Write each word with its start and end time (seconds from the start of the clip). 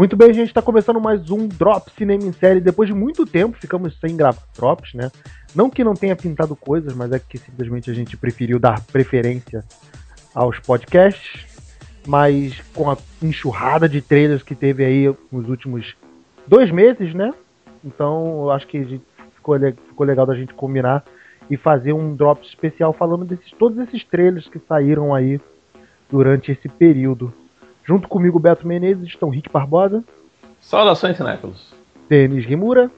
Muito 0.00 0.16
bem, 0.16 0.32
gente, 0.32 0.48
está 0.48 0.62
começando 0.62 0.98
mais 0.98 1.30
um 1.30 1.46
Drop 1.46 1.90
Cinema 1.90 2.24
em 2.24 2.32
Série. 2.32 2.58
Depois 2.58 2.88
de 2.88 2.94
muito 2.94 3.26
tempo, 3.26 3.58
ficamos 3.60 3.98
sem 4.00 4.16
gravar 4.16 4.40
drops, 4.56 4.94
né? 4.94 5.10
Não 5.54 5.68
que 5.68 5.84
não 5.84 5.92
tenha 5.92 6.16
pintado 6.16 6.56
coisas, 6.56 6.94
mas 6.94 7.12
é 7.12 7.18
que 7.18 7.36
simplesmente 7.36 7.90
a 7.90 7.92
gente 7.92 8.16
preferiu 8.16 8.58
dar 8.58 8.80
preferência 8.80 9.62
aos 10.34 10.58
podcasts. 10.58 11.46
Mas 12.06 12.58
com 12.74 12.90
a 12.90 12.96
enxurrada 13.22 13.86
de 13.86 14.00
trailers 14.00 14.42
que 14.42 14.54
teve 14.54 14.86
aí 14.86 15.14
nos 15.30 15.46
últimos 15.50 15.94
dois 16.46 16.70
meses, 16.70 17.12
né? 17.12 17.34
Então 17.84 18.44
eu 18.44 18.50
acho 18.52 18.66
que 18.68 19.02
ficou, 19.34 19.58
ficou 19.86 20.06
legal 20.06 20.24
da 20.24 20.34
gente 20.34 20.54
combinar 20.54 21.04
e 21.50 21.58
fazer 21.58 21.92
um 21.92 22.16
drop 22.16 22.42
especial 22.42 22.94
falando 22.94 23.26
desses 23.26 23.52
todos 23.58 23.78
esses 23.86 24.02
trailers 24.04 24.48
que 24.48 24.60
saíram 24.60 25.14
aí 25.14 25.38
durante 26.10 26.52
esse 26.52 26.70
período. 26.70 27.34
Junto 27.84 28.08
comigo, 28.08 28.38
Beto 28.38 28.66
Menezes, 28.66 29.08
estão 29.08 29.30
Rick 29.30 29.50
Barbosa. 29.50 30.04
Saudações, 30.60 31.16
cinéfilos. 31.16 31.72
Denis 32.08 32.44
Rimura. 32.44 32.90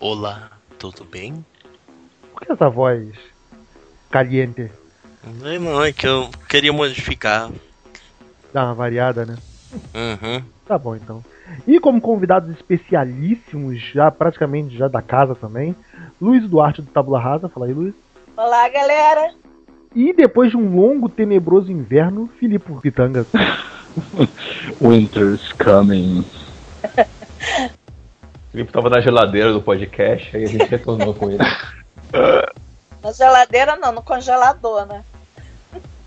Olá, 0.00 0.50
tudo 0.78 1.04
bem? 1.04 1.44
Por 2.32 2.42
que 2.42 2.52
essa 2.52 2.68
voz 2.68 3.08
caliente? 4.10 4.70
Não, 5.24 5.60
não, 5.60 5.82
é 5.82 5.92
que 5.92 6.06
eu 6.06 6.30
queria 6.48 6.72
modificar. 6.72 7.50
Dar 8.52 8.66
uma 8.66 8.74
variada, 8.74 9.26
né? 9.26 9.36
Uhum. 9.94 10.42
Tá 10.66 10.78
bom, 10.78 10.94
então. 10.94 11.24
E 11.66 11.80
como 11.80 12.00
convidados 12.00 12.50
especialíssimos, 12.50 13.80
já 13.80 14.10
praticamente 14.10 14.76
já 14.76 14.88
da 14.88 15.02
casa 15.02 15.34
também, 15.34 15.74
Luiz 16.20 16.48
Duarte 16.48 16.82
do 16.82 16.90
Tabula 16.90 17.18
Rasa. 17.18 17.48
Fala 17.48 17.66
aí, 17.66 17.72
Luiz. 17.72 17.94
Olá, 18.36 18.68
galera. 18.68 19.34
E 19.94 20.12
depois 20.12 20.50
de 20.50 20.56
um 20.56 20.76
longo, 20.76 21.08
tenebroso 21.08 21.72
inverno, 21.72 22.28
Filipe 22.38 22.72
Pitanga. 22.80 23.26
Winter's 24.80 25.52
coming. 25.52 26.24
O 26.84 28.50
Felipe 28.52 28.72
tava 28.72 28.90
na 28.90 29.00
geladeira 29.00 29.52
do 29.52 29.62
podcast, 29.62 30.36
aí 30.36 30.44
a 30.44 30.48
gente 30.48 30.64
retornou 30.64 31.14
com 31.14 31.30
ele. 31.30 31.38
Na 33.02 33.12
geladeira 33.12 33.76
não, 33.76 33.92
no 33.92 34.02
congelador, 34.02 34.84
né? 34.86 35.04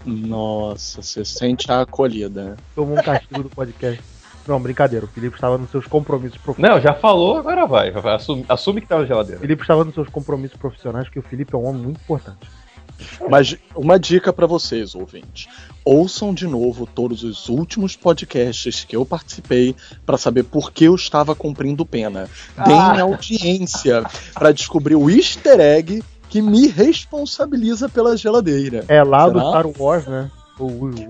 Nossa, 0.06 1.02
você 1.02 1.24
sente 1.24 1.72
a 1.72 1.82
acolhida. 1.82 2.58
Tomou 2.76 2.98
um 2.98 3.02
castigo 3.02 3.44
do 3.44 3.50
podcast. 3.50 4.02
Não, 4.48 4.60
brincadeira. 4.60 5.06
O 5.06 5.08
Felipe 5.08 5.36
estava 5.36 5.58
nos 5.58 5.70
seus 5.70 5.86
compromissos 5.86 6.38
profissionais. 6.40 6.76
Não, 6.76 6.82
já 6.82 6.94
falou, 6.94 7.38
agora 7.38 7.66
vai. 7.66 7.94
Assume, 8.14 8.46
assume 8.50 8.82
que 8.82 8.88
tá 8.88 8.98
na 8.98 9.04
O 9.04 9.06
geladeira. 9.06 9.40
Felipe 9.40 9.62
estava 9.62 9.86
nos 9.86 9.94
seus 9.94 10.10
compromissos 10.10 10.58
profissionais, 10.58 11.06
porque 11.06 11.20
o 11.20 11.24
Felipe 11.24 11.54
é 11.54 11.58
um 11.58 11.66
homem 11.66 11.84
muito 11.84 12.02
importante. 12.02 12.40
Mas 13.30 13.56
uma 13.76 14.00
dica 14.00 14.32
pra 14.32 14.48
vocês, 14.48 14.96
ouvintes. 14.96 15.48
Ouçam 15.84 16.34
de 16.34 16.48
novo 16.48 16.86
todos 16.86 17.24
os 17.24 17.50
últimos 17.50 17.96
podcasts 17.96 18.84
que 18.84 18.96
eu 18.96 19.06
participei 19.06 19.76
pra 20.06 20.18
saber 20.18 20.44
por 20.44 20.72
que 20.72 20.86
eu 20.86 20.96
estava 20.96 21.34
cumprindo 21.34 21.86
pena. 21.86 22.30
Deem 22.66 23.00
audiência 23.00 24.04
pra 24.34 24.52
descobrir 24.52 24.96
o 24.96 25.10
easter 25.10 25.60
egg 25.60 26.04
que 26.30 26.42
me 26.42 26.68
responsabiliza 26.68 27.90
pela 27.90 28.16
geladeira. 28.16 28.86
É 28.88 29.04
lá 29.04 29.28
do 29.28 29.40
Será? 29.40 29.50
Star 29.50 29.66
Wars, 29.78 30.08
né? 30.08 30.32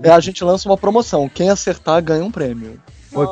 É, 0.02 0.10
a 0.10 0.20
gente 0.20 0.42
lança 0.42 0.68
uma 0.68 0.78
promoção. 0.78 1.28
Quem 1.28 1.50
acertar 1.50 2.02
ganha 2.02 2.24
um 2.24 2.30
prêmio. 2.30 2.80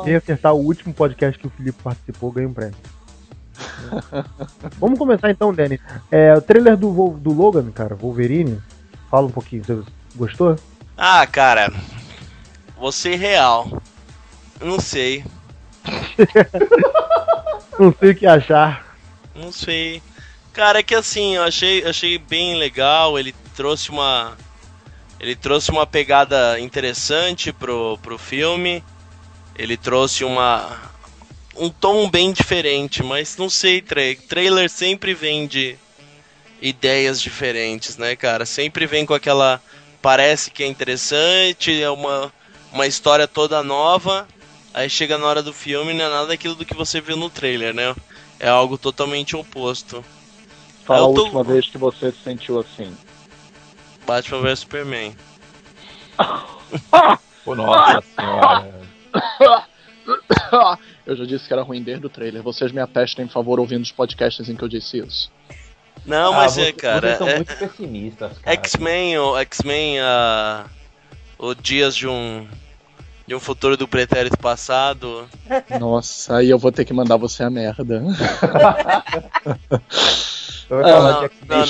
quem 0.03 0.15
acertar 0.15 0.53
o 0.53 0.59
último 0.59 0.93
podcast 0.93 1.39
que 1.39 1.47
o 1.47 1.49
Felipe 1.49 1.81
participou 1.83 2.31
ganha 2.31 2.47
um 2.47 2.53
prêmio. 2.53 2.75
Vamos 4.79 4.97
começar 4.97 5.29
então, 5.29 5.53
Denis. 5.53 5.79
É, 6.11 6.33
o 6.35 6.41
trailer 6.41 6.77
do, 6.77 6.91
Vol- 6.91 7.17
do 7.17 7.31
Logan, 7.33 7.71
cara, 7.71 7.95
Wolverine. 7.95 8.61
Fala 9.09 9.27
um 9.27 9.31
pouquinho, 9.31 9.63
você 9.63 9.81
gostou? 10.15 10.55
Ah, 10.97 11.25
cara, 11.27 11.71
vou 12.77 12.91
ser 12.91 13.15
real. 13.15 13.81
Não 14.61 14.79
sei, 14.79 15.23
Não 17.79 17.93
sei 17.99 18.11
o 18.11 18.15
que 18.15 18.25
achar. 18.27 18.95
não 19.35 19.51
sei. 19.51 20.01
Cara, 20.53 20.79
é 20.79 20.83
que 20.83 20.93
assim, 20.93 21.35
eu 21.35 21.43
achei, 21.43 21.83
achei 21.85 22.17
bem 22.17 22.55
legal. 22.57 23.17
Ele 23.17 23.33
trouxe 23.55 23.89
uma. 23.89 24.33
Ele 25.19 25.35
trouxe 25.35 25.71
uma 25.71 25.85
pegada 25.87 26.59
interessante 26.59 27.51
pro, 27.53 27.97
pro 28.01 28.17
filme. 28.17 28.83
Ele 29.55 29.77
trouxe 29.77 30.23
uma. 30.23 30.77
Um 31.55 31.69
tom 31.69 32.09
bem 32.09 32.31
diferente, 32.31 33.03
mas 33.03 33.35
não 33.37 33.49
sei, 33.49 33.81
tra 33.81 34.01
trailer 34.27 34.69
sempre 34.69 35.13
vem 35.13 35.45
de 35.47 35.77
ideias 36.61 37.21
diferentes, 37.21 37.97
né, 37.97 38.15
cara? 38.15 38.45
Sempre 38.45 38.85
vem 38.85 39.05
com 39.05 39.13
aquela. 39.13 39.61
Parece 40.01 40.49
que 40.49 40.63
é 40.63 40.67
interessante, 40.67 41.81
é 41.81 41.89
uma, 41.89 42.33
uma 42.71 42.87
história 42.87 43.27
toda 43.27 43.61
nova. 43.61 44.27
Aí 44.73 44.89
chega 44.89 45.17
na 45.17 45.27
hora 45.27 45.43
do 45.43 45.51
filme 45.53 45.93
não 45.93 46.05
é 46.05 46.09
nada 46.09 46.27
daquilo 46.27 46.55
do 46.55 46.65
que 46.65 46.73
você 46.73 47.01
viu 47.01 47.17
no 47.17 47.29
trailer, 47.29 47.73
né? 47.73 47.93
É 48.39 48.47
algo 48.47 48.77
totalmente 48.77 49.35
oposto. 49.35 50.03
Fala 50.85 51.01
Eu 51.01 51.11
a 51.11 51.13
tô- 51.13 51.23
última 51.23 51.43
vez 51.43 51.69
que 51.69 51.77
você 51.77 52.11
se 52.11 52.23
sentiu 52.23 52.57
assim. 52.59 52.95
Batman 54.07 54.41
vs 54.41 54.59
Superman. 54.59 55.15
Pô, 57.43 57.53
nossa 57.55 58.01
senhora. 58.15 58.81
eu 61.05 61.15
já 61.15 61.25
disse 61.25 61.47
que 61.47 61.53
era 61.53 61.61
ruim 61.63 61.81
desde 61.81 62.05
o 62.05 62.09
trailer. 62.09 62.41
Vocês 62.41 62.71
me 62.71 62.79
atestem, 62.81 63.27
por 63.27 63.33
favor, 63.33 63.59
ouvindo 63.59 63.83
os 63.83 63.91
podcasts 63.91 64.47
em 64.49 64.55
que 64.55 64.63
eu 64.63 64.67
disse 64.67 64.99
isso. 64.99 65.31
Não, 66.05 66.33
Ah, 66.33 66.37
mas 66.37 66.53
você- 66.53 66.61
é, 66.61 66.71
cara. 66.71 67.01
Vocês 67.07 67.17
são 67.17 67.27
é- 67.29 67.35
muito 67.37 67.55
pessimistas, 67.57 68.37
cara. 68.39 68.55
X-Men, 68.57 69.17
o 69.19 69.37
X-Men, 69.39 69.99
ah, 69.99 70.65
o 71.37 71.53
Dias 71.53 71.95
de 71.95 72.07
um 72.07 72.47
de 73.27 73.35
um 73.35 73.39
futuro 73.39 73.77
do 73.77 73.87
pretérito 73.87 74.37
passado. 74.37 75.25
Nossa, 75.79 76.37
aí 76.37 76.49
eu 76.49 76.57
vou 76.57 76.71
ter 76.71 76.83
que 76.83 76.91
mandar 76.93 77.15
você 77.17 77.43
a 77.43 77.49
merda. 77.49 78.03
Não, 80.69 80.79
não, 80.79 81.21
não, 81.47 81.65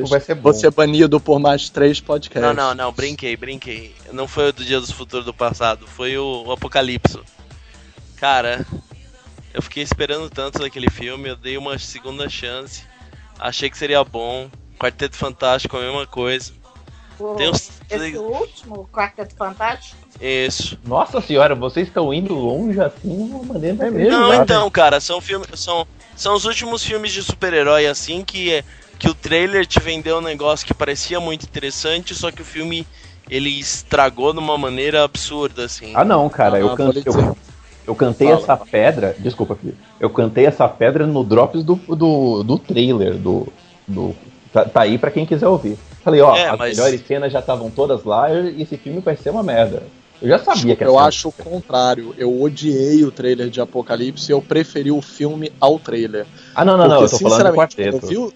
não. 0.00 0.06
Vai 0.06 0.20
ser 0.20 0.34
bom. 0.34 0.52
Você 0.52 0.66
é 0.66 0.70
banido 0.70 1.18
por 1.20 1.38
mais 1.38 1.68
três 1.70 2.00
podcasts. 2.00 2.42
Não, 2.42 2.52
não, 2.54 2.74
não, 2.74 2.92
brinquei, 2.92 3.36
brinquei. 3.36 3.94
Não 4.12 4.28
foi 4.28 4.50
o 4.50 4.52
do 4.52 4.64
Dia 4.64 4.80
do 4.80 4.86
Futuro 4.92 5.24
do 5.24 5.32
passado, 5.32 5.86
foi 5.86 6.18
o, 6.18 6.44
o 6.46 6.52
Apocalipse. 6.52 7.18
Cara, 8.16 8.64
eu 9.52 9.60
fiquei 9.62 9.82
esperando 9.82 10.28
tanto 10.30 10.58
daquele 10.58 10.90
filme, 10.90 11.28
eu 11.28 11.36
dei 11.36 11.56
uma 11.58 11.78
segunda 11.78 12.28
chance. 12.28 12.84
Achei 13.38 13.68
que 13.70 13.76
seria 13.78 14.02
bom. 14.04 14.50
Quarteto 14.78 15.16
Fantástico, 15.16 15.76
a 15.76 15.80
mesma 15.80 16.06
coisa. 16.06 16.52
O- 17.18 17.34
Tem 17.34 17.48
uns. 17.48 17.70
Esse 17.90 18.16
último, 18.18 18.88
Quarteto 18.92 19.34
Fantástico. 19.34 19.96
Isso. 20.20 20.78
Nossa 20.84 21.20
senhora, 21.20 21.54
vocês 21.54 21.88
estão 21.88 22.12
indo 22.12 22.34
longe 22.34 22.80
assim 22.80 23.26
de 23.26 23.32
uma 23.34 23.42
maneira 23.44 23.86
É 23.86 23.90
mesmo? 23.90 24.10
Não, 24.10 24.28
Exato. 24.32 24.42
então, 24.44 24.70
cara, 24.70 25.00
são 25.00 25.20
filmes. 25.20 25.48
São, 25.54 25.86
são 26.14 26.34
os 26.34 26.44
últimos 26.44 26.82
filmes 26.82 27.12
de 27.12 27.22
super-herói 27.22 27.86
assim 27.86 28.22
que, 28.24 28.62
que 28.98 29.08
o 29.08 29.14
trailer 29.14 29.66
te 29.66 29.78
vendeu 29.80 30.18
um 30.18 30.22
negócio 30.22 30.66
que 30.66 30.74
parecia 30.74 31.20
muito 31.20 31.44
interessante, 31.44 32.14
só 32.14 32.30
que 32.30 32.42
o 32.42 32.44
filme 32.46 32.86
ele 33.28 33.50
estragou 33.58 34.32
de 34.32 34.38
uma 34.38 34.56
maneira 34.58 35.02
absurda, 35.04 35.64
assim. 35.64 35.92
Ah 35.94 36.04
não, 36.04 36.28
cara, 36.28 36.56
Ah, 36.56 36.60
eu, 36.60 36.68
vou 36.68 36.76
can... 36.76 36.88
lhe 36.90 37.02
dizer. 37.02 37.18
eu, 37.18 37.36
eu 37.86 37.94
cantei 37.94 38.28
Fala. 38.28 38.40
essa 38.40 38.56
pedra. 38.56 39.16
Desculpa, 39.18 39.54
filho. 39.54 39.76
Eu 40.00 40.10
cantei 40.10 40.46
essa 40.46 40.68
pedra 40.68 41.06
no 41.06 41.22
Drops 41.24 41.62
do, 41.62 41.74
do, 41.76 42.42
do 42.42 42.58
trailer 42.58 43.14
do. 43.14 43.46
do 43.86 44.14
tá, 44.52 44.64
tá 44.64 44.80
aí 44.82 44.98
pra 44.98 45.10
quem 45.10 45.24
quiser 45.26 45.48
ouvir. 45.48 45.78
Falei, 46.02 46.20
ó, 46.20 46.34
É, 46.36 46.48
as 46.48 46.58
mas- 46.58 46.76
melhores 46.76 47.06
cenas 47.06 47.32
já 47.32 47.40
estavam 47.40 47.70
todas 47.70 48.04
lá 48.04 48.32
e 48.32 48.62
esse 48.62 48.76
filme 48.76 49.00
vai 49.00 49.16
ser 49.16 49.30
uma 49.30 49.42
merda. 49.42 49.82
Eu 50.22 50.28
já 50.28 50.38
sabia 50.38 50.74
que 50.74 50.82
ia 50.82 50.86
eu 50.88 50.98
acho 50.98 51.28
o 51.28 51.32
contrário. 51.32 52.14
Eu 52.16 52.40
odiei 52.42 53.04
o 53.04 53.10
trailer 53.10 53.50
de 53.50 53.60
Apocalipse 53.60 54.30
e 54.30 54.32
eu 54.32 54.40
preferi 54.40 54.90
o 54.90 55.02
filme 55.02 55.52
ao 55.60 55.78
trailer. 55.78 56.26
Ah, 56.54 56.64
não, 56.64 56.76
não, 56.76 56.88
não, 56.88 56.94
eu 57.02 57.08
Porque, 57.08 57.22
tô 57.22 57.28
falando 57.30 57.50
do 57.50 57.54
quarteto. 57.56 57.96
eu 58.02 58.08
vi 58.08 58.16
o- 58.16 58.32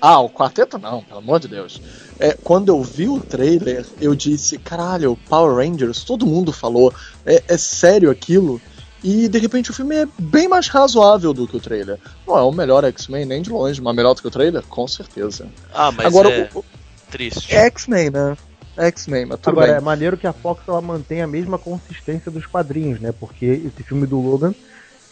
Ah, 0.00 0.20
o 0.20 0.28
quarteto 0.28 0.76
não, 0.76 1.02
pelo 1.02 1.20
amor 1.20 1.40
de 1.40 1.48
Deus. 1.48 1.80
É, 2.20 2.36
quando 2.44 2.68
eu 2.68 2.82
vi 2.82 3.08
o 3.08 3.18
trailer, 3.20 3.86
eu 4.02 4.14
disse, 4.14 4.58
caralho, 4.58 5.18
Power 5.26 5.56
Rangers, 5.66 6.04
todo 6.04 6.26
mundo 6.26 6.52
falou, 6.52 6.92
é, 7.24 7.42
é 7.48 7.56
sério 7.56 8.10
aquilo? 8.10 8.60
E 9.04 9.28
de 9.28 9.38
repente 9.38 9.70
o 9.70 9.74
filme 9.74 9.94
é 9.96 10.08
bem 10.18 10.48
mais 10.48 10.66
razoável 10.68 11.34
do 11.34 11.46
que 11.46 11.56
o 11.58 11.60
trailer. 11.60 11.98
Não 12.26 12.38
é 12.38 12.42
o 12.42 12.50
melhor 12.50 12.84
X-Men 12.84 13.26
nem 13.26 13.42
de 13.42 13.50
longe, 13.50 13.80
mas 13.82 13.94
melhor 13.94 14.14
do 14.14 14.22
que 14.22 14.28
o 14.28 14.30
trailer? 14.30 14.62
Com 14.62 14.88
certeza. 14.88 15.46
Ah, 15.74 15.92
mas 15.92 16.06
Agora, 16.06 16.30
é 16.30 16.50
o- 16.54 16.60
o- 16.60 16.64
triste. 17.10 17.54
é 17.54 17.66
X-Men, 17.66 18.08
né? 18.08 18.34
É 18.78 18.86
X-Men, 18.86 19.26
mas 19.26 19.38
tudo 19.40 19.50
Agora, 19.52 19.66
bem. 19.66 19.76
é 19.76 19.80
maneiro 19.80 20.16
que 20.16 20.26
a 20.26 20.32
Fox 20.32 20.62
ela 20.66 20.80
mantém 20.80 21.20
a 21.20 21.26
mesma 21.26 21.58
consistência 21.58 22.30
dos 22.30 22.46
quadrinhos, 22.46 22.98
né? 22.98 23.12
Porque 23.12 23.44
esse 23.44 23.82
filme 23.84 24.06
do 24.06 24.18
Logan 24.18 24.54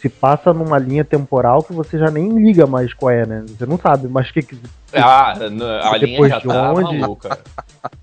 se 0.01 0.09
passa 0.09 0.51
numa 0.51 0.79
linha 0.79 1.05
temporal 1.05 1.61
que 1.63 1.71
você 1.71 1.97
já 1.99 2.09
nem 2.09 2.27
liga 2.29 2.65
mais 2.65 2.93
qual 2.95 3.11
é, 3.11 3.25
né? 3.27 3.45
Você 3.47 3.65
não 3.67 3.77
sabe, 3.77 4.07
mas 4.07 4.31
que, 4.31 4.41
que 4.41 4.57
Ah, 4.91 5.33
a 5.33 5.97
linha 5.97 6.27
já 6.29 6.39
de 6.39 6.47
tá 6.47 6.71
onde? 6.73 6.97
maluca. 6.97 7.37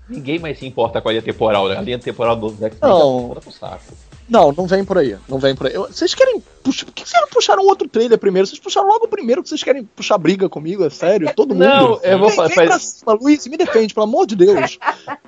Ninguém 0.09 0.39
mais 0.39 0.57
se 0.57 0.65
importa 0.65 1.01
com 1.01 1.09
a 1.09 1.11
linha 1.11 1.21
temporal, 1.21 1.67
né? 1.67 1.77
A 1.77 1.81
linha 1.81 1.99
temporal 1.99 2.35
dos 2.37 2.53
X-Men 2.53 2.91
já 2.91 2.97
Não. 2.97 3.31
tá 3.35 3.41
pro 3.41 3.51
saco. 3.51 3.93
Não, 4.29 4.51
não 4.51 4.65
vem 4.65 4.83
por 4.85 4.97
aí. 4.97 5.17
Não 5.27 5.37
vem 5.39 5.53
por 5.55 5.67
aí. 5.67 5.73
Eu- 5.73 5.87
vocês 5.87 6.15
querem 6.15 6.41
puxar. 6.63 6.85
Por 6.85 6.93
que 6.93 7.07
vocês 7.07 7.21
não 7.21 7.27
puxaram 7.29 7.63
outro 7.65 7.87
trailer 7.89 8.17
primeiro? 8.17 8.47
Vocês 8.47 8.59
puxaram 8.59 8.87
logo 8.87 9.05
o 9.05 9.07
primeiro 9.07 9.43
que 9.43 9.49
vocês 9.49 9.63
querem 9.63 9.83
puxar 9.83 10.17
briga 10.17 10.47
comigo, 10.47 10.85
é 10.85 10.89
sério? 10.89 11.31
Todo 11.35 11.53
mundo. 11.53 11.65
Não, 11.65 11.99
eu 12.01 12.17
vou 12.19 12.27
Vem, 12.29 12.35
fa- 12.37 12.47
vem 12.47 12.55
faz- 12.55 12.69
pra 12.69 12.79
cima, 12.79 13.13
Luiz, 13.13 13.45
me 13.47 13.57
defende, 13.57 13.93
pelo 13.93 14.05
amor 14.05 14.25
de 14.25 14.35
Deus. 14.37 14.77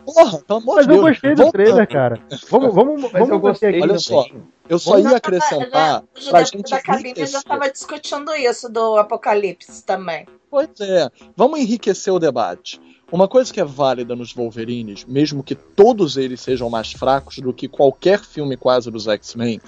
Porra, 0.05 0.39
pelo 0.47 0.59
amor 0.59 0.75
Mas 0.75 0.87
de 0.87 0.93
eu 0.93 0.97
Deus. 0.97 1.09
gostei 1.09 1.31
do 1.35 1.41
Volta- 1.43 1.51
trailer, 1.57 1.87
cara. 1.89 2.19
Vamos, 2.49 2.73
vamos, 2.73 3.01
Mas 3.01 3.11
vamos 3.11 3.29
eu 3.29 3.39
gostei 3.39 3.69
aqui. 3.71 3.81
Olha 3.81 3.99
só. 3.99 4.25
Eu 4.69 4.79
só 4.79 4.97
ia 4.97 5.09
Já 5.09 5.17
acrescentar 5.17 5.69
tava- 5.69 6.03
já- 6.15 6.29
pra 6.31 6.39
já- 6.39 6.45
gente 6.45 6.71
da 6.71 6.81
cabine 6.81 7.03
já 7.03 7.09
enriquecer. 7.09 7.37
estava 7.39 7.69
discutindo 7.69 8.33
isso 8.35 8.69
do 8.69 8.95
Apocalipse 8.97 9.83
também. 9.83 10.25
Pois 10.49 10.69
é, 10.79 11.09
vamos 11.35 11.59
enriquecer 11.59 12.13
o 12.13 12.19
debate. 12.19 12.79
Uma 13.13 13.27
coisa 13.27 13.53
que 13.53 13.59
é 13.59 13.63
válida 13.63 14.15
nos 14.15 14.33
Wolverines, 14.33 15.05
mesmo 15.05 15.43
que 15.43 15.53
todos 15.53 16.17
eles 16.17 16.41
sejam 16.41 16.67
mais 16.67 16.93
fracos 16.93 17.37
do 17.37 17.53
que 17.53 17.67
qualquer 17.67 18.19
filme 18.25 18.57
quase 18.57 18.89
dos 18.89 19.07
X-Men, 19.07 19.61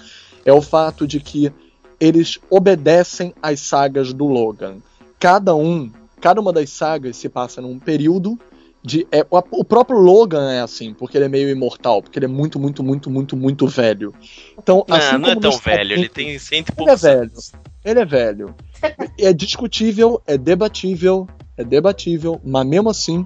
é 0.44 0.52
o 0.52 0.60
fato 0.60 1.06
de 1.06 1.20
que 1.20 1.52
eles 2.00 2.40
obedecem 2.50 3.32
às 3.40 3.60
sagas 3.60 4.12
do 4.12 4.26
Logan. 4.26 4.78
Cada 5.20 5.54
um, 5.54 5.92
cada 6.20 6.40
uma 6.40 6.52
das 6.52 6.70
sagas 6.70 7.18
se 7.18 7.28
passa 7.28 7.62
num 7.62 7.78
período 7.78 8.36
de. 8.82 9.06
é, 9.12 9.24
o, 9.30 9.64
próprio 9.64 10.00
Logan 10.00 10.50
é 10.50 10.60
assim, 10.60 10.92
porque 10.92 11.16
ele 11.16 11.26
é 11.26 11.28
meio 11.28 11.48
imortal, 11.48 12.02
porque 12.02 12.18
ele 12.18 12.26
é 12.26 12.28
muito, 12.28 12.58
muito, 12.58 12.82
muito, 12.82 13.08
muito, 13.08 13.36
muito 13.36 13.68
velho. 13.68 14.12
Então, 14.58 14.84
assim 14.90 15.12
Não, 15.12 15.18
não 15.20 15.30
é 15.30 15.36
tão 15.36 15.52
velho, 15.52 15.92
ele 15.92 16.08
tem 16.08 16.36
cento 16.40 16.70
e 16.70 16.72
Ele 16.72 16.72
é 16.72 16.84
poucos 16.84 17.02
velho. 17.02 17.20
anos. 17.20 17.52
Ele 17.84 18.00
é 18.00 18.04
velho. 18.04 18.54
É 19.18 19.32
discutível, 19.32 20.20
é 20.26 20.36
debatível, 20.36 21.26
é 21.56 21.64
debatível, 21.64 22.40
mas 22.44 22.66
mesmo 22.66 22.90
assim, 22.90 23.24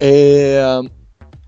é, 0.00 0.80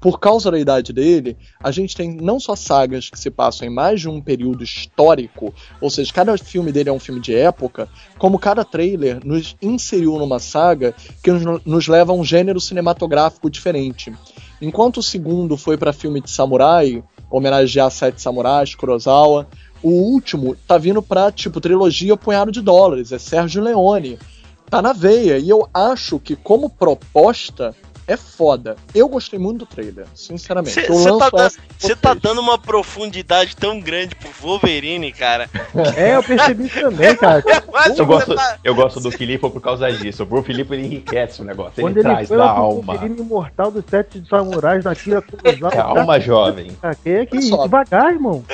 por 0.01 0.21
causa 0.21 0.51
da 0.51 0.59
idade 0.59 0.93
dele, 0.93 1.37
a 1.63 1.71
gente 1.71 1.97
tem 1.97 2.15
não 2.15 2.39
só 2.39 2.55
sagas 2.55 3.11
que 3.11 3.19
se 3.19 3.31
passam 3.31 3.67
em 3.67 3.71
mais 3.71 4.01
de 4.01 4.09
um 4.09 4.21
período 4.21 4.63
histórico, 4.63 5.55
ou 5.81 5.91
seja, 5.91 6.13
cada 6.13 6.37
filme 6.39 6.71
dele 6.71 6.91
é 6.91 6.93
um 6.93 7.01
filme 7.01 7.21
de 7.21 7.35
época, 7.35 7.89
como 8.19 8.39
cada 8.39 8.65
trailer 8.65 9.19
nos 9.25 9.57
inseriu 9.61 10.19
numa 10.19 10.39
saga 10.39 10.95
que 11.23 11.33
nos, 11.33 11.65
nos 11.65 11.89
leva 11.89 12.13
a 12.13 12.15
um 12.15 12.25
gênero 12.25 12.61
cinematográfico 12.61 13.51
diferente. 13.51 14.13
Enquanto 14.61 14.99
o 14.99 15.03
segundo 15.03 15.57
foi 15.57 15.77
para 15.77 15.93
filme 15.93 16.21
de 16.21 16.31
samurai, 16.31 17.03
homenagear 17.31 17.91
Sete 17.91 18.23
Samurais, 18.23 18.75
Kurosawa, 18.75 19.49
o 19.83 19.91
último 19.91 20.57
tá 20.67 20.79
vindo 20.79 21.03
pra, 21.03 21.31
tipo, 21.31 21.61
trilogia 21.61 22.17
Punhado 22.17 22.51
de 22.51 22.61
Dólares, 22.63 23.13
é 23.13 23.19
Sérgio 23.19 23.63
Leone. 23.63 24.19
Tá 24.69 24.83
na 24.83 24.93
veia, 24.93 25.39
e 25.39 25.49
eu 25.49 25.69
acho 25.73 26.19
que 26.19 26.35
como 26.37 26.69
proposta 26.69 27.75
é 28.09 28.17
foda. 28.17 28.77
Eu 28.95 29.09
gostei 29.09 29.37
muito 29.39 29.59
do 29.61 29.67
trailer, 29.67 30.07
sinceramente. 30.15 30.75
Cê- 30.75 30.87
eu 30.89 30.95
cê 30.95 31.11
lanço 31.11 31.31
tá 31.31 31.51
Você 31.79 31.97
tá 31.97 32.15
dando 32.15 32.41
uma 32.41 32.57
profundidade 32.57 33.57
tão 33.57 33.81
grande 33.81 34.15
pro 34.15 34.31
Wolverine, 34.41 35.13
cara. 35.13 35.51
É, 35.97 36.15
eu 36.17 36.23
percebi 36.23 36.67
isso 36.67 36.81
também, 36.81 37.17
cara. 37.17 37.43
Eu 37.47 37.95
você 37.95 38.05
gosto, 38.05 38.35
tá- 38.35 38.59
eu 38.63 38.75
gosto 38.75 39.01
do 39.01 39.11
Filipe 39.11 39.51
por 39.51 39.61
causa 39.61 39.91
disso. 39.93 40.27
O 40.29 40.43
Filipe 40.43 40.73
ele 40.75 40.87
enriquece 40.87 41.43
o 41.43 41.45
negócio. 41.45 41.73
Ele 41.77 41.83
Quando 41.89 41.97
ele 41.97 42.09
traz 42.09 42.29
foi 42.29 42.37
da 42.37 42.49
alma. 42.51 42.93
Wolverine 42.95 43.21
imortal 43.21 43.71
dos 43.71 43.85
sete 43.89 44.23
samurais 44.29 44.85
tira 45.03 45.21
cruzada. 45.23 45.75
Calma, 45.77 46.21
jovem. 46.21 46.71
Cara, 46.81 46.95
que 46.95 47.11
é 47.11 47.27
que 47.27 47.43
só. 47.43 47.65
Devagar, 47.65 48.13
irmão. 48.13 48.45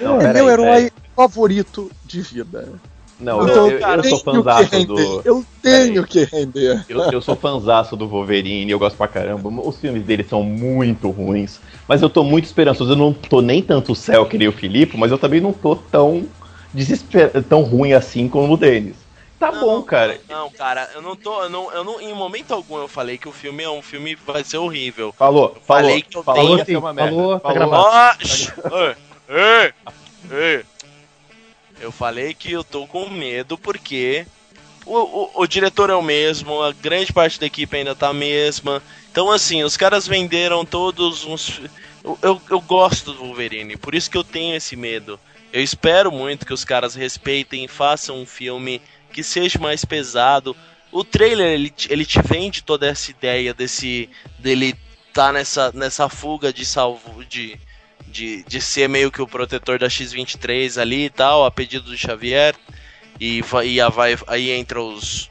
Não, 0.00 0.20
É 0.20 0.32
meu 0.32 0.50
herói 0.50 0.90
favorito 1.14 1.90
de 2.04 2.20
vida. 2.20 2.68
Não, 3.18 3.42
Então, 3.48 3.66
eu, 3.68 3.72
eu, 3.72 3.80
cara, 3.80 4.00
eu 4.00 4.04
sou 4.10 4.18
fanzaço 4.18 4.84
do. 4.86 5.22
Eu 5.24 5.44
tenho 5.62 6.06
que 6.06 6.24
render. 6.24 6.84
Eu, 6.88 7.00
eu 7.12 7.22
sou 7.22 7.34
fanzaço 7.34 7.96
do 7.96 8.06
Wolverine, 8.06 8.70
eu 8.70 8.78
gosto 8.78 8.96
pra 8.96 9.08
caramba. 9.08 9.48
Os 9.48 9.78
filmes 9.78 10.04
dele 10.04 10.22
são 10.22 10.42
muito 10.42 11.08
ruins. 11.10 11.58
Mas 11.88 12.02
eu 12.02 12.10
tô 12.10 12.22
muito 12.22 12.44
esperançoso. 12.44 12.92
Eu 12.92 12.96
não 12.96 13.12
tô 13.14 13.40
nem 13.40 13.62
tanto 13.62 13.92
o 13.92 13.96
céu 13.96 14.26
que 14.26 14.36
nem 14.36 14.48
o 14.48 14.52
Filipe, 14.52 14.98
mas 14.98 15.10
eu 15.10 15.16
também 15.18 15.40
não 15.40 15.52
tô 15.52 15.74
tão 15.76 16.26
desesper... 16.74 17.30
tão 17.44 17.62
ruim 17.62 17.94
assim 17.94 18.28
como 18.28 18.52
o 18.52 18.56
Denis. 18.56 18.96
Tá 19.38 19.52
Não, 19.52 19.60
bom, 19.60 19.82
cara. 19.82 20.18
Não, 20.28 20.50
cara, 20.50 20.88
eu 20.94 21.02
não 21.02 21.14
tô. 21.14 21.42
Eu 21.42 21.50
não, 21.50 21.72
eu 21.72 21.84
não, 21.84 22.00
em 22.00 22.12
momento 22.14 22.52
algum 22.52 22.78
eu 22.78 22.88
falei 22.88 23.18
que 23.18 23.28
o 23.28 23.32
filme 23.32 23.62
é 23.62 23.68
um 23.70 23.82
filme 23.82 24.16
que 24.16 24.26
vai 24.26 24.42
ser 24.42 24.56
horrível. 24.58 25.14
Falou, 25.16 25.56
falou. 25.66 25.82
falei 25.82 26.02
que 26.02 26.16
eu 26.16 26.22
falou 26.22 26.64
tenho- 26.64 26.80
merda. 26.80 27.02
Falou, 27.10 27.40
tá 27.40 27.40
falou. 27.40 27.54
gravado. 27.54 28.18
Ó, 28.22 28.24
shh, 28.24 28.52
ei, 29.28 29.72
ei, 29.72 29.72
ei. 30.56 30.64
Eu 31.80 31.92
falei 31.92 32.34
que 32.34 32.52
eu 32.52 32.64
tô 32.64 32.86
com 32.86 33.08
medo 33.08 33.58
porque 33.58 34.26
o, 34.84 34.96
o, 34.96 35.30
o 35.42 35.46
diretor 35.46 35.90
é 35.90 35.94
o 35.94 36.02
mesmo, 36.02 36.62
a 36.62 36.72
grande 36.72 37.12
parte 37.12 37.38
da 37.38 37.46
equipe 37.46 37.76
ainda 37.76 37.94
tá 37.94 38.08
a 38.08 38.14
mesma. 38.14 38.82
Então, 39.10 39.30
assim, 39.30 39.62
os 39.62 39.76
caras 39.76 40.06
venderam 40.06 40.64
todos 40.64 41.24
uns. 41.24 41.60
Eu, 42.04 42.18
eu, 42.22 42.42
eu 42.50 42.60
gosto 42.60 43.12
do 43.12 43.18
Wolverine, 43.18 43.76
por 43.76 43.94
isso 43.94 44.10
que 44.10 44.16
eu 44.16 44.24
tenho 44.24 44.54
esse 44.54 44.76
medo. 44.76 45.18
Eu 45.52 45.62
espero 45.62 46.12
muito 46.12 46.46
que 46.46 46.52
os 46.52 46.64
caras 46.64 46.94
respeitem 46.94 47.64
e 47.64 47.68
façam 47.68 48.20
um 48.20 48.26
filme 48.26 48.80
que 49.12 49.22
seja 49.22 49.58
mais 49.58 49.84
pesado. 49.84 50.56
O 50.92 51.02
trailer 51.02 51.48
ele, 51.48 51.74
ele 51.88 52.04
te 52.04 52.20
vende 52.22 52.62
toda 52.62 52.86
essa 52.86 53.10
ideia 53.10 53.52
desse 53.52 54.08
dele 54.38 54.76
tá 55.12 55.32
nessa, 55.32 55.72
nessa 55.72 56.10
fuga 56.10 56.52
de 56.52 56.64
salvo 56.66 57.24
de, 57.24 57.58
de, 58.08 58.42
de 58.44 58.60
ser 58.60 58.88
meio 58.88 59.10
que 59.10 59.20
o 59.22 59.26
protetor 59.26 59.78
da 59.78 59.88
X23 59.88 60.80
ali 60.80 61.04
e 61.06 61.10
tal, 61.10 61.44
a 61.44 61.50
pedido 61.50 61.90
do 61.90 61.96
Xavier. 61.96 62.54
E, 63.20 63.40
e 63.64 63.80
a- 63.80 63.88
vai, 63.88 64.16
aí 64.26 64.50
entra 64.50 64.80
os, 64.80 65.30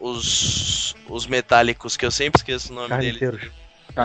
os 0.00 0.94
os 1.08 1.26
metálicos 1.26 1.96
que 1.96 2.04
eu 2.06 2.10
sempre 2.10 2.38
esqueço 2.38 2.72
o 2.72 2.74
nome 2.74 2.88
deles 2.96 3.18
Carniceiros. 3.20 3.52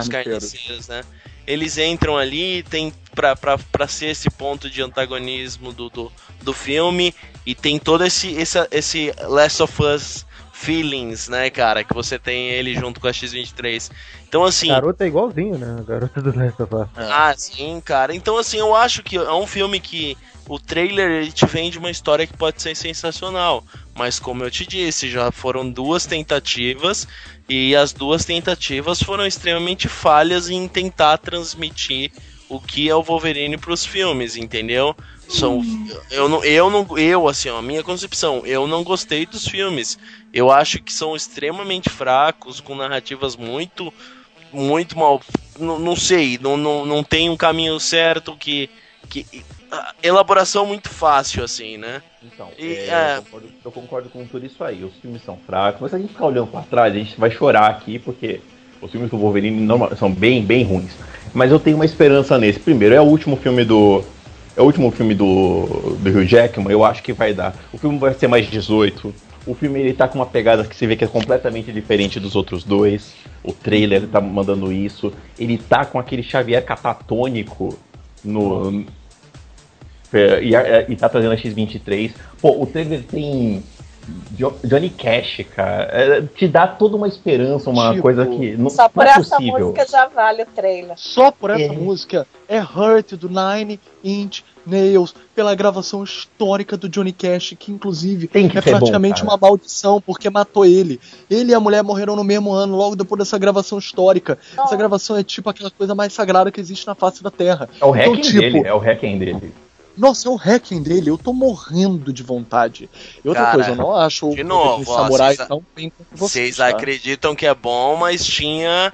os 0.02 0.08
carniceiros, 0.08 0.88
né? 0.88 1.02
Eles 1.46 1.78
entram 1.78 2.16
ali, 2.16 2.62
tem 2.64 2.92
pra, 3.14 3.34
pra, 3.34 3.58
pra 3.58 3.88
ser 3.88 4.06
esse 4.06 4.30
ponto 4.30 4.68
de 4.70 4.82
antagonismo 4.82 5.72
do, 5.72 5.88
do, 5.88 6.12
do 6.42 6.52
filme, 6.52 7.14
e 7.44 7.54
tem 7.54 7.78
todo 7.78 8.04
esse, 8.04 8.32
esse, 8.34 8.58
esse 8.70 9.12
Last 9.22 9.62
of 9.62 9.82
Us 9.82 10.26
feelings, 10.60 11.26
né, 11.28 11.48
cara? 11.48 11.82
Que 11.82 11.94
você 11.94 12.18
tem 12.18 12.50
ele 12.50 12.74
junto 12.74 13.00
com 13.00 13.08
a 13.08 13.12
X-23. 13.12 13.90
Então, 14.28 14.44
assim. 14.44 14.68
Garota 14.68 15.04
é 15.04 15.06
igualzinho, 15.06 15.56
né? 15.56 15.76
A 15.78 15.82
garota 15.82 16.20
do 16.20 16.36
Last 16.38 16.62
of 16.62 16.74
Us. 16.74 16.88
Ah, 16.96 17.34
sim, 17.34 17.80
cara. 17.82 18.14
Então, 18.14 18.36
assim, 18.36 18.58
eu 18.58 18.76
acho 18.76 19.02
que 19.02 19.16
é 19.16 19.32
um 19.32 19.46
filme 19.46 19.80
que 19.80 20.16
o 20.46 20.58
trailer 20.58 21.10
ele 21.10 21.32
te 21.32 21.46
vende 21.46 21.78
uma 21.78 21.90
história 21.90 22.26
que 22.26 22.36
pode 22.36 22.60
ser 22.60 22.76
sensacional. 22.76 23.64
Mas, 23.94 24.18
como 24.18 24.44
eu 24.44 24.50
te 24.50 24.66
disse, 24.66 25.08
já 25.08 25.32
foram 25.32 25.68
duas 25.68 26.04
tentativas 26.04 27.08
e 27.48 27.74
as 27.74 27.92
duas 27.92 28.24
tentativas 28.26 29.02
foram 29.02 29.26
extremamente 29.26 29.88
falhas 29.88 30.50
em 30.50 30.68
tentar 30.68 31.16
transmitir 31.16 32.12
o 32.50 32.60
que 32.60 32.90
é 32.90 32.94
o 32.94 33.02
Wolverine 33.02 33.56
para 33.56 33.72
os 33.72 33.86
filmes, 33.86 34.36
entendeu? 34.36 34.94
São, 35.28 35.62
eu 36.10 36.28
não, 36.28 36.44
eu 36.44 36.68
não, 36.68 36.98
eu 36.98 37.28
assim, 37.28 37.48
ó, 37.48 37.58
a 37.58 37.62
minha 37.62 37.82
concepção, 37.82 38.44
eu 38.44 38.66
não 38.66 38.82
gostei 38.82 39.24
dos 39.24 39.46
filmes. 39.46 39.96
Eu 40.34 40.50
acho 40.50 40.82
que 40.82 40.92
são 40.92 41.14
extremamente 41.14 41.88
fracos, 41.88 42.60
com 42.60 42.74
narrativas 42.74 43.36
muito 43.36 43.92
muito 44.52 44.98
mal. 44.98 45.20
Não, 45.58 45.78
não 45.78 45.94
sei, 45.94 46.38
não, 46.42 46.56
não, 46.56 46.84
não 46.84 47.04
tem 47.04 47.30
um 47.30 47.36
caminho 47.36 47.78
certo 47.78 48.36
que. 48.36 48.68
que 49.08 49.24
elaboração 50.02 50.66
muito 50.66 50.88
fácil, 50.88 51.44
assim, 51.44 51.76
né? 51.76 52.02
Então, 52.20 52.50
E, 52.58 52.66
é, 52.66 52.88
é. 52.88 53.16
Eu, 53.18 53.22
concordo, 53.22 53.48
eu 53.64 53.72
concordo 53.72 54.08
com 54.08 54.26
tudo 54.26 54.44
isso 54.44 54.62
aí. 54.64 54.82
Os 54.82 54.94
filmes 54.96 55.22
são 55.22 55.38
fracos, 55.46 55.80
mas 55.80 55.90
se 55.90 55.96
a 55.96 56.00
gente 56.00 56.12
ficar 56.12 56.26
olhando 56.26 56.48
pra 56.48 56.62
trás, 56.62 56.92
a 56.92 56.98
gente 56.98 57.18
vai 57.18 57.30
chorar 57.30 57.70
aqui, 57.70 57.98
porque 58.00 58.40
os 58.80 58.90
filmes 58.90 59.10
do 59.10 59.18
Wolverine 59.18 59.60
normal- 59.60 59.94
são 59.96 60.10
bem, 60.10 60.42
bem 60.44 60.64
ruins. 60.64 60.92
Mas 61.32 61.50
eu 61.50 61.60
tenho 61.60 61.76
uma 61.76 61.84
esperança 61.84 62.38
nesse. 62.38 62.58
Primeiro, 62.58 62.94
é 62.94 63.00
o 63.00 63.04
último 63.04 63.36
filme 63.36 63.64
do. 63.64 64.02
É 64.56 64.60
o 64.60 64.64
último 64.64 64.90
filme 64.90 65.14
do, 65.14 65.96
do 66.00 66.10
Hugh 66.10 66.26
Jackman, 66.26 66.70
eu 66.72 66.84
acho 66.84 67.02
que 67.02 67.12
vai 67.12 67.32
dar. 67.32 67.54
O 67.72 67.78
filme 67.78 67.98
vai 67.98 68.12
ser 68.14 68.26
mais 68.26 68.46
18. 68.50 69.14
O 69.46 69.54
filme 69.54 69.80
ele 69.80 69.92
tá 69.94 70.06
com 70.08 70.18
uma 70.18 70.26
pegada 70.26 70.64
que 70.64 70.74
você 70.76 70.86
vê 70.86 70.96
que 70.96 71.04
é 71.04 71.06
completamente 71.06 71.72
diferente 71.72 72.18
dos 72.20 72.34
outros 72.36 72.62
dois. 72.64 73.14
O 73.42 73.52
trailer 73.52 74.06
tá 74.08 74.20
mandando 74.20 74.70
isso. 74.72 75.12
Ele 75.38 75.56
tá 75.56 75.84
com 75.84 75.98
aquele 75.98 76.22
Xavier 76.22 76.62
catatônico 76.64 77.78
no, 78.24 78.84
é, 80.12 80.42
e, 80.42 80.54
a- 80.54 80.84
e 80.88 80.96
tá 80.96 81.08
trazendo 81.08 81.32
a 81.32 81.36
X23. 81.36 82.10
Pô, 82.42 82.60
o 82.62 82.66
trailer 82.66 83.02
tem 83.04 83.62
Johnny 84.64 84.90
Cash, 84.90 85.44
cara. 85.54 85.82
É, 85.92 86.22
te 86.22 86.48
dá 86.48 86.66
toda 86.66 86.96
uma 86.96 87.06
esperança, 87.08 87.68
uma 87.68 87.90
Tipo, 87.90 88.02
coisa 88.02 88.24
que 88.26 88.56
não, 88.56 88.70
Só 88.70 88.84
não 88.84 88.88
por 88.90 89.06
é 89.06 89.10
essa 89.10 89.36
possível. 89.36 89.58
música 89.68 89.86
já 89.86 90.06
vale 90.08 90.42
o 90.42 90.46
trailer. 90.46 90.94
Só 90.96 91.30
por 91.30 91.50
essa 91.50 91.62
É. 91.64 91.68
música 91.76 92.26
é 92.48 92.60
Hurt 92.60 93.12
do 93.14 93.28
Nine 93.28 93.78
Inch 94.02 94.42
Nails, 94.66 95.14
pela 95.34 95.54
gravação 95.54 96.04
histórica 96.04 96.76
do 96.76 96.88
Johnny 96.88 97.12
Cash, 97.12 97.54
que 97.58 97.72
inclusive 97.72 98.28
Tem 98.28 98.48
que 98.48 98.56
é 98.58 98.62
ser 98.62 98.72
bom, 98.72 98.78
praticamente 98.78 99.22
cara. 99.22 99.32
uma 99.32 99.36
maldição, 99.36 100.00
porque 100.00 100.28
matou 100.30 100.64
ele. 100.64 101.00
Ele 101.30 101.50
e 101.52 101.54
a 101.54 101.60
mulher 101.60 101.82
morreram 101.82 102.14
no 102.14 102.22
mesmo 102.24 102.52
ano, 102.52 102.76
logo 102.76 102.94
depois 102.94 103.18
dessa 103.18 103.38
gravação 103.38 103.78
histórica. 103.78 104.38
Essa 104.56 104.76
gravação 104.76 105.16
é 105.16 105.22
tipo 105.24 105.48
aquela 105.50 105.70
coisa 105.70 105.94
mais 105.94 106.12
sagrada 106.12 106.50
que 106.52 106.60
existe 106.60 106.86
na 106.86 106.94
face 106.94 107.22
da 107.22 107.30
Terra. 107.30 107.68
É 107.80 107.84
o 107.84 107.90
hacking 107.90 108.10
Então, 108.10 108.20
tipo, 108.22 108.38
dele, 108.40 108.62
é 108.66 108.74
o 108.74 108.78
hacking 108.78 109.18
dele. 109.18 109.52
Nossa, 109.96 110.28
é 110.28 110.30
o 110.30 110.36
hacking 110.36 110.82
dele, 110.82 111.10
eu 111.10 111.18
tô 111.18 111.32
morrendo 111.32 112.12
de 112.12 112.22
vontade. 112.22 112.88
E 113.24 113.28
outra 113.28 113.44
Cara, 113.44 113.54
coisa, 113.56 113.70
eu 113.70 113.76
não 113.76 113.94
acho 113.94 114.30
de 114.34 114.42
o 114.42 114.46
novo, 114.46 114.90
ó, 114.90 114.96
samurai 115.02 115.34
vocês- 115.34 115.48
tão 115.48 115.62
bem 115.76 115.90
quanto 115.90 116.08
vocês. 116.18 116.56
Vocês 116.56 116.56
tá? 116.56 116.68
acreditam 116.68 117.34
que 117.34 117.46
é 117.46 117.54
bom, 117.54 117.96
mas 117.96 118.24
tinha 118.24 118.92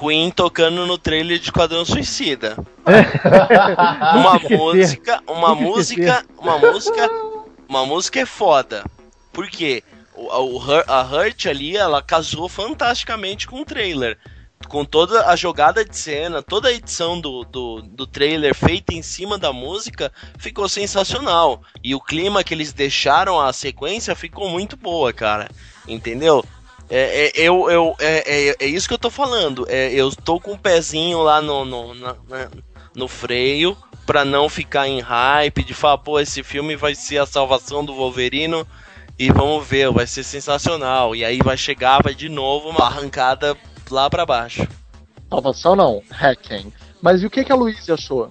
Queen 0.00 0.30
tocando 0.30 0.86
no 0.86 0.98
trailer 0.98 1.38
de 1.38 1.52
Quadrão 1.52 1.84
Suicida. 1.84 2.56
uma 2.84 4.32
Nunca 4.34 4.36
esquecer. 4.36 4.58
música, 4.58 5.22
uma 5.28 5.54
música, 5.54 6.24
uma 6.38 6.58
música, 6.58 7.10
uma 7.68 7.86
música 7.86 8.20
é 8.20 8.26
foda. 8.26 8.84
Por 9.32 9.48
quê? 9.48 9.82
O, 10.16 10.22
o 10.26 10.56
Hur- 10.58 10.84
a 10.88 11.02
Hurt 11.02 11.46
ali, 11.46 11.76
ela 11.76 12.00
casou 12.02 12.48
fantasticamente 12.48 13.46
com 13.46 13.60
o 13.60 13.64
trailer. 13.64 14.18
Com 14.74 14.84
toda 14.84 15.28
a 15.28 15.36
jogada 15.36 15.84
de 15.84 15.96
cena, 15.96 16.42
toda 16.42 16.68
a 16.68 16.72
edição 16.72 17.20
do, 17.20 17.44
do, 17.44 17.80
do 17.80 18.08
trailer 18.08 18.52
feita 18.56 18.92
em 18.92 19.02
cima 19.02 19.38
da 19.38 19.52
música, 19.52 20.10
ficou 20.36 20.68
sensacional. 20.68 21.62
E 21.80 21.94
o 21.94 22.00
clima 22.00 22.42
que 22.42 22.52
eles 22.52 22.72
deixaram 22.72 23.40
a 23.40 23.52
sequência 23.52 24.16
ficou 24.16 24.50
muito 24.50 24.76
boa, 24.76 25.12
cara. 25.12 25.48
Entendeu? 25.86 26.44
É, 26.90 27.28
é, 27.28 27.32
eu, 27.36 27.70
eu, 27.70 27.94
é, 28.00 28.48
é, 28.48 28.56
é, 28.58 28.66
isso 28.66 28.88
que 28.88 28.94
eu 28.94 28.98
tô 28.98 29.10
falando. 29.10 29.64
É, 29.68 29.92
eu 29.92 30.10
tô 30.10 30.40
com 30.40 30.50
o 30.50 30.54
um 30.54 30.58
pezinho 30.58 31.22
lá 31.22 31.40
no, 31.40 31.64
no, 31.64 31.94
na, 31.94 32.16
no 32.96 33.06
freio 33.06 33.76
pra 34.04 34.24
não 34.24 34.48
ficar 34.48 34.88
em 34.88 34.98
hype 34.98 35.62
de 35.62 35.72
falar, 35.72 35.98
pô, 35.98 36.18
esse 36.18 36.42
filme 36.42 36.74
vai 36.74 36.96
ser 36.96 37.18
a 37.18 37.26
salvação 37.26 37.84
do 37.84 37.94
Wolverino 37.94 38.66
e 39.16 39.30
vamos 39.30 39.64
ver, 39.64 39.92
vai 39.92 40.08
ser 40.08 40.24
sensacional. 40.24 41.14
E 41.14 41.24
aí 41.24 41.38
vai 41.38 41.56
chegar, 41.56 42.02
vai 42.02 42.12
de 42.12 42.28
novo 42.28 42.70
uma 42.70 42.86
arrancada 42.86 43.56
lá 43.90 44.08
para 44.08 44.26
baixo. 44.26 44.66
Salvação 45.28 45.74
não, 45.74 46.02
hacking. 46.10 46.72
Mas 47.00 47.22
e 47.22 47.26
o 47.26 47.30
que, 47.30 47.44
que 47.44 47.52
a 47.52 47.56
Luísa 47.56 47.94
achou? 47.94 48.30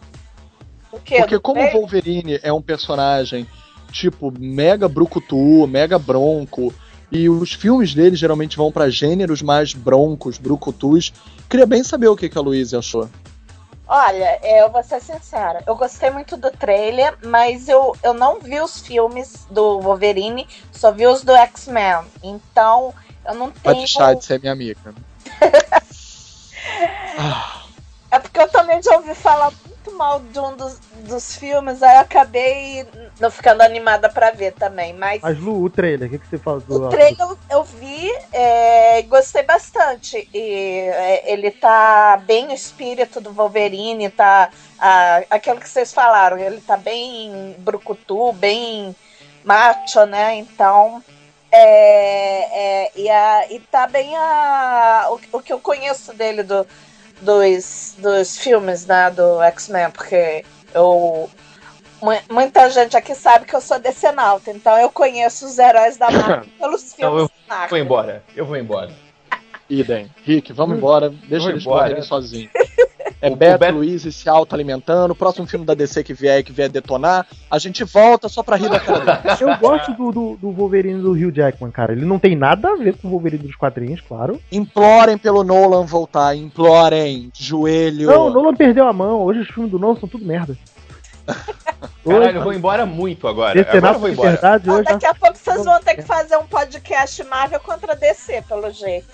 O 0.91 0.99
quê? 0.99 1.17
Porque 1.17 1.39
como 1.39 1.61
o 1.61 1.71
Wolverine 1.71 2.39
é 2.41 2.53
um 2.53 2.61
personagem 2.61 3.47
tipo 3.91 4.33
mega 4.37 4.87
brucutu, 4.87 5.67
mega 5.67 5.99
bronco, 5.99 6.73
e 7.11 7.29
os 7.29 7.53
filmes 7.53 7.93
dele 7.93 8.15
geralmente 8.15 8.57
vão 8.57 8.71
para 8.71 8.89
gêneros 8.89 9.41
mais 9.41 9.73
broncos, 9.73 10.37
brucutus, 10.37 11.13
queria 11.47 11.65
bem 11.65 11.83
saber 11.83 12.07
o 12.07 12.15
que, 12.15 12.27
que 12.27 12.37
a 12.37 12.41
Luísa 12.41 12.79
achou. 12.79 13.07
Olha, 13.87 14.39
eu 14.43 14.71
vou 14.71 14.81
ser 14.81 14.99
sincera, 15.01 15.61
eu 15.67 15.75
gostei 15.75 16.09
muito 16.09 16.35
do 16.35 16.49
trailer, 16.49 17.15
mas 17.23 17.67
eu, 17.67 17.95
eu 18.01 18.13
não 18.13 18.39
vi 18.39 18.59
os 18.59 18.79
filmes 18.79 19.45
do 19.51 19.79
Wolverine, 19.81 20.47
só 20.71 20.91
vi 20.91 21.05
os 21.05 21.21
do 21.21 21.33
X-Men. 21.33 21.99
Então, 22.23 22.93
eu 23.27 23.35
não 23.35 23.51
tenho. 23.51 23.61
Pode 23.61 23.77
deixar 23.79 24.15
de 24.15 24.25
ser 24.25 24.39
minha 24.39 24.51
amiga. 24.51 24.95
É 28.11 28.19
porque 28.19 28.39
eu 28.39 28.49
também 28.49 28.81
já 28.81 28.95
ouvi 28.95 29.13
falar 29.15 29.51
muito 29.65 29.97
mal 29.97 30.19
de 30.19 30.39
um 30.39 30.55
dos, 30.55 30.79
dos 31.07 31.35
filmes, 31.35 31.83
aí 31.83 31.95
eu 31.95 32.01
acabei 32.01 32.87
não 33.19 33.29
ficando 33.29 33.61
animada 33.61 34.09
para 34.09 34.31
ver 34.31 34.53
também. 34.53 34.93
Mas, 34.93 35.21
mas 35.21 35.37
Lu, 35.37 35.63
o 35.63 35.69
trailer, 35.69 36.07
o 36.07 36.11
que, 36.11 36.19
que 36.19 36.27
você 36.27 36.37
fala 36.37 36.59
do 36.61 36.85
O 36.85 36.89
trailer 36.89 37.19
eu, 37.19 37.37
eu 37.49 37.63
vi 37.63 38.09
é, 38.31 39.01
gostei 39.03 39.43
bastante. 39.43 40.27
E 40.33 40.39
é, 40.39 41.31
ele 41.31 41.51
tá 41.51 42.21
bem 42.25 42.47
o 42.47 42.53
espírito 42.53 43.19
do 43.19 43.33
Wolverine, 43.33 44.09
tá 44.09 44.49
a, 44.79 45.23
aquilo 45.29 45.59
que 45.59 45.69
vocês 45.69 45.93
falaram, 45.93 46.37
ele 46.37 46.61
tá 46.61 46.77
bem 46.77 47.55
brucutu, 47.59 48.31
bem 48.33 48.95
macho, 49.43 50.05
né? 50.05 50.35
Então. 50.35 51.03
É, 51.55 52.85
é, 52.85 52.91
e, 52.95 53.07
a, 53.07 53.51
e 53.51 53.59
tá 53.59 53.85
bem 53.85 54.15
a, 54.17 55.07
o, 55.11 55.37
o 55.37 55.39
que 55.39 55.53
eu 55.53 55.59
conheço 55.59 56.11
dele 56.11 56.41
do, 56.41 56.65
dos, 57.21 57.95
dos 57.99 58.39
filmes 58.39 58.87
né, 58.87 59.11
do 59.11 59.39
X-Men, 59.43 59.91
porque 59.91 60.43
eu 60.73 61.29
muita 62.29 62.69
gente 62.69 62.97
aqui 62.97 63.13
sabe 63.13 63.45
que 63.45 63.55
eu 63.55 63.61
sou 63.61 63.79
decenalta, 63.79 64.51
então 64.51 64.77
eu 64.77 64.89
conheço 64.89 65.45
os 65.45 65.57
heróis 65.59 65.95
da 65.95 66.09
Marvel 66.09 66.49
pelos 66.59 66.93
filmes. 66.93 66.95
Então 66.97 67.17
eu 67.19 67.29
vou 67.69 67.77
embora, 67.77 68.23
eu 68.35 68.45
vou 68.45 68.57
embora. 68.57 68.91
Idem. 69.69 70.11
Rick, 70.23 70.51
vamos 70.53 70.77
embora. 70.77 71.09
Deixa 71.09 71.49
eles 71.49 71.65
morrerem 71.65 72.01
sozinhos. 72.01 72.51
É 73.23 73.29
o, 73.29 73.37
Beto, 73.37 73.57
Beto 73.57 73.77
Luiz 73.77 74.01
se 74.01 74.27
auto-alimentando. 74.27 75.13
O 75.13 75.15
próximo 75.15 75.47
filme 75.47 75.65
da 75.65 75.73
DC 75.73 76.03
que 76.03 76.13
vier 76.13 76.43
que 76.43 76.51
vier 76.51 76.67
detonar, 76.67 77.25
a 77.49 77.57
gente 77.57 77.85
volta 77.85 78.27
só 78.27 78.43
pra 78.43 78.57
rir 78.57 78.69
da 78.69 78.81
cara 78.81 78.99
dele. 78.99 79.37
Eu 79.39 79.57
gosto 79.57 79.93
do, 79.93 80.11
do, 80.11 80.35
do, 80.35 80.51
Wolverine 80.51 81.01
do 81.01 81.11
Hugh 81.11 81.33
Jackman, 81.33 81.71
cara. 81.71 81.93
Ele 81.93 82.03
não 82.03 82.19
tem 82.19 82.35
nada 82.35 82.73
a 82.73 82.75
ver 82.75 82.97
com 82.97 83.07
o 83.07 83.11
Wolverine 83.11 83.47
dos 83.47 83.55
quadrinhos, 83.55 84.01
claro. 84.01 84.41
Implorem 84.51 85.17
pelo 85.17 85.41
Nolan 85.41 85.85
voltar, 85.85 86.35
implorem. 86.35 87.31
Joelho. 87.33 88.07
Não, 88.07 88.27
o 88.27 88.29
Nolan 88.29 88.53
perdeu 88.53 88.85
a 88.85 88.91
mão. 88.91 89.21
Hoje 89.21 89.39
os 89.39 89.47
filmes 89.47 89.71
do 89.71 89.79
Nolan 89.79 89.97
são 89.97 90.09
tudo 90.09 90.25
merda. 90.25 90.57
Caralho, 92.03 92.37
eu 92.37 92.43
vou 92.43 92.53
embora 92.53 92.85
muito 92.85 93.27
agora. 93.27 93.59
agora 93.59 93.95
eu 93.95 93.99
vou 93.99 94.09
embora. 94.09 94.31
Verdade, 94.31 94.69
hoje 94.69 94.83
daqui 94.83 95.05
a 95.05 95.13
pouco 95.13 95.37
vocês 95.37 95.63
vão 95.63 95.79
ter 95.81 95.95
que 95.95 96.03
fazer 96.03 96.37
um 96.37 96.45
podcast 96.45 97.23
Marvel 97.23 97.59
contra 97.59 97.95
DC, 97.95 98.43
pelo 98.47 98.69
jeito. 98.71 99.07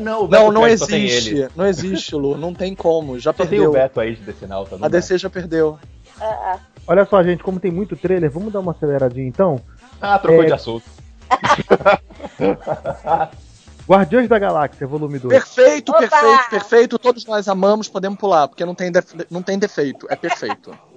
Não, 0.00 0.26
não, 0.26 0.52
não 0.52 0.66
existe. 0.66 1.48
Não 1.54 1.66
existe, 1.66 2.14
Lu. 2.14 2.36
Não 2.36 2.54
tem 2.54 2.74
como. 2.74 3.18
Já 3.18 3.32
só 3.32 3.38
perdeu. 3.38 3.60
Tem 3.60 3.68
o 3.68 3.72
Beto 3.72 4.00
aí 4.00 4.14
de 4.14 4.22
DC 4.22 4.46
Now, 4.46 4.64
tá 4.64 4.76
A 4.80 4.88
DC 4.88 5.18
já 5.18 5.30
perdeu. 5.30 5.78
Ah, 6.20 6.58
Olha 6.86 7.04
só, 7.06 7.22
gente, 7.22 7.42
como 7.42 7.58
tem 7.58 7.70
muito 7.70 7.96
trailer, 7.96 8.30
vamos 8.30 8.52
dar 8.52 8.60
uma 8.60 8.72
aceleradinha 8.72 9.26
então? 9.26 9.60
Ah, 10.00 10.18
trocou 10.18 10.42
é... 10.42 10.46
de 10.46 10.52
assunto. 10.52 10.84
Guardiões 13.88 14.28
da 14.28 14.38
Galáxia, 14.38 14.86
volume 14.86 15.18
2. 15.18 15.32
Perfeito, 15.32 15.90
Opa! 15.90 16.00
perfeito, 16.00 16.50
perfeito. 16.50 16.98
Todos 16.98 17.24
nós 17.26 17.48
amamos, 17.48 17.88
podemos 17.88 18.18
pular, 18.18 18.48
porque 18.48 18.64
não 18.64 18.74
tem, 18.74 18.90
def... 18.90 19.12
não 19.30 19.42
tem 19.42 19.58
defeito. 19.58 20.06
É 20.10 20.16
perfeito. 20.16 20.76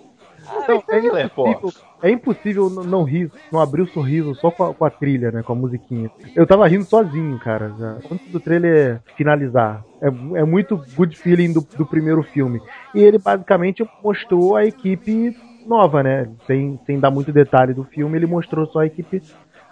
Não, 0.49 0.83
é, 0.87 1.23
impossível, 1.23 1.73
é 2.01 2.09
impossível 2.09 2.69
não 2.69 3.03
rir, 3.03 3.31
não 3.51 3.59
abrir 3.59 3.81
o 3.81 3.87
sorriso 3.87 4.35
só 4.35 4.49
com 4.49 4.63
a, 4.63 4.73
com 4.73 4.85
a, 4.85 4.89
trilha, 4.89 5.31
né? 5.31 5.43
Com 5.43 5.53
a 5.53 5.55
musiquinha. 5.55 6.09
Eu 6.35 6.45
tava 6.47 6.67
rindo 6.67 6.85
sozinho, 6.85 7.37
cara, 7.39 7.73
já. 7.77 7.97
Antes 8.11 8.31
do 8.31 8.39
trailer 8.39 9.01
finalizar. 9.15 9.83
É, 10.01 10.07
é 10.07 10.43
muito 10.43 10.81
good 10.95 11.15
feeling 11.17 11.53
do, 11.53 11.61
do 11.75 11.85
primeiro 11.85 12.23
filme. 12.23 12.61
E 12.93 12.99
ele 12.99 13.17
basicamente 13.17 13.87
mostrou 14.03 14.55
a 14.55 14.65
equipe 14.65 15.35
nova, 15.65 16.01
né? 16.01 16.29
Sem, 16.45 16.79
sem 16.85 16.99
dar 16.99 17.11
muito 17.11 17.31
detalhe 17.31 17.73
do 17.73 17.83
filme, 17.83 18.17
ele 18.17 18.25
mostrou 18.25 18.65
só 18.67 18.79
a 18.79 18.85
equipe, 18.85 19.21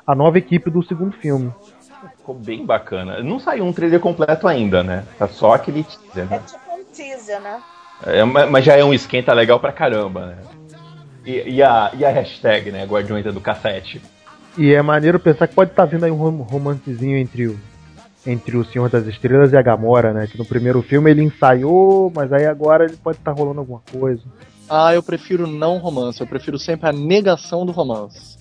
a 0.05 0.13
nova 0.13 0.38
equipe 0.38 0.70
do 0.70 0.84
segundo 0.84 1.13
filme. 1.13 1.51
Ficou 2.17 2.36
bem 2.36 2.65
bacana. 2.65 3.24
Não 3.24 3.39
saiu 3.39 3.65
um 3.65 3.74
trailer 3.74 4.00
completo 4.00 4.48
ainda, 4.48 4.84
né? 4.84 5.05
Tá 5.17 5.27
só 5.27 5.53
aquele 5.53 5.84
teaser, 5.84 6.25
né? 6.29 6.36
É 6.36 6.39
tipo 6.39 6.75
um 6.75 6.84
teaser, 6.86 7.41
né? 7.41 7.62
É, 8.05 8.24
mas 8.24 8.65
já 8.65 8.75
é 8.75 8.84
um 8.84 8.94
esquenta 8.94 9.34
legal 9.34 9.60
pra 9.60 9.72
caramba, 9.72 10.27
né? 10.27 10.38
E, 11.25 11.55
e, 11.55 11.63
a, 11.63 11.91
e 11.98 12.05
a 12.05 12.10
hashtag, 12.10 12.72
né? 12.72 12.86
Guardiões 12.86 13.24
do 13.25 13.41
cassete. 13.41 14.01
E 14.58 14.74
é 14.74 14.82
maneiro 14.82 15.20
pensar 15.20 15.48
que 15.48 15.55
pode 15.55 15.72
estar 15.72 15.84
tá 15.84 15.89
vindo 15.89 16.05
aí 16.05 16.12
um 16.12 16.41
romancezinho 16.41 17.17
entre 17.17 17.48
o, 17.48 17.60
entre 18.25 18.55
o 18.55 18.63
Senhor 18.63 18.89
das 18.89 19.05
Estrelas 19.08 19.51
e 19.51 19.58
a 19.58 19.62
Gamora, 19.62 20.13
né? 20.13 20.27
Que 20.27 20.38
no 20.38 20.46
primeiro 20.46 20.82
filme 20.82 21.12
ele 21.12 21.24
ensaiou, 21.24 22.12
mas 22.15 22.32
aí 22.32 22.46
agora 22.46 22.86
ele 22.86 22.98
pode 22.98 23.17
estar 23.17 23.34
tá 23.34 23.38
rolando 23.38 23.60
alguma 23.60 23.82
coisa. 23.91 24.22
Ah, 24.70 24.94
eu 24.94 25.03
prefiro 25.03 25.46
não 25.46 25.77
romance, 25.77 26.22
eu 26.22 26.27
prefiro 26.27 26.58
sempre 26.58 26.89
a 26.89 26.94
negação 26.94 27.65
do 27.65 27.72
romance 27.72 28.34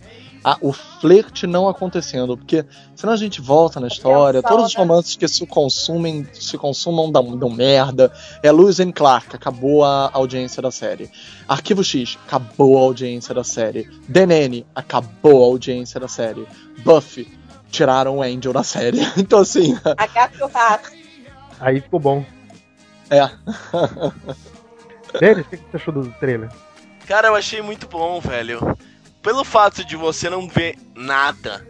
a, 0.44 0.58
o 0.60 0.72
flerte 0.72 1.46
não 1.46 1.66
acontecendo, 1.66 2.36
porque 2.36 2.66
senão 2.94 3.14
a 3.14 3.16
gente 3.16 3.40
volta 3.40 3.80
na 3.80 3.86
história, 3.86 4.42
todos 4.42 4.66
os 4.66 4.74
romances 4.74 5.16
que 5.16 5.26
se 5.26 5.46
consumem, 5.46 6.28
se 6.34 6.58
consumam 6.58 7.10
dão, 7.10 7.36
dão 7.36 7.48
merda. 7.48 8.12
É 8.42 8.52
Lewis 8.52 8.78
and 8.78 8.92
Clark, 8.92 9.34
acabou 9.34 9.82
a 9.82 10.10
audiência 10.12 10.60
da 10.60 10.70
série. 10.70 11.10
Arquivo 11.48 11.82
X, 11.82 12.18
acabou 12.26 12.76
a 12.76 12.82
audiência 12.82 13.34
da 13.34 13.42
série. 13.42 13.88
DNN, 14.06 14.66
acabou 14.74 15.42
a 15.42 15.46
audiência 15.46 15.98
da 15.98 16.08
série. 16.08 16.46
Buffy, 16.84 17.26
tiraram 17.70 18.18
o 18.18 18.22
Angel 18.22 18.52
da 18.52 18.62
série. 18.62 19.00
Então 19.16 19.38
assim. 19.38 19.74
Aí 21.58 21.80
ficou 21.80 21.98
bom. 21.98 22.24
É. 23.08 23.30
Denis, 25.18 25.46
o 25.46 25.48
que 25.48 25.56
você 25.56 25.76
achou 25.76 25.94
do 25.94 26.10
trailer? 26.20 26.50
Cara, 27.06 27.28
eu 27.28 27.34
achei 27.34 27.62
muito 27.62 27.86
bom, 27.86 28.20
velho 28.20 28.76
pelo 29.24 29.42
fato 29.42 29.82
de 29.82 29.96
você 29.96 30.28
não 30.28 30.46
ver 30.46 30.76
nada, 30.94 31.66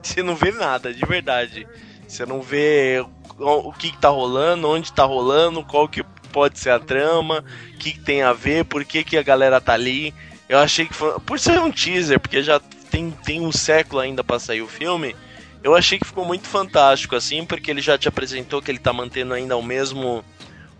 você 0.00 0.22
não 0.22 0.36
vê 0.36 0.52
nada, 0.52 0.94
de 0.94 1.04
verdade. 1.04 1.66
Você 2.06 2.24
não 2.24 2.40
vê 2.40 3.04
o 3.38 3.72
que, 3.72 3.90
que 3.90 3.98
tá 3.98 4.08
rolando, 4.08 4.68
onde 4.68 4.92
tá 4.92 5.04
rolando, 5.04 5.64
qual 5.64 5.88
que 5.88 6.04
pode 6.32 6.58
ser 6.58 6.70
a 6.70 6.78
trama, 6.78 7.44
o 7.74 7.78
que, 7.78 7.92
que, 7.92 8.00
tem 8.00 8.22
a 8.22 8.32
ver, 8.32 8.64
por 8.64 8.84
que, 8.84 9.02
que 9.02 9.16
a 9.16 9.22
galera 9.22 9.60
tá 9.60 9.72
ali. 9.72 10.14
Eu 10.48 10.58
achei 10.58 10.86
que 10.86 10.94
foi. 10.94 11.18
Por 11.20 11.40
ser 11.40 11.58
um 11.58 11.72
teaser, 11.72 12.20
porque 12.20 12.42
já 12.42 12.60
tem, 12.90 13.10
tem 13.10 13.40
um 13.40 13.52
século 13.52 14.00
ainda 14.00 14.22
pra 14.22 14.38
sair 14.38 14.62
o 14.62 14.68
filme. 14.68 15.16
Eu 15.62 15.74
achei 15.74 15.98
que 15.98 16.06
ficou 16.06 16.24
muito 16.24 16.46
fantástico, 16.46 17.16
assim, 17.16 17.44
porque 17.44 17.70
ele 17.70 17.80
já 17.80 17.96
te 17.96 18.08
apresentou 18.08 18.60
que 18.60 18.70
ele 18.70 18.78
tá 18.78 18.92
mantendo 18.92 19.32
ainda 19.32 19.56
o 19.56 19.62
mesmo 19.62 20.24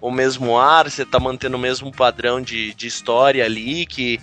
o 0.03 0.11
mesmo 0.11 0.59
ar, 0.59 0.91
você 0.91 1.07
tá 1.07 1.21
mantendo 1.21 1.57
o 1.57 1.61
mesmo 1.61 1.93
padrão 1.93 2.43
de, 2.43 2.75
de 2.75 2.89
história 2.89 3.45
ali, 3.45 3.87
que 3.87 4.21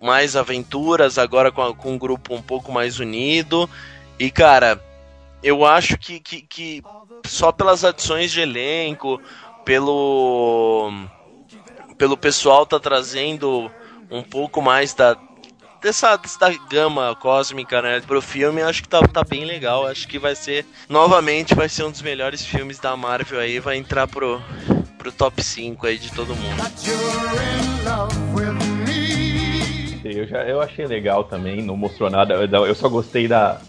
mais 0.00 0.36
aventuras, 0.36 1.18
agora 1.18 1.50
com, 1.50 1.74
com 1.74 1.94
um 1.94 1.98
grupo 1.98 2.36
um 2.36 2.40
pouco 2.40 2.70
mais 2.70 3.00
unido. 3.00 3.68
E, 4.16 4.30
cara, 4.30 4.80
eu 5.42 5.66
acho 5.66 5.98
que, 5.98 6.20
que, 6.20 6.40
que 6.42 6.82
só 7.26 7.50
pelas 7.50 7.84
adições 7.84 8.30
de 8.30 8.40
elenco, 8.40 9.20
pelo, 9.64 10.88
pelo 11.98 12.16
pessoal 12.16 12.64
tá 12.64 12.78
trazendo 12.78 13.68
um 14.08 14.22
pouco 14.22 14.62
mais 14.62 14.94
da, 14.94 15.16
dessa, 15.82 16.16
dessa 16.16 16.48
gama 16.70 17.16
cósmica, 17.16 17.82
né, 17.82 18.00
pro 18.00 18.22
filme, 18.22 18.62
acho 18.62 18.82
que 18.82 18.88
tá, 18.88 19.00
tá 19.02 19.24
bem 19.24 19.44
legal. 19.44 19.84
Acho 19.84 20.06
que 20.06 20.16
vai 20.16 20.36
ser, 20.36 20.64
novamente, 20.88 21.56
vai 21.56 21.68
ser 21.68 21.82
um 21.82 21.90
dos 21.90 22.02
melhores 22.02 22.46
filmes 22.46 22.78
da 22.78 22.96
Marvel 22.96 23.40
aí, 23.40 23.58
vai 23.58 23.76
entrar 23.76 24.06
pro, 24.06 24.40
pro 24.98 25.12
top 25.12 25.42
5 25.42 25.86
aí 25.86 25.96
de 25.98 26.12
todo 26.12 26.34
mundo 26.34 26.58
eu, 30.18 30.26
já, 30.26 30.42
eu 30.42 30.60
achei 30.60 30.86
legal 30.86 31.24
também, 31.24 31.62
não 31.62 31.76
mostrou 31.76 32.10
nada. 32.10 32.34
Eu 32.34 32.74
só 32.74 32.88
gostei 32.88 33.28
da 33.28 33.60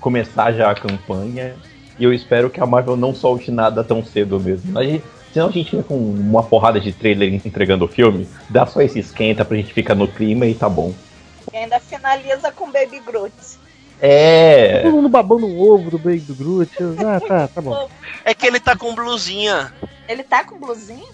começar 0.00 0.52
já 0.52 0.70
a 0.70 0.74
campanha. 0.74 1.54
E 1.98 2.04
eu 2.04 2.12
espero 2.12 2.50
que 2.50 2.60
a 2.60 2.66
Marvel 2.66 2.96
não 2.96 3.14
solte 3.14 3.50
nada 3.50 3.82
tão 3.82 4.04
cedo 4.04 4.38
mesmo. 4.38 4.78
Aí, 4.78 5.02
senão 5.32 5.48
a 5.48 5.50
gente 5.50 5.70
fica 5.70 5.82
com 5.82 5.96
uma 5.96 6.42
porrada 6.42 6.78
de 6.78 6.92
trailer 6.92 7.32
entregando 7.34 7.84
o 7.84 7.88
filme. 7.88 8.28
Dá 8.50 8.66
só 8.66 8.82
esse 8.82 8.98
esquenta 8.98 9.44
pra 9.44 9.56
gente 9.56 9.72
ficar 9.72 9.94
no 9.94 10.06
clima 10.06 10.46
e 10.46 10.54
tá 10.54 10.68
bom. 10.68 10.92
E 11.52 11.56
ainda 11.56 11.80
finaliza 11.80 12.52
com 12.52 12.70
Baby 12.70 13.00
Groot. 13.00 13.32
É. 14.00 14.82
Todo 14.82 14.92
mundo 14.92 15.08
babando 15.08 15.46
o 15.46 15.72
ovo 15.72 15.90
do 15.90 15.98
Baby 15.98 16.26
Groot. 16.28 16.70
Ah, 16.98 17.20
tá, 17.20 17.48
tá 17.48 17.60
bom. 17.60 17.88
É 18.24 18.34
que 18.34 18.44
ele 18.44 18.58
tá 18.58 18.76
com 18.76 18.92
blusinha. 18.92 19.72
Ele 20.08 20.22
tá 20.22 20.44
com 20.44 20.58
blusinha? 20.58 21.06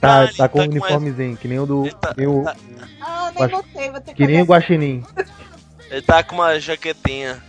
Tá, 0.00 0.24
ele 0.24 0.34
tá 0.34 0.48
com 0.48 0.58
tá 0.58 0.64
um 0.64 0.66
com 0.66 0.72
uniformezinho, 0.72 1.36
que 1.36 1.48
nem 1.48 1.58
o 1.58 1.66
do. 1.66 1.90
Tá- 2.00 2.14
que 2.14 2.20
nem 2.20 2.26
o, 2.26 2.44
tá- 2.44 2.56
Ah, 3.00 3.32
nem 3.34 3.48
notei, 3.48 3.90
vou 3.90 4.00
ter 4.00 4.10
que 4.12 4.14
que 4.14 4.26
nem 4.26 4.42
o. 4.42 4.44
Guaxinim. 4.44 5.02
Ele 5.90 6.02
tá 6.02 6.22
com 6.22 6.34
uma 6.36 6.58
jaquetinha. 6.60 7.42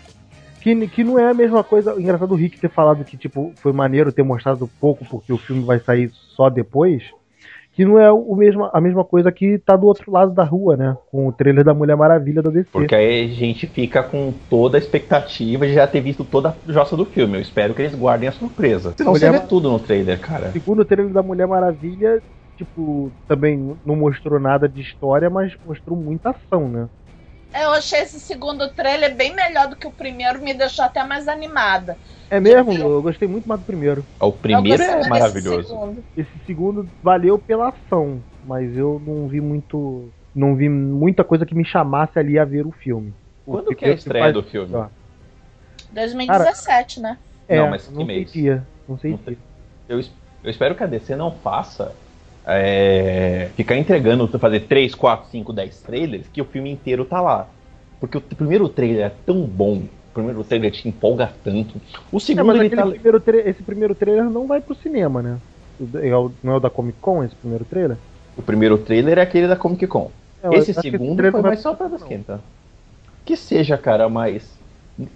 Que, 0.62 0.88
que 0.88 1.04
não 1.04 1.18
é 1.20 1.30
a 1.30 1.34
mesma 1.34 1.64
coisa. 1.64 1.94
Engraçado 2.00 2.32
o 2.32 2.36
Rick 2.36 2.60
ter 2.60 2.70
falado 2.70 3.04
que, 3.06 3.16
tipo, 3.18 3.54
foi 3.58 3.72
maneiro 3.72 4.12
ter 4.12 4.24
mostrado 4.24 4.70
pouco 4.80 5.06
porque 5.06 5.32
o 5.32 5.38
filme 5.38 5.64
vai 5.64 5.80
sair 5.80 6.12
só 6.36 6.50
depois. 6.50 7.04
Que 7.78 7.86
não 7.86 8.00
é 8.00 8.12
o 8.12 8.36
mesmo, 8.36 8.68
a 8.74 8.82
mesma 8.82 9.06
coisa 9.06 9.32
que 9.32 9.60
tá 9.60 9.76
do 9.76 9.86
outro 9.86 10.12
lado 10.12 10.34
da 10.34 10.44
rua, 10.44 10.76
né? 10.76 10.98
Com 11.12 11.28
o 11.28 11.32
trailer 11.32 11.64
da 11.64 11.76
Mulher 11.76 11.96
Maravilha 11.96 12.42
da 12.42 12.50
DC. 12.50 12.70
Porque 12.72 12.96
aí 12.96 13.26
a 13.26 13.28
gente 13.28 13.68
fica 13.68 14.02
com 14.02 14.34
toda 14.50 14.80
a 14.80 14.80
expectativa 14.80 15.68
de 15.68 15.76
já 15.76 15.86
ter 15.86 16.02
visto 16.02 16.26
toda 16.26 16.50
a 16.50 16.72
jossa 16.72 16.98
do 16.98 17.06
filme. 17.06 17.38
Eu 17.38 17.42
espero 17.42 17.76
que 17.76 17.84
eles 17.84 17.94
guardem 17.94 18.28
a 18.28 18.32
surpresa. 18.32 18.96
Senão 18.98 19.12
Mulher 19.12 19.32
você 19.32 19.40
vê 19.40 19.46
tudo 19.46 19.70
no 19.70 19.78
trailer, 19.78 20.20
cara. 20.20 20.52
Segundo 20.52 20.80
o 20.80 20.86
trailer 20.86 21.14
da 21.14 21.22
Mulher 21.22 21.46
Maravilha, 21.46 22.20
tipo, 22.58 23.12
também 23.28 23.78
não 23.86 23.96
mostrou 23.96 24.40
nada 24.40 24.68
de 24.68 24.82
história, 24.82 25.30
mas 25.30 25.56
mostrou 25.64 25.96
muita 25.96 26.32
ação, 26.32 26.68
né? 26.68 26.90
Eu 27.54 27.72
achei 27.72 28.02
esse 28.02 28.20
segundo 28.20 28.70
trailer 28.74 29.16
bem 29.16 29.34
melhor 29.36 29.68
do 29.68 29.76
que 29.76 29.88
o 29.88 29.92
primeiro, 29.92 30.42
me 30.44 30.54
deixou 30.54 30.86
até 30.86 31.04
mais 31.04 31.28
animada. 31.28 31.98
É 32.30 32.40
mesmo? 32.40 32.72
Eu 32.74 33.02
gostei 33.02 33.28
muito 33.28 33.48
mais 33.48 33.60
do 33.62 33.66
primeiro. 33.66 34.06
O 34.20 34.32
Eu 34.32 34.38
primeiro 34.40 34.84
é 34.84 35.10
maravilhoso. 35.10 35.68
segundo. 35.70 36.04
Esse 36.16 36.40
segundo 36.46 36.90
valeu 37.02 37.40
pela 37.40 37.70
ação, 37.70 38.22
mas 38.44 38.76
eu 38.76 39.02
não 39.06 39.28
vi 39.28 39.40
muito. 39.42 40.12
Não 40.36 40.56
vi 40.56 40.70
muita 40.70 41.24
coisa 41.24 41.46
que 41.46 41.56
me 41.56 41.66
chamasse 41.66 42.20
ali 42.20 42.38
a 42.38 42.46
ver 42.46 42.66
o 42.66 42.72
filme. 42.72 43.14
O 43.46 43.52
Quando 43.54 43.76
que 43.76 43.86
é 43.86 43.90
a 43.90 43.94
estreia 43.94 44.26
faz- 44.26 44.34
do 44.34 44.44
filme? 44.44 44.76
Ó, 44.76 44.88
2017, 45.92 47.00
né? 47.00 47.18
É, 47.48 47.58
Não, 47.58 47.70
mas 47.70 47.88
que 47.88 47.94
não 47.94 48.06
sei 48.06 48.18
mês? 48.18 48.32
dia. 48.32 48.68
Não 48.88 48.98
sei 49.00 49.12
Não 49.12 49.18
dia. 49.18 49.38
Eu, 49.88 50.00
eu 50.44 50.50
espero 50.50 50.76
que 50.76 50.84
a 50.84 50.88
DC 50.88 51.16
não 51.16 51.32
faça 51.40 51.96
é, 52.48 53.50
ficar 53.56 53.76
entregando, 53.78 54.28
fazer 54.40 54.62
3, 54.62 54.96
4, 54.96 55.30
5, 55.30 55.52
10 55.54 55.82
trailers 55.82 56.28
que 56.32 56.42
o 56.42 56.46
filme 56.46 56.72
inteiro 56.72 57.04
tá 57.06 57.20
lá. 57.22 57.48
Porque 58.00 58.18
o 58.18 58.22
primeiro 58.22 58.70
trailer 58.70 59.08
é 59.08 59.12
tão 59.26 59.42
bom, 59.42 59.78
o 59.78 60.14
primeiro 60.14 60.44
trailer 60.44 60.72
te 60.72 60.88
empolga 60.88 61.32
tanto. 61.44 61.76
O 62.12 62.18
É, 62.18 62.20
segundo 62.20 62.46
mas 62.48 62.60
ele 62.60 62.70
tá. 62.70 62.86
primeiro 62.86 63.22
esse 63.46 63.64
primeiro 63.64 63.96
trailer 63.96 64.24
não 64.26 64.48
vai 64.48 64.62
pro 64.62 64.76
cinema, 64.76 65.22
né? 65.22 65.38
É 65.96 66.10
Não 66.44 66.54
é 66.54 66.56
o 66.56 66.60
da 66.60 66.70
Comic 66.70 66.98
Con 67.00 67.24
esse 67.24 67.36
primeiro 67.36 67.66
trailer? 67.66 67.98
O 68.38 68.42
primeiro 68.42 68.78
trailer 68.78 69.18
é 69.18 69.22
aquele 69.22 69.48
da 69.48 69.56
Comic 69.56 69.86
Con. 69.88 70.12
É, 70.44 70.56
Esse 70.56 70.74
segundo 70.74 71.16
trailer 71.18 71.32
foi 71.32 71.42
vai 71.42 71.52
mais 71.52 71.60
só 71.60 71.74
pra 71.74 71.88
esquentar. 71.88 72.40
Que 73.26 73.36
seja, 73.36 73.78
cara, 73.78 74.08
mas. 74.08 74.56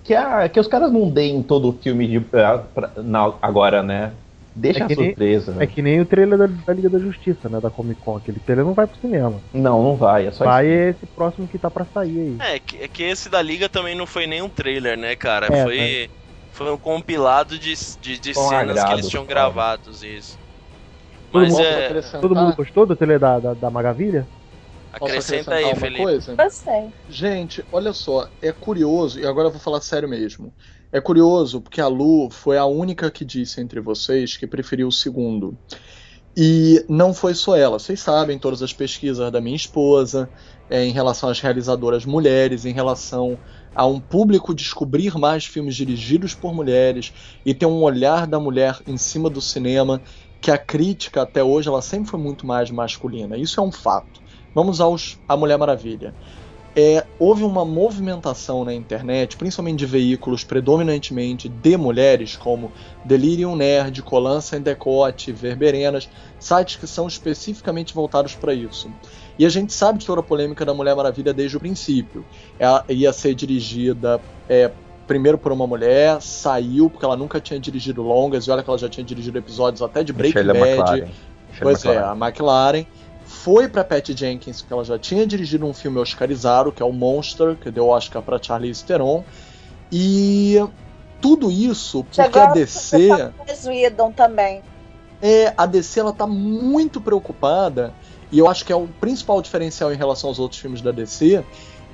Que, 0.04 0.14
a, 0.14 0.48
que 0.50 0.60
os 0.60 0.68
caras 0.68 0.92
não 0.92 1.10
deem 1.10 1.42
todo 1.42 1.70
o 1.70 1.74
filme 1.74 2.08
de, 2.08 2.26
ah, 2.34 2.62
pra- 2.74 2.92
na- 2.98 3.34
agora, 3.42 3.82
né? 3.82 4.12
Deixa 4.56 4.80
É 4.82 4.84
a 4.84 4.88
que 4.88 4.96
nem- 4.96 5.06
surpresa. 5.08 5.64
É 5.64 5.68
que 5.68 5.82
nem 5.82 6.02
o 6.02 6.06
trailer 6.06 6.38
da, 6.38 6.48
da 6.48 6.74
Liga 6.74 6.90
da 6.90 7.00
Justiça, 7.00 7.48
né? 7.50 7.60
Da 7.62 7.70
Comic 7.72 8.02
Con. 8.02 8.18
Aquele 8.18 8.40
trailer 8.40 8.66
não 8.66 8.74
vai 8.74 8.86
pro 8.86 8.98
cinema. 9.00 9.42
Não, 9.54 9.82
não 9.82 9.96
vai. 9.96 10.28
É 10.28 10.32
só 10.32 10.44
Vai 10.46 10.68
isso. 10.68 10.98
esse 10.98 11.08
próximo 11.16 11.48
que 11.48 11.58
tá 11.58 11.72
pra 11.72 11.86
sair 11.86 12.20
aí. 12.20 12.38
É 12.56 12.60
que, 12.60 12.78
é 12.78 12.88
que 12.88 13.04
esse 13.04 13.30
da 13.30 13.42
Liga 13.42 13.70
também 13.70 13.96
não 13.96 14.06
foi 14.06 14.28
nem 14.28 14.42
um 14.42 14.50
trailer, 14.50 14.98
né, 14.98 15.16
cara? 15.16 15.48
É, 15.48 15.64
foi, 15.64 16.10
foi 16.50 16.72
um 16.72 16.78
compilado 16.78 17.58
de, 17.58 17.74
de, 18.00 18.20
de 18.20 18.34
cenas 18.34 18.74
que 18.76 18.80
agrado, 18.80 18.94
eles 19.00 19.08
tinham 19.10 19.26
cara. 19.26 19.40
gravados, 19.40 20.04
isso. 20.04 20.38
Todo 21.32 21.42
Mas 21.42 21.54
mundo 21.54 21.62
é. 21.64 22.02
Todo 22.20 22.36
mundo 22.36 22.56
gostou 22.56 22.86
do 22.86 22.96
trailer 22.96 23.20
da, 23.20 23.40
da, 23.40 23.54
da 23.54 23.72
Magavilha? 23.72 24.28
posso 25.00 25.06
Acrescenta 25.06 25.56
aí, 25.56 25.64
uma 25.66 25.76
Felipe. 25.76 26.04
coisa? 26.04 26.36
Gostei. 26.36 26.94
Gente, 27.08 27.66
olha 27.72 27.94
só, 27.94 28.30
é 28.42 28.52
curioso, 28.52 29.20
e 29.20 29.26
agora 29.26 29.48
eu 29.48 29.52
vou 29.52 29.62
falar 29.62 29.82
sério 29.82 30.10
mesmo. 30.10 30.54
É 30.92 31.00
curioso 31.00 31.62
porque 31.62 31.80
a 31.80 31.88
Lu 31.88 32.30
foi 32.30 32.58
a 32.58 32.66
única 32.66 33.10
que 33.10 33.24
disse 33.24 33.62
entre 33.62 33.80
vocês 33.80 34.36
que 34.36 34.46
preferiu 34.46 34.90
o 34.90 34.92
segundo. 34.92 35.58
E 36.36 36.86
não 36.88 37.14
foi 37.14 37.34
só 37.34 37.56
ela. 37.56 37.78
Vocês 37.78 38.00
sabem 38.00 38.40
todas 38.40 38.62
as 38.62 38.74
pesquisas 38.74 39.32
da 39.32 39.42
minha 39.42 39.56
esposa 39.56 40.30
é, 40.70 40.84
em 40.86 40.92
relação 40.92 41.30
às 41.30 41.40
realizadoras 41.40 42.06
mulheres, 42.06 42.66
em 42.66 42.74
relação 42.74 43.38
a 43.76 43.86
um 43.86 44.00
público 44.00 44.54
descobrir 44.54 45.18
mais 45.18 45.46
filmes 45.46 45.76
dirigidos 45.76 46.34
por 46.34 46.54
mulheres 46.54 47.14
e 47.46 47.54
ter 47.54 47.66
um 47.66 47.84
olhar 47.84 48.28
da 48.28 48.40
mulher 48.40 48.80
em 48.88 48.98
cima 48.98 49.30
do 49.30 49.42
cinema 49.42 50.02
que 50.42 50.52
a 50.52 50.58
crítica 50.58 51.22
até 51.22 51.44
hoje 51.44 51.70
ela 51.70 51.82
sempre 51.82 52.10
foi 52.10 52.20
muito 52.20 52.46
mais 52.48 52.72
masculina. 52.72 53.38
Isso 53.38 53.60
é 53.60 53.64
um 53.64 53.72
fato. 53.72 54.22
Vamos 54.54 54.82
aos 54.82 55.20
a 55.28 55.38
Mulher 55.38 55.58
Maravilha. 55.58 56.14
É, 56.74 57.06
houve 57.20 57.44
uma 57.44 57.66
movimentação 57.66 58.64
na 58.64 58.74
internet, 58.74 59.36
principalmente 59.36 59.80
de 59.80 59.86
veículos 59.86 60.44
predominantemente 60.44 61.50
de 61.50 61.76
mulheres, 61.76 62.38
como 62.38 62.72
Delirium 63.04 63.58
Nerd, 63.58 64.02
Colan 64.02 64.40
Sem 64.40 64.62
Decote, 64.62 65.34
Verberenas, 65.34 66.10
sites 66.40 66.78
que 66.78 66.88
são 66.88 67.08
especificamente 67.08 67.94
voltados 67.94 68.36
para 68.36 68.54
isso. 68.54 68.90
E 69.38 69.46
a 69.46 69.50
gente 69.50 69.74
sabe 69.74 70.00
de 70.00 70.06
toda 70.06 70.22
a 70.22 70.24
polêmica 70.24 70.64
da 70.64 70.74
Mulher 70.74 70.96
Maravilha 70.96 71.34
desde 71.34 71.58
o 71.58 71.60
princípio. 71.60 72.24
Ela 72.58 72.86
ia 72.88 73.12
ser 73.12 73.36
dirigida 73.36 74.22
é, 74.48 74.72
primeiro 75.06 75.38
por 75.38 75.52
uma 75.52 75.68
mulher, 75.68 76.22
saiu 76.22 76.90
porque 76.90 77.04
ela 77.04 77.18
nunca 77.18 77.42
tinha 77.42 77.60
dirigido 77.60 78.02
longas, 78.02 78.46
e 78.46 78.52
olha 78.52 78.64
que 78.64 78.70
ela 78.70 78.80
já 78.80 78.88
tinha 78.88 79.04
dirigido 79.04 79.38
episódios 79.38 79.82
até 79.82 80.06
de 80.06 80.14
Breaking 80.14 80.46
Bad, 80.46 80.58
McLaren. 80.58 81.10
Pois 81.60 81.84
é, 81.84 81.98
a 81.98 82.14
McLaren 82.14 82.86
foi 83.32 83.68
pra 83.68 83.84
Patty 83.84 84.14
Jenkins, 84.16 84.62
porque 84.62 84.74
ela 84.74 84.84
já 84.84 85.00
tinha 85.00 85.26
dirigido 85.26 85.66
um 85.66 85.74
filme 85.74 85.98
oscarizado, 85.98 86.72
que 86.72 86.84
é 86.84 86.86
o 86.86 86.92
Monster, 86.92 87.56
que 87.56 87.72
deu 87.72 87.88
Oscar 87.88 88.22
pra 88.22 88.42
Charlize 88.42 88.84
Theron. 88.84 89.24
E 89.92 90.58
tudo 91.22 91.50
isso 91.50 92.04
porque 92.04 92.40
a 92.40 92.48
DC, 92.48 93.08
também. 93.08 93.34
é, 95.22 95.54
a 95.56 95.66
DC 95.66 96.00
ela 96.00 96.12
tá 96.12 96.28
muito 96.28 97.00
preocupada, 97.00 97.94
e 98.32 98.40
eu 98.40 98.48
acho 98.48 98.66
que 98.66 98.74
é 98.74 98.76
o 98.76 98.88
principal 98.88 99.42
diferencial 99.42 99.94
em 99.94 99.98
relação 99.98 100.30
aos 100.30 100.40
outros 100.40 100.60
filmes 100.60 100.82
da 100.82 100.92
DC, 100.92 101.44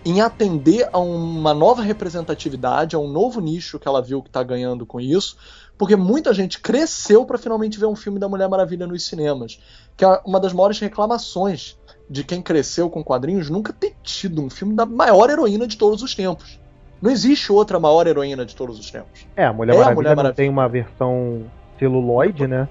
em 0.05 0.21
atender 0.21 0.87
a 0.93 0.99
uma 0.99 1.53
nova 1.53 1.81
representatividade, 1.81 2.95
a 2.95 2.99
um 2.99 3.09
novo 3.09 3.41
nicho 3.41 3.77
que 3.77 3.87
ela 3.87 4.01
viu 4.01 4.21
que 4.21 4.29
tá 4.29 4.41
ganhando 4.41 4.85
com 4.85 4.99
isso, 4.99 5.35
porque 5.77 5.95
muita 5.95 6.33
gente 6.33 6.59
cresceu 6.59 7.25
para 7.25 7.37
finalmente 7.37 7.77
ver 7.77 7.85
um 7.85 7.95
filme 7.95 8.17
da 8.17 8.29
Mulher 8.29 8.47
Maravilha 8.47 8.87
nos 8.87 9.05
cinemas, 9.05 9.59
que 9.97 10.05
é 10.05 10.21
uma 10.23 10.39
das 10.39 10.53
maiores 10.53 10.79
reclamações 10.79 11.75
de 12.09 12.23
quem 12.23 12.41
cresceu 12.41 12.89
com 12.89 13.03
quadrinhos 13.03 13.49
nunca 13.49 13.73
ter 13.73 13.93
tido 14.03 14.41
um 14.41 14.49
filme 14.49 14.73
da 14.75 14.85
maior 14.85 15.29
heroína 15.29 15.67
de 15.67 15.75
todos 15.75 16.01
os 16.01 16.15
tempos. 16.15 16.57
Não 17.01 17.11
existe 17.11 17.51
outra 17.51 17.79
maior 17.79 18.07
heroína 18.07 18.45
de 18.45 18.55
todos 18.55 18.79
os 18.79 18.89
tempos. 18.89 19.25
É, 19.35 19.45
a 19.45 19.51
Mulher 19.53 19.73
É 19.73 19.75
a 19.75 19.79
Maravilha 19.79 19.95
Mulher 19.95 20.09
não 20.09 20.15
Maravilha. 20.15 20.35
tem 20.35 20.49
uma 20.49 20.67
versão 20.69 21.43
celuloide, 21.77 22.47
né? 22.47 22.67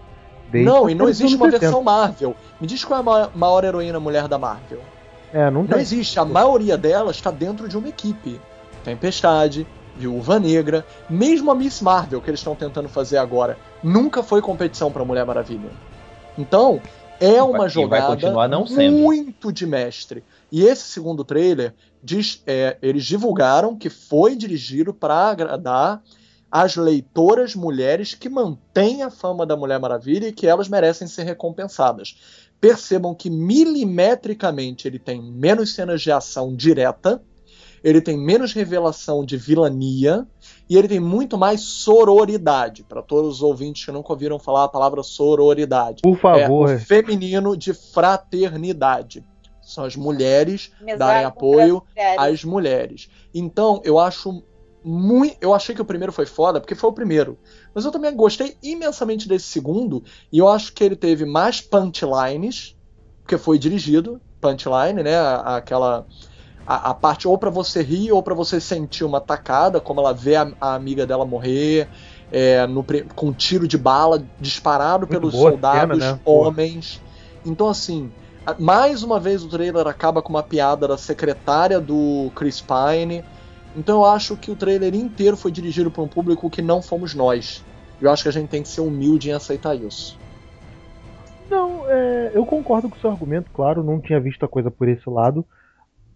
Desde 0.50 0.70
não, 0.70 0.88
e 0.88 0.94
não 0.94 1.08
existe 1.08 1.34
uma 1.36 1.46
80. 1.46 1.60
versão 1.60 1.82
Marvel. 1.82 2.34
Me 2.60 2.66
diz 2.66 2.84
qual 2.84 2.98
é 2.98 3.00
a 3.00 3.04
ma- 3.04 3.30
maior 3.34 3.64
heroína 3.64 4.00
mulher 4.00 4.26
da 4.28 4.38
Marvel. 4.38 4.80
É, 5.32 5.50
não 5.50 5.64
Não 5.64 5.78
existe. 5.78 6.18
A 6.18 6.24
maioria 6.24 6.78
delas 6.78 7.16
está 7.16 7.30
dentro 7.30 7.68
de 7.68 7.76
uma 7.76 7.88
equipe. 7.88 8.40
Tempestade, 8.84 9.66
Viúva 9.96 10.38
Negra, 10.38 10.86
mesmo 11.10 11.50
a 11.50 11.54
Miss 11.54 11.80
Marvel 11.82 12.20
que 12.20 12.30
eles 12.30 12.40
estão 12.40 12.54
tentando 12.54 12.88
fazer 12.88 13.18
agora, 13.18 13.58
nunca 13.82 14.22
foi 14.22 14.40
competição 14.40 14.90
para 14.92 15.04
Mulher 15.04 15.26
Maravilha. 15.26 15.70
Então, 16.38 16.80
é 17.20 17.42
uma 17.42 17.66
e 17.66 17.70
jogada 17.70 18.16
muito 18.90 19.52
de 19.52 19.66
mestre. 19.66 20.24
E 20.50 20.64
esse 20.64 20.82
segundo 20.82 21.24
trailer, 21.24 21.74
diz- 22.02 22.42
é, 22.46 22.76
eles 22.80 23.04
divulgaram 23.04 23.76
que 23.76 23.90
foi 23.90 24.36
dirigido 24.36 24.92
para 24.94 25.14
agradar 25.14 26.02
as 26.50 26.76
leitoras 26.76 27.54
mulheres 27.54 28.14
que 28.14 28.28
mantêm 28.28 29.02
a 29.02 29.10
fama 29.10 29.44
da 29.44 29.56
Mulher 29.56 29.80
Maravilha 29.80 30.28
e 30.28 30.32
que 30.32 30.46
elas 30.46 30.68
merecem 30.68 31.06
ser 31.08 31.24
recompensadas. 31.24 32.16
Percebam 32.60 33.14
que 33.14 33.28
milimetricamente 33.28 34.86
ele 34.88 34.98
tem 34.98 35.20
menos 35.20 35.74
cenas 35.74 36.00
de 36.00 36.10
ação 36.10 36.54
direta, 36.54 37.20
ele 37.86 38.00
tem 38.00 38.18
menos 38.18 38.52
revelação 38.52 39.24
de 39.24 39.36
vilania 39.36 40.26
e 40.68 40.76
ele 40.76 40.88
tem 40.88 40.98
muito 40.98 41.38
mais 41.38 41.60
sororidade. 41.60 42.82
Para 42.82 43.00
todos 43.00 43.36
os 43.36 43.42
ouvintes 43.42 43.84
que 43.84 43.92
nunca 43.92 44.12
ouviram 44.12 44.40
falar 44.40 44.64
a 44.64 44.68
palavra 44.68 45.04
sororidade. 45.04 46.02
Por 46.02 46.18
favor. 46.18 46.68
É 46.68 46.74
o 46.74 46.78
feminino 46.80 47.56
de 47.56 47.72
fraternidade. 47.72 49.24
São 49.62 49.84
as 49.84 49.94
mulheres 49.94 50.72
darem 50.98 51.24
apoio 51.24 51.80
mulheres. 51.94 52.18
às 52.18 52.44
mulheres. 52.44 53.08
Então, 53.32 53.80
eu 53.84 54.00
acho 54.00 54.42
muito. 54.82 55.36
Eu 55.40 55.54
achei 55.54 55.72
que 55.72 55.82
o 55.82 55.84
primeiro 55.84 56.12
foi 56.12 56.26
foda, 56.26 56.60
porque 56.60 56.74
foi 56.74 56.90
o 56.90 56.92
primeiro. 56.92 57.38
Mas 57.72 57.84
eu 57.84 57.92
também 57.92 58.16
gostei 58.16 58.56
imensamente 58.60 59.28
desse 59.28 59.46
segundo. 59.46 60.02
E 60.32 60.38
eu 60.38 60.48
acho 60.48 60.72
que 60.72 60.82
ele 60.82 60.96
teve 60.96 61.24
mais 61.24 61.60
punchlines, 61.60 62.76
porque 63.22 63.38
foi 63.38 63.60
dirigido. 63.60 64.20
Punchline, 64.40 65.04
né? 65.04 65.16
Aquela. 65.44 66.04
A, 66.66 66.90
a 66.90 66.94
parte 66.94 67.28
ou 67.28 67.38
pra 67.38 67.50
você 67.50 67.82
rir 67.82 68.12
ou 68.12 68.22
pra 68.22 68.34
você 68.34 68.60
sentir 68.60 69.04
uma 69.04 69.20
tacada, 69.20 69.80
como 69.80 70.00
ela 70.00 70.12
vê 70.12 70.36
a, 70.36 70.50
a 70.60 70.74
amiga 70.74 71.06
dela 71.06 71.24
morrer. 71.24 71.88
é, 72.30 72.66
no, 72.66 72.84
com 73.14 73.32
tiro 73.32 73.68
de 73.68 73.78
bala 73.78 74.22
disparado 74.40 75.06
Muito 75.06 75.10
pelos 75.10 75.34
soldados 75.34 76.02
cena, 76.02 76.14
né? 76.14 76.20
homens. 76.24 77.00
Então, 77.44 77.68
assim, 77.68 78.10
mais 78.58 79.02
uma 79.02 79.18
vez 79.18 79.42
o 79.42 79.48
trailer 79.48 79.86
acaba 79.86 80.22
com 80.22 80.30
uma 80.30 80.42
piada 80.42 80.86
da 80.86 80.96
secretária 80.96 81.80
do 81.80 82.30
Chris 82.34 82.60
Pine. 82.60 83.22
Então 83.76 83.96
eu 83.96 84.04
acho 84.06 84.36
que 84.36 84.50
o 84.50 84.56
trailer 84.56 84.94
inteiro 84.94 85.36
foi 85.36 85.50
dirigido 85.50 85.90
para 85.90 86.02
um 86.02 86.08
público 86.08 86.48
que 86.48 86.62
não 86.62 86.80
fomos 86.80 87.14
nós. 87.14 87.62
Eu 88.00 88.10
acho 88.10 88.22
que 88.22 88.28
a 88.28 88.32
gente 88.32 88.48
tem 88.48 88.62
que 88.62 88.68
ser 88.68 88.80
humilde 88.80 89.30
em 89.30 89.32
aceitar 89.32 89.74
isso. 89.74 90.18
Não, 91.50 91.88
é, 91.88 92.32
eu 92.34 92.44
concordo 92.44 92.88
com 92.88 92.96
o 92.96 93.00
seu 93.00 93.10
argumento, 93.10 93.50
claro, 93.52 93.82
não 93.82 94.00
tinha 94.00 94.20
visto 94.20 94.44
a 94.44 94.48
coisa 94.48 94.70
por 94.70 94.88
esse 94.88 95.08
lado. 95.08 95.44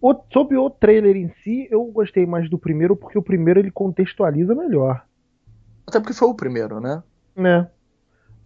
O- 0.01 0.15
sobre 0.33 0.57
o 0.57 0.69
trailer 0.69 1.15
em 1.15 1.31
si, 1.43 1.67
eu 1.69 1.83
gostei 1.85 2.25
mais 2.25 2.49
do 2.49 2.57
primeiro, 2.57 2.95
porque 2.95 3.17
o 3.17 3.21
primeiro 3.21 3.59
ele 3.59 3.69
contextualiza 3.71 4.55
melhor, 4.55 5.03
Até 5.85 5.99
porque 5.99 6.13
foi 6.13 6.27
o 6.27 6.33
primeiro, 6.33 6.79
né? 6.79 7.03
né? 7.35 7.67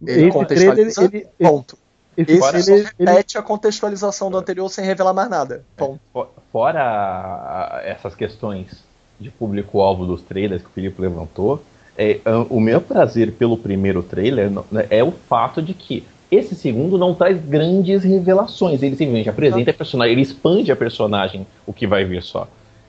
Ele 0.02 0.10
esse 0.10 0.16
trailer, 0.16 0.32
contextualiza, 0.32 1.04
ele, 1.04 1.16
ele, 1.38 1.48
Ponto. 1.48 1.78
esse 2.16 2.32
Esse 2.56 2.72
ele, 2.72 2.88
repete 2.98 3.38
a 3.38 3.42
contextualização 3.42 4.30
do 4.30 4.36
anterior 4.36 4.68
sem 4.68 4.84
revelar 4.84 5.14
mais 5.14 5.28
nada. 5.30 5.64
Ponto. 5.76 6.00
Fo- 6.12 6.28
Fora 6.52 7.80
essas 7.84 8.14
questões 8.14 8.84
de 9.18 9.30
público-alvo 9.30 10.04
dos 10.06 10.20
trailers 10.22 10.62
que 10.62 10.68
o 10.68 10.72
Felipe 10.72 11.00
levantou, 11.00 11.62
é, 11.96 12.20
o 12.50 12.60
meu 12.60 12.80
prazer 12.82 13.32
pelo 13.32 13.56
primeiro 13.56 14.02
trailer 14.02 14.50
é 14.90 15.02
o 15.02 15.10
fato 15.12 15.62
de 15.62 15.72
que 15.72 16.06
esse 16.30 16.54
segundo 16.54 16.98
não 16.98 17.14
traz 17.14 17.38
grandes 17.44 18.02
revelações. 18.04 18.82
Ele 18.82 18.96
simplesmente 18.96 19.28
apresenta 19.28 19.70
a 19.70 19.74
personagem, 19.74 20.12
ele 20.12 20.22
expande 20.22 20.72
a 20.72 20.76
personagem, 20.76 21.46
o 21.66 21.72
que 21.72 21.86
vai 21.86 22.04
vir 22.04 22.22
só. 22.22 22.48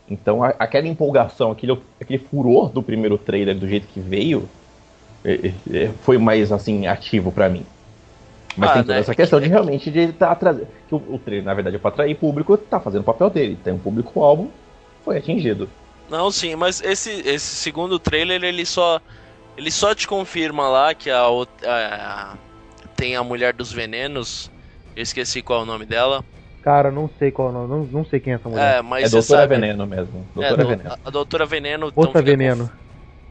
Então 0.09 0.43
a- 0.43 0.55
aquela 0.59 0.87
empolgação, 0.87 1.51
aquele, 1.51 1.77
aquele 1.99 2.19
furor 2.19 2.69
do 2.69 2.81
primeiro 2.81 3.17
trailer 3.17 3.55
do 3.55 3.67
jeito 3.67 3.87
que 3.87 3.99
veio, 3.99 4.47
é, 5.23 5.33
é, 5.33 5.77
é, 5.83 5.89
foi 6.01 6.17
mais 6.17 6.51
assim 6.51 6.87
ativo 6.87 7.31
pra 7.31 7.49
mim. 7.49 7.65
Mas 8.55 8.71
Ah, 8.71 8.73
tem 8.73 8.81
toda 8.83 8.93
né? 8.95 8.99
essa 9.01 9.13
questão 9.15 9.39
de 9.39 9.47
realmente 9.47 9.91
de 9.91 9.99
estar 9.99 10.33
trazendo. 10.35 10.67
Que 10.87 10.95
o, 10.95 10.97
o 10.97 11.19
trailer, 11.19 11.45
na 11.45 11.53
verdade, 11.53 11.75
é 11.75 11.79
pra 11.79 11.89
atrair 11.89 12.15
público, 12.15 12.57
tá 12.57 12.79
fazendo 12.79 13.01
o 13.01 13.05
papel 13.05 13.29
dele. 13.29 13.57
Tem 13.63 13.73
um 13.73 13.77
público-alvo, 13.77 14.49
foi 15.05 15.17
atingido. 15.17 15.69
Não, 16.09 16.31
sim, 16.31 16.55
mas 16.55 16.81
esse, 16.81 17.11
esse 17.27 17.55
segundo 17.55 17.99
trailer 17.99 18.43
ele 18.43 18.65
só 18.65 18.99
ele 19.57 19.71
só 19.71 19.93
te 19.93 20.07
confirma 20.07 20.69
lá 20.69 20.93
que 20.93 21.09
a, 21.09 21.25
a- 21.65 22.33
tem 22.97 23.15
a 23.15 23.23
mulher 23.23 23.53
dos 23.53 23.71
venenos. 23.71 24.51
Eu 24.95 25.03
esqueci 25.03 25.41
qual 25.41 25.59
é 25.61 25.63
o 25.63 25.65
nome 25.65 25.85
dela. 25.85 26.25
cara, 26.61 26.91
não 26.91 27.07
sei 27.17 27.31
qual, 27.31 27.51
não, 27.53 27.67
não, 27.67 27.85
não 27.85 28.03
sei 28.03 28.19
quem 28.19 28.33
é 28.33 28.35
essa 28.35 28.49
mulher. 28.49 28.77
É, 28.77 28.81
mas 28.81 29.05
é 29.05 29.09
Doutora 29.09 29.41
sabe. 29.41 29.55
Veneno 29.55 29.87
mesmo. 29.87 30.27
É, 30.31 30.33
Doutora 30.33 30.63
do- 30.63 30.69
Veneno. 30.69 30.89
A, 30.91 30.99
a 31.05 31.09
Doutora 31.11 31.45
Veneno. 31.45 31.93
Moça 31.95 32.07
fica 32.09 32.23
Veneno. 32.23 32.71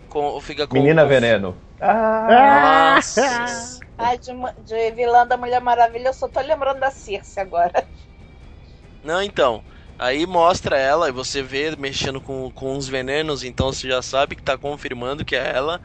Com, 0.08 0.32
com- 0.32 0.40
fica 0.40 0.66
com, 0.66 0.74
Menina 0.76 1.02
com- 1.02 1.08
Veneno. 1.08 1.58
Ah! 1.80 2.94
Nossa. 2.96 3.80
Ai, 3.98 4.18
de, 4.18 4.32
de 4.64 4.90
vilã 4.92 5.26
da 5.26 5.36
Mulher 5.36 5.60
Maravilha, 5.60 6.08
eu 6.08 6.14
só 6.14 6.28
tô 6.28 6.40
lembrando 6.40 6.80
da 6.80 6.90
Circe 6.90 7.38
agora. 7.40 7.72
Não, 9.02 9.22
então. 9.22 9.62
Aí 9.98 10.26
mostra 10.26 10.78
ela 10.78 11.08
e 11.08 11.12
você 11.12 11.42
vê 11.42 11.74
mexendo 11.76 12.20
com, 12.20 12.50
com 12.52 12.76
os 12.76 12.86
venenos, 12.86 13.42
então 13.42 13.72
você 13.72 13.88
já 13.88 14.02
sabe 14.02 14.36
que 14.36 14.42
tá 14.42 14.58
confirmando 14.58 15.24
que 15.24 15.34
é 15.34 15.56
ela. 15.56 15.80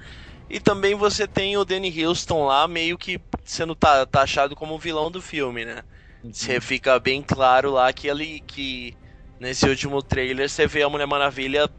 E 0.52 0.60
também 0.60 0.96
você 0.96 1.28
tem 1.28 1.58
o 1.58 1.64
Danny 1.64 2.04
Houston 2.06 2.46
lá, 2.46 2.68
meio 2.68 2.98
que 2.98 3.20
sendo 3.46 3.74
ta- 3.76 4.06
taxado 4.06 4.56
como 4.56 4.78
vilão 4.78 5.10
do 5.10 5.22
filme, 5.22 5.64
né? 5.64 5.82
Você 6.24 6.60
fica 6.62 7.00
bem 7.00 7.24
claro 7.24 7.72
lá 7.72 7.92
que 7.94 8.08
ele 8.08 8.42
que 8.42 8.94
nesse 9.40 9.68
último 9.68 10.04
trailer 10.04 10.50
você 10.50 10.68
vê 10.68 10.84
a 10.84 10.90
Mulher 10.90 11.08
Maravilha 11.08 11.70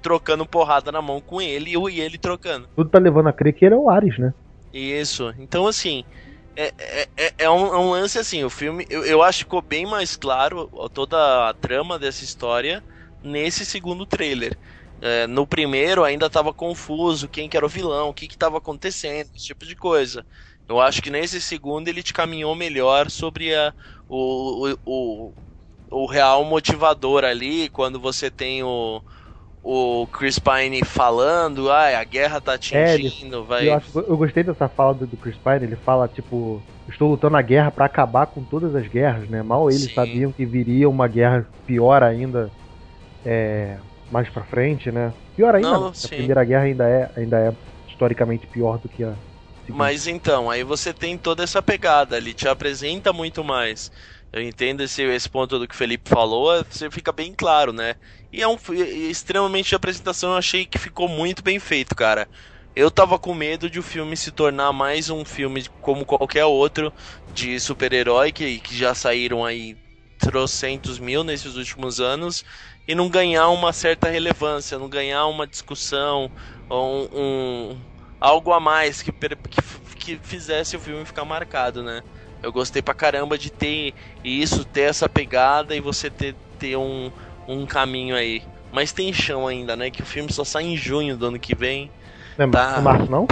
trocando 0.00 0.46
porrada 0.46 0.90
na 0.90 1.02
mão 1.02 1.20
com 1.20 1.40
ele 1.40 1.70
e 1.70 1.76
o- 1.76 1.88
ele 1.88 2.18
trocando. 2.18 2.68
Tudo 2.74 2.90
tá 2.90 2.98
levando 2.98 3.28
a 3.28 3.32
crer 3.32 3.52
que 3.54 3.64
ele 3.64 3.74
é 3.74 3.78
o 3.78 3.90
Ares, 3.90 4.18
né? 4.18 4.32
Isso. 4.72 5.32
Então, 5.38 5.66
assim, 5.66 6.04
é, 6.56 6.72
é, 6.78 7.08
é- 7.16 7.34
é 7.38 7.50
um, 7.50 7.66
é 7.66 7.78
um 7.78 7.90
lance 7.90 8.18
assim, 8.18 8.42
o 8.44 8.50
filme, 8.50 8.86
eu, 8.88 9.04
eu 9.04 9.22
acho 9.22 9.38
que 9.38 9.44
ficou 9.44 9.62
bem 9.62 9.86
mais 9.86 10.16
claro 10.16 10.68
toda 10.92 11.48
a 11.48 11.54
trama 11.54 11.98
dessa 11.98 12.24
história 12.24 12.82
nesse 13.22 13.64
segundo 13.64 14.06
trailer. 14.06 14.58
É, 15.02 15.26
no 15.26 15.46
primeiro 15.46 16.04
ainda 16.04 16.30
tava 16.30 16.54
confuso 16.54 17.28
quem 17.28 17.48
que 17.48 17.56
era 17.56 17.66
o 17.66 17.68
vilão, 17.68 18.10
o 18.10 18.14
que 18.14 18.28
que 18.28 18.38
tava 18.38 18.58
acontecendo, 18.58 19.26
esse 19.34 19.46
tipo 19.46 19.66
de 19.66 19.74
coisa. 19.76 20.24
Eu 20.68 20.80
acho 20.80 21.02
que 21.02 21.10
nesse 21.10 21.40
segundo 21.42 21.88
ele 21.88 22.02
te 22.04 22.12
caminhou 22.14 22.54
melhor 22.54 23.10
sobre 23.10 23.54
a, 23.54 23.74
o, 24.08 24.70
o, 24.70 24.78
o, 24.86 25.36
o 25.90 26.06
real 26.06 26.44
motivador 26.44 27.24
ali, 27.24 27.68
quando 27.70 28.00
você 28.00 28.30
tem 28.30 28.62
o, 28.64 29.02
o 29.62 30.06
Chris 30.08 30.38
Pine 30.38 30.84
falando, 30.84 31.70
ah, 31.70 31.98
a 32.00 32.04
guerra 32.04 32.40
tá 32.40 32.54
É, 32.70 32.94
ele- 32.94 33.08
atingindo, 33.08 33.46
E 33.58 33.66
vai... 33.66 33.66
Eu, 33.66 33.74
acho- 33.74 33.98
eu 34.00 34.16
gostei 34.16 34.42
dessa 34.42 34.68
fala 34.68 34.94
do, 34.94 35.06
do 35.06 35.18
Chris 35.18 35.38
Pine, 35.38 35.64
ele 35.64 35.76
fala, 35.76 36.08
tipo, 36.08 36.66
estou 36.88 37.08
lutando 37.10 37.36
a 37.36 37.42
guerra 37.42 37.70
pra 37.70 37.86
acabar 37.86 38.26
com 38.28 38.44
todas 38.44 38.74
as 38.74 38.88
guerras, 38.88 39.28
né? 39.28 39.42
Mal 39.42 39.70
eles 39.70 39.92
Sim. 39.92 39.92
sabiam 39.92 40.32
que 40.32 40.46
viria 40.46 40.88
uma 40.88 41.06
guerra 41.08 41.48
pior 41.66 42.02
ainda 42.02 42.52
é, 43.24 43.80
mais 44.12 44.28
pra 44.30 44.44
frente, 44.44 44.92
né? 44.92 45.12
Pior 45.34 45.54
ainda, 45.54 45.68
Não, 45.68 45.86
né? 45.88 45.92
a. 46.04 46.08
Primeira 46.14 46.44
Guerra 46.44 46.64
ainda 46.64 46.88
é, 46.88 47.12
ainda 47.16 47.38
é 47.38 47.52
historicamente 47.88 48.46
pior 48.46 48.78
do 48.78 48.88
que 48.88 49.02
a 49.04 49.16
segunda. 49.66 49.88
Mas 49.88 50.06
então, 50.06 50.50
aí 50.50 50.62
você 50.64 50.92
tem 50.92 51.16
toda 51.16 51.42
essa 51.42 51.62
pegada, 51.62 52.16
ele 52.16 52.34
te 52.34 52.48
apresenta 52.48 53.12
muito 53.12 53.42
mais. 53.44 53.90
Eu 54.32 54.42
entendo 54.42 54.82
esse, 54.82 55.02
esse 55.02 55.28
ponto 55.28 55.58
do 55.58 55.68
que 55.68 55.74
o 55.74 55.76
Felipe 55.78 56.08
falou, 56.10 56.64
você 56.64 56.90
fica 56.90 57.12
bem 57.12 57.34
claro, 57.34 57.72
né? 57.72 57.94
E 58.32 58.42
é 58.42 58.48
um 58.48 58.56
extremamente 59.10 59.68
de 59.70 59.74
apresentação, 59.74 60.32
eu 60.32 60.38
achei 60.38 60.66
que 60.66 60.78
ficou 60.78 61.08
muito 61.08 61.42
bem 61.42 61.58
feito, 61.58 61.94
cara. 61.94 62.28
Eu 62.74 62.90
tava 62.90 63.18
com 63.18 63.34
medo 63.34 63.68
de 63.68 63.78
o 63.78 63.82
filme 63.82 64.16
se 64.16 64.32
tornar 64.32 64.72
mais 64.72 65.10
um 65.10 65.24
filme 65.24 65.64
como 65.80 66.06
qualquer 66.06 66.44
outro 66.46 66.92
de 67.28 67.60
super-herói, 67.60 68.32
que, 68.32 68.60
que 68.60 68.74
já 68.76 68.94
saíram 68.94 69.44
aí 69.44 69.78
trocentos 70.18 70.98
mil 70.98 71.24
nesses 71.24 71.56
últimos 71.56 72.00
anos, 72.00 72.44
e 72.86 72.94
não 72.94 73.08
ganhar 73.08 73.48
uma 73.48 73.72
certa 73.72 74.08
relevância, 74.08 74.78
não 74.78 74.88
ganhar 74.88 75.26
uma 75.26 75.46
discussão, 75.46 76.30
ou 76.68 77.08
um, 77.12 77.20
um- 77.72 77.76
algo 78.20 78.52
a 78.52 78.60
mais 78.60 79.02
que, 79.02 79.12
que, 79.12 79.62
que 79.96 80.18
fizesse 80.22 80.76
o 80.76 80.80
filme 80.80 81.04
ficar 81.04 81.24
marcado, 81.24 81.82
né? 81.82 82.02
Eu 82.42 82.52
gostei 82.52 82.82
pra 82.82 82.94
caramba 82.94 83.38
de 83.38 83.50
ter 83.50 83.94
isso, 84.24 84.64
ter 84.64 84.82
essa 84.82 85.08
pegada 85.08 85.76
e 85.76 85.80
você 85.80 86.10
ter, 86.10 86.34
ter 86.58 86.76
um, 86.76 87.10
um 87.46 87.64
caminho 87.66 88.16
aí. 88.16 88.42
Mas 88.72 88.90
tem 88.92 89.12
chão 89.12 89.46
ainda, 89.46 89.76
né? 89.76 89.90
Que 89.90 90.02
o 90.02 90.06
filme 90.06 90.32
só 90.32 90.44
sai 90.44 90.64
em 90.64 90.76
junho 90.76 91.16
do 91.16 91.26
ano 91.26 91.38
que 91.38 91.54
vem. 91.54 91.90
Não 92.36 92.46
é 92.46 92.50
tá. 92.50 92.80
março, 92.80 93.10
não? 93.10 93.26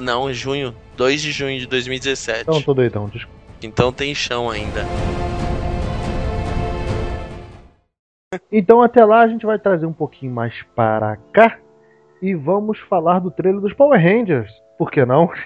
Não, 0.00 0.30
em 0.30 0.34
junho. 0.34 0.74
2 0.96 1.20
de 1.20 1.32
junho 1.32 1.58
de 1.58 1.66
2017. 1.66 2.42
Então, 2.42 2.62
tô 2.62 2.72
doidão, 2.72 3.08
desculpa. 3.08 3.42
Então 3.62 3.92
tem 3.92 4.14
chão 4.14 4.50
ainda. 4.50 4.86
Então, 8.50 8.82
até 8.82 9.04
lá, 9.04 9.20
a 9.20 9.28
gente 9.28 9.44
vai 9.46 9.58
trazer 9.58 9.86
um 9.86 9.92
pouquinho 9.92 10.32
mais 10.32 10.54
para 10.74 11.16
cá 11.32 11.58
e 12.20 12.34
vamos 12.34 12.78
falar 12.80 13.18
do 13.18 13.30
trailer 13.30 13.60
dos 13.60 13.72
Power 13.74 14.00
Rangers. 14.00 14.50
Por 14.78 14.90
que 14.90 15.04
não? 15.04 15.30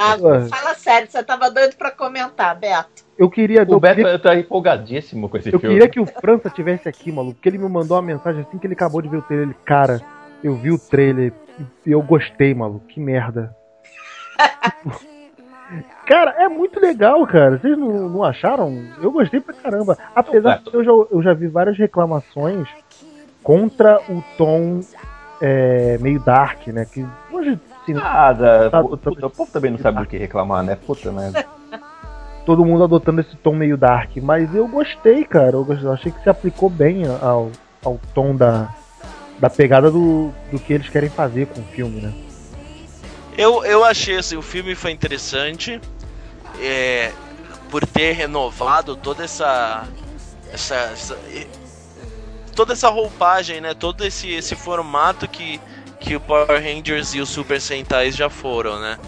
Ah, 0.00 0.16
fala 0.48 0.74
sério, 0.74 1.08
você 1.10 1.22
tava 1.22 1.50
doido 1.50 1.76
pra 1.76 1.90
comentar, 1.90 2.58
Beto. 2.58 3.04
eu 3.18 3.28
queria. 3.28 3.62
O 3.68 3.72
eu 3.74 3.80
queria 3.80 4.04
Beto 4.04 4.22
tá 4.22 4.34
empolgadíssimo 4.34 5.28
com 5.28 5.36
esse 5.36 5.52
Eu 5.52 5.60
filme. 5.60 5.74
queria 5.74 5.88
que 5.90 6.00
o 6.00 6.06
França 6.06 6.48
tivesse 6.48 6.88
aqui, 6.88 7.12
maluco, 7.12 7.34
porque 7.34 7.50
ele 7.50 7.58
me 7.58 7.68
mandou 7.68 7.96
uma 7.96 8.02
mensagem 8.02 8.40
assim 8.40 8.56
que 8.58 8.66
ele 8.66 8.72
acabou 8.74 9.02
de 9.02 9.08
ver 9.08 9.18
o 9.18 9.22
trailer. 9.22 9.48
Ele, 9.48 9.56
cara, 9.64 10.00
eu 10.42 10.54
vi 10.54 10.70
o 10.70 10.78
trailer 10.78 11.32
e 11.84 11.92
eu 11.92 12.00
gostei, 12.00 12.54
maluco. 12.54 12.86
Que 12.86 12.98
merda. 12.98 13.54
cara, 16.06 16.30
é 16.38 16.48
muito 16.48 16.78
legal, 16.80 17.26
cara. 17.26 17.58
Vocês 17.58 17.76
não, 17.78 18.08
não 18.08 18.24
acharam? 18.24 18.82
Eu 19.02 19.10
gostei 19.10 19.40
pra 19.40 19.54
caramba. 19.54 19.98
Apesar 20.14 20.58
de 20.58 20.70
que 20.70 20.76
eu 20.76 20.84
já, 20.84 20.90
eu 20.90 21.22
já 21.22 21.32
vi 21.34 21.46
várias 21.48 21.76
reclamações 21.78 22.68
contra 23.42 24.00
o 24.08 24.22
tom 24.38 24.80
é, 25.40 25.98
meio 26.00 26.20
dark, 26.20 26.66
né? 26.68 26.84
Que 26.84 27.04
hoje, 27.32 27.58
assim, 27.82 27.94
Nada, 27.94 28.70
Tá- 28.70 28.82
pu- 28.82 28.96
puta, 28.96 29.26
o 29.26 29.30
povo 29.30 29.50
também 29.52 29.70
não 29.70 29.78
sabe 29.78 29.98
do 30.00 30.06
que 30.06 30.16
reclamar, 30.16 30.62
né? 30.62 30.76
Puta 30.86 31.10
merda. 31.12 31.44
todo 32.46 32.64
mundo 32.64 32.84
adotando 32.84 33.20
esse 33.20 33.36
tom 33.36 33.54
meio 33.54 33.76
dark. 33.76 34.16
Mas 34.22 34.54
eu 34.54 34.66
gostei, 34.68 35.24
cara. 35.24 35.52
Eu, 35.56 35.64
gostei, 35.64 35.86
eu 35.88 35.92
achei 35.92 36.12
que 36.12 36.22
se 36.22 36.28
aplicou 36.30 36.68
bem 36.70 37.04
ao, 37.06 37.50
ao 37.84 37.98
tom 38.14 38.34
da, 38.34 38.68
da 39.38 39.50
pegada 39.50 39.90
do, 39.90 40.30
do 40.50 40.58
que 40.58 40.72
eles 40.72 40.88
querem 40.88 41.10
fazer 41.10 41.46
com 41.46 41.60
o 41.60 41.64
filme, 41.64 42.00
né? 42.00 42.12
Eu, 43.36 43.64
eu 43.64 43.84
achei 43.84 44.16
assim, 44.16 44.36
o 44.36 44.42
filme 44.42 44.74
foi 44.76 44.92
interessante. 44.92 45.80
É, 46.60 47.12
por 47.70 47.86
ter 47.86 48.12
renovado 48.12 48.96
toda 48.96 49.24
essa. 49.24 49.86
essa, 50.52 50.74
essa- 50.74 51.18
toda 52.54 52.72
essa 52.72 52.88
roupagem, 52.88 53.60
né? 53.60 53.74
Todo 53.74 54.04
esse, 54.04 54.30
esse 54.32 54.54
formato 54.54 55.26
que, 55.26 55.60
que 55.98 56.14
o 56.14 56.20
Power 56.20 56.62
Rangers 56.62 57.14
e 57.14 57.20
os 57.20 57.28
Super 57.28 57.60
Sentais 57.60 58.14
já 58.14 58.30
foram, 58.30 58.78
né? 58.80 58.98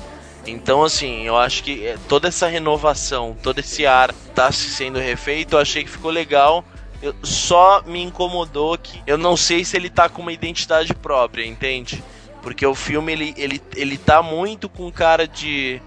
Então, 0.46 0.82
assim, 0.84 1.24
eu 1.26 1.36
acho 1.36 1.62
que 1.62 1.86
é, 1.86 1.96
toda 2.08 2.28
essa 2.28 2.46
renovação, 2.46 3.36
todo 3.42 3.58
esse 3.58 3.84
ar 3.86 4.12
tá 4.34 4.50
se 4.52 4.70
sendo 4.70 4.98
refeito, 4.98 5.54
eu 5.56 5.60
achei 5.60 5.82
que 5.84 5.90
ficou 5.90 6.10
legal. 6.10 6.64
Eu- 7.02 7.14
só 7.22 7.82
me 7.84 8.02
incomodou 8.02 8.76
que 8.78 9.02
eu 9.06 9.18
não 9.18 9.36
sei 9.36 9.64
se 9.64 9.76
ele 9.76 9.90
tá 9.90 10.08
com 10.08 10.22
uma 10.22 10.32
identidade 10.32 10.94
própria, 10.94 11.44
entende? 11.44 12.02
Porque 12.42 12.64
o 12.66 12.74
filme 12.74 13.12
ele, 13.12 13.34
ele, 13.36 13.60
ele 13.74 13.98
tá 13.98 14.22
muito 14.22 14.68
com 14.68 14.90
cara 14.90 15.26
de. 15.26 15.80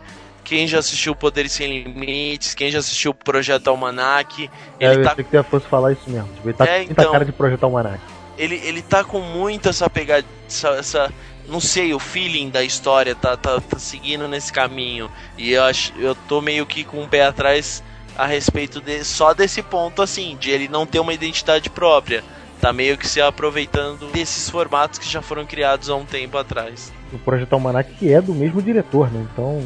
Quem 0.49 0.67
já 0.67 0.79
assistiu 0.79 1.15
Poderes 1.15 1.51
Sem 1.51 1.83
Limites, 1.83 2.55
quem 2.55 2.71
já 2.71 2.79
assistiu 2.79 3.13
Projeto 3.13 3.67
Almanac, 3.67 4.49
É, 4.79 4.87
ele 4.87 4.95
eu 5.01 5.03
tá 5.03 5.11
achei 5.11 5.23
que 5.23 5.29
tu 5.37 5.43
fosse 5.43 5.67
falar 5.67 5.91
isso 5.93 6.09
mesmo. 6.09 6.27
Ele 6.43 6.53
tá 6.53 6.65
É, 6.65 6.79
com 6.79 6.85
muita 6.87 7.01
então. 7.03 7.11
cara 7.11 7.23
de 7.23 7.31
projetar 7.31 7.67
um 7.67 7.71
Manac. 7.71 7.99
ele, 8.35 8.55
ele 8.63 8.81
tá 8.81 9.03
com 9.03 9.19
muito 9.21 9.69
essa 9.69 9.87
pegada, 9.87 10.25
essa, 10.47 10.69
essa- 10.69 11.13
não 11.47 11.59
sei, 11.59 11.93
o 11.93 11.99
feeling 11.99 12.49
da 12.49 12.63
história 12.63 13.13
tá, 13.13 13.37
tá, 13.37 13.61
tá 13.61 13.77
seguindo 13.77 14.27
nesse 14.27 14.51
caminho. 14.51 15.11
E 15.37 15.51
eu 15.51 15.63
acho, 15.63 15.93
eu 15.99 16.15
tô 16.15 16.41
meio 16.41 16.65
que 16.65 16.83
com 16.83 17.03
o 17.03 17.07
pé 17.07 17.25
atrás 17.25 17.83
a 18.17 18.25
respeito 18.25 18.81
de, 18.81 19.03
só 19.03 19.35
desse 19.35 19.61
ponto 19.61 20.01
assim, 20.01 20.35
de 20.39 20.49
ele 20.49 20.67
não 20.67 20.83
ter 20.85 20.99
uma 20.99 21.13
identidade 21.13 21.69
própria. 21.69 22.23
Tá 22.59 22.73
meio 22.73 22.97
que 22.97 23.07
se 23.07 23.21
aproveitando 23.21 24.07
desses 24.11 24.49
formatos 24.49 24.97
que 24.99 25.07
já 25.07 25.21
foram 25.21 25.45
criados 25.45 25.89
há 25.91 25.95
um 25.95 26.05
tempo 26.05 26.37
atrás. 26.39 26.91
O 27.13 27.19
Projeto 27.19 27.53
Almanac 27.53 27.93
que 27.93 28.11
é 28.11 28.19
do 28.19 28.33
mesmo 28.33 28.61
diretor, 28.63 29.11
né? 29.11 29.25
Então 29.31 29.63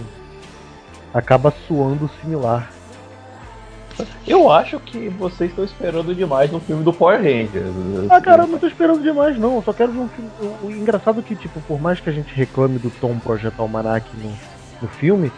acaba 1.13 1.53
suando 1.67 2.09
similar. 2.21 2.69
Eu 4.27 4.51
acho 4.51 4.79
que 4.79 5.07
vocês 5.09 5.51
estão 5.51 5.63
esperando 5.63 6.15
demais 6.15 6.51
no 6.51 6.59
filme 6.59 6.83
do 6.83 6.91
Power 6.91 7.17
Rangers. 7.17 8.09
Ah, 8.09 8.19
cara, 8.19 8.43
eu 8.43 8.47
não 8.47 8.57
tô 8.57 8.65
esperando 8.65 9.03
demais, 9.03 9.37
não. 9.37 9.55
Eu 9.55 9.61
só 9.61 9.71
quero 9.71 9.91
ver 9.91 9.99
um 9.99 10.07
filme. 10.07 10.31
O, 10.41 10.67
o 10.67 10.71
engraçado 10.71 11.19
é 11.19 11.23
que, 11.23 11.35
tipo, 11.35 11.59
por 11.61 11.79
mais 11.79 11.99
que 11.99 12.09
a 12.09 12.13
gente 12.13 12.33
reclame 12.33 12.79
do 12.79 12.89
tom 12.89 13.19
Projeto 13.19 13.59
Almanac 13.59 14.05
no, 14.17 14.31
no 14.81 14.87
filme, 14.87 15.31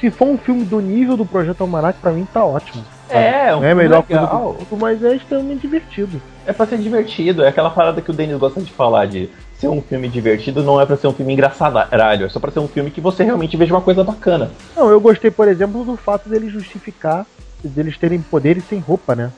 se 0.00 0.10
for 0.10 0.26
um 0.26 0.36
filme 0.36 0.64
do 0.64 0.80
nível 0.80 1.16
do 1.16 1.24
Projeto 1.24 1.60
Almanac, 1.60 2.00
pra 2.00 2.10
mim 2.10 2.26
tá 2.32 2.44
ótimo. 2.44 2.82
sabe? 3.08 3.24
É, 3.24 3.54
um 3.54 3.60
não 3.60 3.68
é 3.68 3.74
melhor 3.74 4.04
legal. 4.08 4.26
do 4.26 4.58
mundo, 4.58 4.66
mas 4.80 5.04
é 5.04 5.14
extremamente 5.14 5.60
divertido. 5.60 6.20
É 6.46 6.52
pra 6.52 6.66
ser 6.66 6.78
divertido, 6.78 7.44
é 7.44 7.48
aquela 7.48 7.70
parada 7.70 8.00
que 8.00 8.10
o 8.10 8.14
Denis 8.14 8.36
gosta 8.38 8.60
de 8.60 8.72
falar 8.72 9.06
de 9.06 9.28
ser 9.60 9.68
um 9.68 9.82
filme 9.82 10.08
divertido, 10.08 10.62
não 10.62 10.80
é 10.80 10.86
pra 10.86 10.96
ser 10.96 11.06
um 11.06 11.12
filme 11.12 11.32
engraçadalho, 11.34 12.24
é 12.24 12.28
só 12.28 12.40
pra 12.40 12.50
ser 12.50 12.60
um 12.60 12.68
filme 12.68 12.90
que 12.90 13.00
você 13.00 13.22
realmente 13.22 13.56
veja 13.56 13.74
uma 13.74 13.80
coisa 13.82 14.02
bacana. 14.02 14.50
Não, 14.76 14.88
eu 14.90 15.00
gostei, 15.00 15.30
por 15.30 15.46
exemplo, 15.48 15.84
do 15.84 15.96
fato 15.96 16.28
dele 16.28 16.48
justificar 16.48 17.26
deles 17.62 17.98
terem 17.98 18.20
poderes 18.22 18.64
sem 18.64 18.78
roupa, 18.78 19.14
né? 19.14 19.30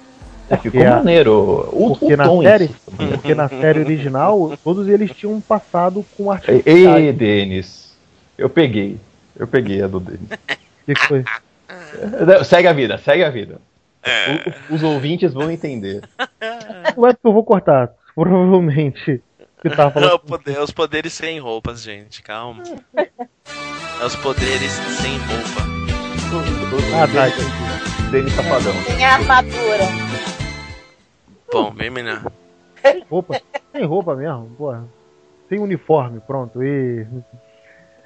É, 0.48 0.56
ficou 0.56 0.80
a- 0.87 0.96
maneiro. 0.96 1.68
O, 1.72 1.96
Porque 1.98 2.14
o 2.14 2.16
na 2.16 2.24
série, 2.42 2.70
porque 3.12 3.35
na 3.35 3.48
série 3.48 3.80
original, 3.80 4.52
todos 4.62 4.87
eles 4.88 5.11
tinham 5.12 5.35
um 5.35 5.40
passado 5.40 6.04
com 6.16 6.30
arte. 6.30 6.50
Ei, 6.50 6.62
ei, 6.66 7.12
Denis, 7.12 7.96
eu 8.38 8.48
peguei. 8.48 8.96
Eu 9.37 9.46
peguei 9.48 9.82
a 9.82 9.88
do 9.88 9.98
Denis. 9.98 10.28
que 10.87 10.94
foi? 11.06 11.24
Segue 12.44 12.68
a 12.68 12.72
vida, 12.72 12.98
segue 12.98 13.24
a 13.24 13.30
vida. 13.30 13.56
O- 14.70 14.74
os 14.74 14.82
ouvintes 14.82 15.32
vão 15.32 15.50
entender. 15.50 16.00
Não 16.96 17.06
é 17.08 17.12
porque 17.12 17.26
eu 17.26 17.32
vou 17.32 17.44
cortar. 17.44 17.90
Provavelmente. 18.14 19.20
Que 19.62 19.70
tava 19.70 19.90
falando. 19.92 20.11
Não, 20.11 20.18
poder- 20.18 20.59
os 20.61 20.70
poderes 20.70 21.12
sem 21.12 21.38
roupas, 21.38 21.83
gente, 21.83 22.22
calma. 22.22 22.62
É 22.96 24.05
os 24.05 24.16
poderes 24.16 24.72
sem 24.72 25.16
roupa. 25.18 25.72
Ah, 26.94 27.07
tá. 27.07 27.27
Denis, 27.29 28.11
Denis 28.11 28.33
Safadão. 28.35 28.72
Tem 28.87 29.05
a 29.05 29.14
armadura. 29.14 29.85
Bom, 31.53 31.70
bem 31.70 31.90
melhor. 31.90 32.22
Roupa. 33.11 33.40
Sem 33.72 33.85
roupa 33.85 34.16
mesmo, 34.16 34.51
porra. 34.57 34.85
Sem 35.48 35.59
uniforme, 35.61 36.20
pronto. 36.20 36.62
E. 36.62 37.07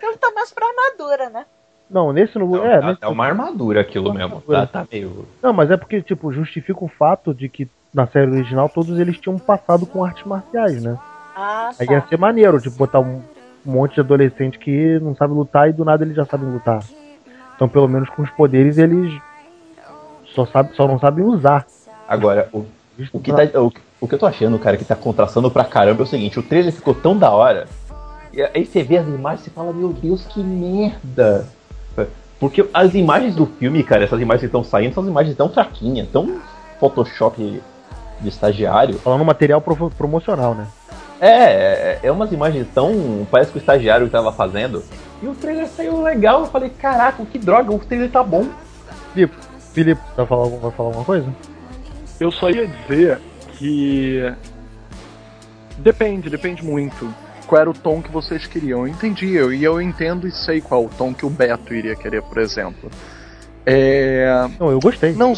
Ele 0.03 0.17
tá 0.19 0.31
mais 0.33 0.53
pra 0.53 0.67
armadura, 0.67 1.31
né? 1.31 1.47
Não, 1.89 2.13
nesse. 2.13 2.37
Não, 2.39 2.57
é, 2.67 2.81
tá- 2.81 2.87
nesse- 2.89 2.99
é 3.05 3.09
uma 3.09 3.25
armadura 3.25 3.81
aquilo 3.81 4.07
Uma 4.11 4.15
mesmo. 4.15 4.35
armadura. 4.37 4.67
Tá, 4.67 4.81
tá 4.83 4.89
meio. 4.91 5.27
Não, 5.43 5.53
mas 5.53 5.71
é 5.71 5.77
porque, 5.77 6.03
tipo, 6.03 6.33
justifica 6.33 6.85
o 6.85 6.89
fato 6.89 7.33
de 7.33 7.49
que 7.49 7.69
na 7.95 8.07
série 8.07 8.31
original 8.31 8.69
todos 8.69 8.99
eles 8.99 9.19
tinham 9.19 9.37
um 9.37 9.39
passado 9.39 9.87
com 9.87 10.05
artes 10.05 10.25
marciais, 10.27 10.83
né? 10.83 10.99
Ah, 11.37 11.71
Aí 11.79 11.87
ia 11.91 12.01
tá. 12.01 12.09
ser 12.09 12.19
maneiro, 12.19 12.59
tipo, 12.61 12.77
botar 12.77 13.01
um 13.01 13.21
monte 13.65 13.95
de 13.95 14.01
adolescente 14.01 14.59
que 14.59 14.99
não 15.01 15.15
sabe 15.15 15.35
lutar 15.35 15.69
e 15.69 15.73
do 15.73 15.85
nada 15.85 16.03
eles 16.05 16.17
já 16.17 16.25
sabem 16.25 16.49
lutar. 16.49 16.83
Então, 17.55 17.69
pelo 17.69 17.89
menos 17.89 18.09
com 18.09 18.23
os 18.23 18.31
poderes, 18.31 18.79
eles 18.79 19.13
só, 20.35 20.47
sabe, 20.47 20.75
só 20.75 20.87
não 20.89 20.99
sabem 20.99 21.25
usar. 21.25 21.67
Agora, 22.09 22.49
o, 22.53 22.65
o, 23.13 23.21
que 23.21 23.33
tá, 23.33 23.59
o, 23.61 23.73
o 24.01 24.09
que 24.09 24.15
eu 24.15 24.19
tô 24.19 24.27
achando, 24.27 24.59
cara, 24.59 24.77
que 24.77 24.85
tá 24.85 24.95
contrastando 24.97 25.51
pra 25.51 25.65
caramba 25.65 26.03
é 26.03 26.05
o 26.05 26.07
seguinte: 26.07 26.39
o 26.39 26.43
trailer 26.43 26.73
ficou 26.73 26.95
tão 26.95 27.17
da 27.17 27.31
hora. 27.31 27.67
E 28.33 28.43
aí 28.43 28.65
você 28.67 28.83
vê 28.83 28.99
as 28.99 29.07
imagens 29.07 29.47
e 29.47 29.51
fala, 29.51 29.73
meu 29.73 29.93
Deus, 29.93 30.27
que 30.27 30.41
merda. 30.43 31.47
Porque 32.39 32.69
as 32.75 32.95
imagens 32.95 33.35
do 33.35 33.47
filme, 33.47 33.83
cara, 33.83 34.05
essas 34.05 34.21
imagens 34.21 34.41
que 34.41 34.47
estão 34.47 34.63
saindo, 34.63 34.95
são 34.95 35.07
imagens 35.07 35.35
tão 35.35 35.49
fraquinhas, 35.49 36.07
tão 36.13 36.39
Photoshop 36.79 37.63
de 38.21 38.29
estagiário. 38.29 38.99
Falando 38.99 39.25
material 39.25 39.59
pro- 39.63 39.91
promocional, 39.91 40.55
né? 40.55 40.67
É, 41.21 41.29
é, 41.29 42.01
é 42.03 42.13
umas 42.13 42.31
imagens 42.33 42.67
tão. 42.75 43.27
Parece 43.31 43.51
que 43.51 43.59
o 43.59 43.61
estagiário 43.61 44.09
tava 44.09 44.33
fazendo. 44.33 44.83
E 45.23 45.27
o 45.27 45.35
trailer 45.35 45.67
saiu 45.69 46.03
legal. 46.03 46.41
Eu 46.41 46.47
falei, 46.47 46.71
caraca, 46.71 47.25
que 47.25 47.39
droga, 47.39 47.73
o 47.73 47.79
trailer 47.79 48.11
tá 48.11 48.23
bom. 48.23 48.47
Filipe, 49.15 49.37
Filipe, 49.73 50.01
vai 50.17 50.27
falar, 50.27 50.49
vai 50.49 50.71
falar 50.71 50.89
alguma 50.91 51.05
coisa? 51.05 51.35
Eu 52.21 52.31
só 52.31 52.51
ia 52.51 52.67
dizer 52.67 53.21
que. 53.53 54.33
Depende, 55.79 56.31
depende 56.31 56.65
muito. 56.65 57.13
Qual 57.47 57.61
era 57.61 57.71
o 57.71 57.75
tom 57.75 58.03
que 58.03 58.11
vocês 58.11 58.47
queriam? 58.47 58.81
Eu 58.81 58.89
entendi, 58.89 59.35
eu, 59.35 59.53
e 59.53 59.63
eu 59.63 59.81
entendo 59.81 60.27
e 60.27 60.33
sei 60.33 60.61
qual 60.61 60.85
o 60.85 60.89
tom 60.89 61.15
que 61.15 61.25
o 61.25 61.31
Beto 61.31 61.73
iria 61.73 61.95
querer, 61.95 62.23
por 62.23 62.39
exemplo. 62.39 62.91
É. 63.65 64.49
Não, 64.59 64.71
eu 64.71 64.81
gostei. 64.81 65.13
Não, 65.13 65.33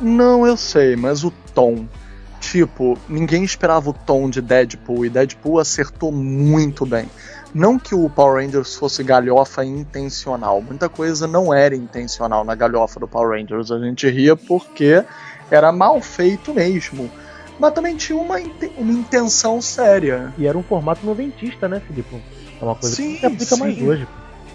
não, 0.00 0.46
eu 0.46 0.56
sei, 0.56 0.96
mas 0.96 1.24
o 1.24 1.32
tom. 1.54 1.86
Tipo, 2.50 2.98
ninguém 3.08 3.44
esperava 3.44 3.90
o 3.90 3.92
tom 3.92 4.28
de 4.28 4.40
Deadpool 4.42 5.06
e 5.06 5.08
Deadpool 5.08 5.60
acertou 5.60 6.10
muito 6.10 6.84
bem. 6.84 7.08
Não 7.54 7.78
que 7.78 7.94
o 7.94 8.10
Power 8.10 8.44
Rangers 8.44 8.74
fosse 8.74 9.04
galhofa 9.04 9.64
intencional, 9.64 10.60
muita 10.60 10.88
coisa 10.88 11.28
não 11.28 11.54
era 11.54 11.76
intencional 11.76 12.42
na 12.44 12.56
galhofa 12.56 12.98
do 12.98 13.06
Power 13.06 13.38
Rangers. 13.38 13.70
A 13.70 13.78
gente 13.78 14.10
ria 14.10 14.34
porque 14.34 15.04
era 15.48 15.70
mal 15.70 16.00
feito 16.00 16.52
mesmo. 16.52 17.08
Mas 17.56 17.72
também 17.72 17.96
tinha 17.96 18.18
uma, 18.18 18.38
uma 18.76 18.92
intenção 18.92 19.62
séria. 19.62 20.34
E 20.36 20.44
era 20.44 20.58
um 20.58 20.62
formato 20.64 21.06
noventista, 21.06 21.68
né, 21.68 21.80
Filipe? 21.86 22.20
É 22.60 22.64
uma 22.64 22.74
coisa 22.74 22.96
Sim, 22.96 23.12
que 23.12 23.20
se 23.20 23.26
aplica 23.26 23.56
mais 23.58 23.76
sim. 23.76 23.88
hoje. 23.88 24.08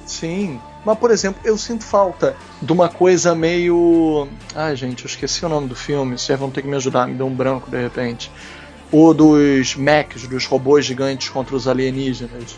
Sim. 0.05 0.59
Mas, 0.85 0.97
por 0.99 1.09
exemplo, 1.11 1.41
eu 1.43 1.57
sinto 1.57 1.83
falta 1.83 2.35
de 2.61 2.71
uma 2.71 2.87
coisa 2.87 3.33
meio. 3.33 4.27
Ai, 4.53 4.75
gente, 4.75 5.03
eu 5.03 5.07
esqueci 5.09 5.43
o 5.45 5.49
nome 5.49 5.67
do 5.67 5.75
filme. 5.75 6.17
Vocês 6.17 6.37
vão 6.39 6.51
ter 6.51 6.61
que 6.61 6.67
me 6.67 6.75
ajudar, 6.75 7.07
me 7.07 7.15
deu 7.15 7.25
um 7.25 7.33
branco 7.33 7.69
de 7.71 7.81
repente. 7.81 8.31
O 8.91 9.13
dos 9.13 9.75
mechs, 9.75 10.27
dos 10.27 10.45
robôs 10.45 10.85
gigantes 10.85 11.29
contra 11.29 11.55
os 11.55 11.67
alienígenas. 11.67 12.57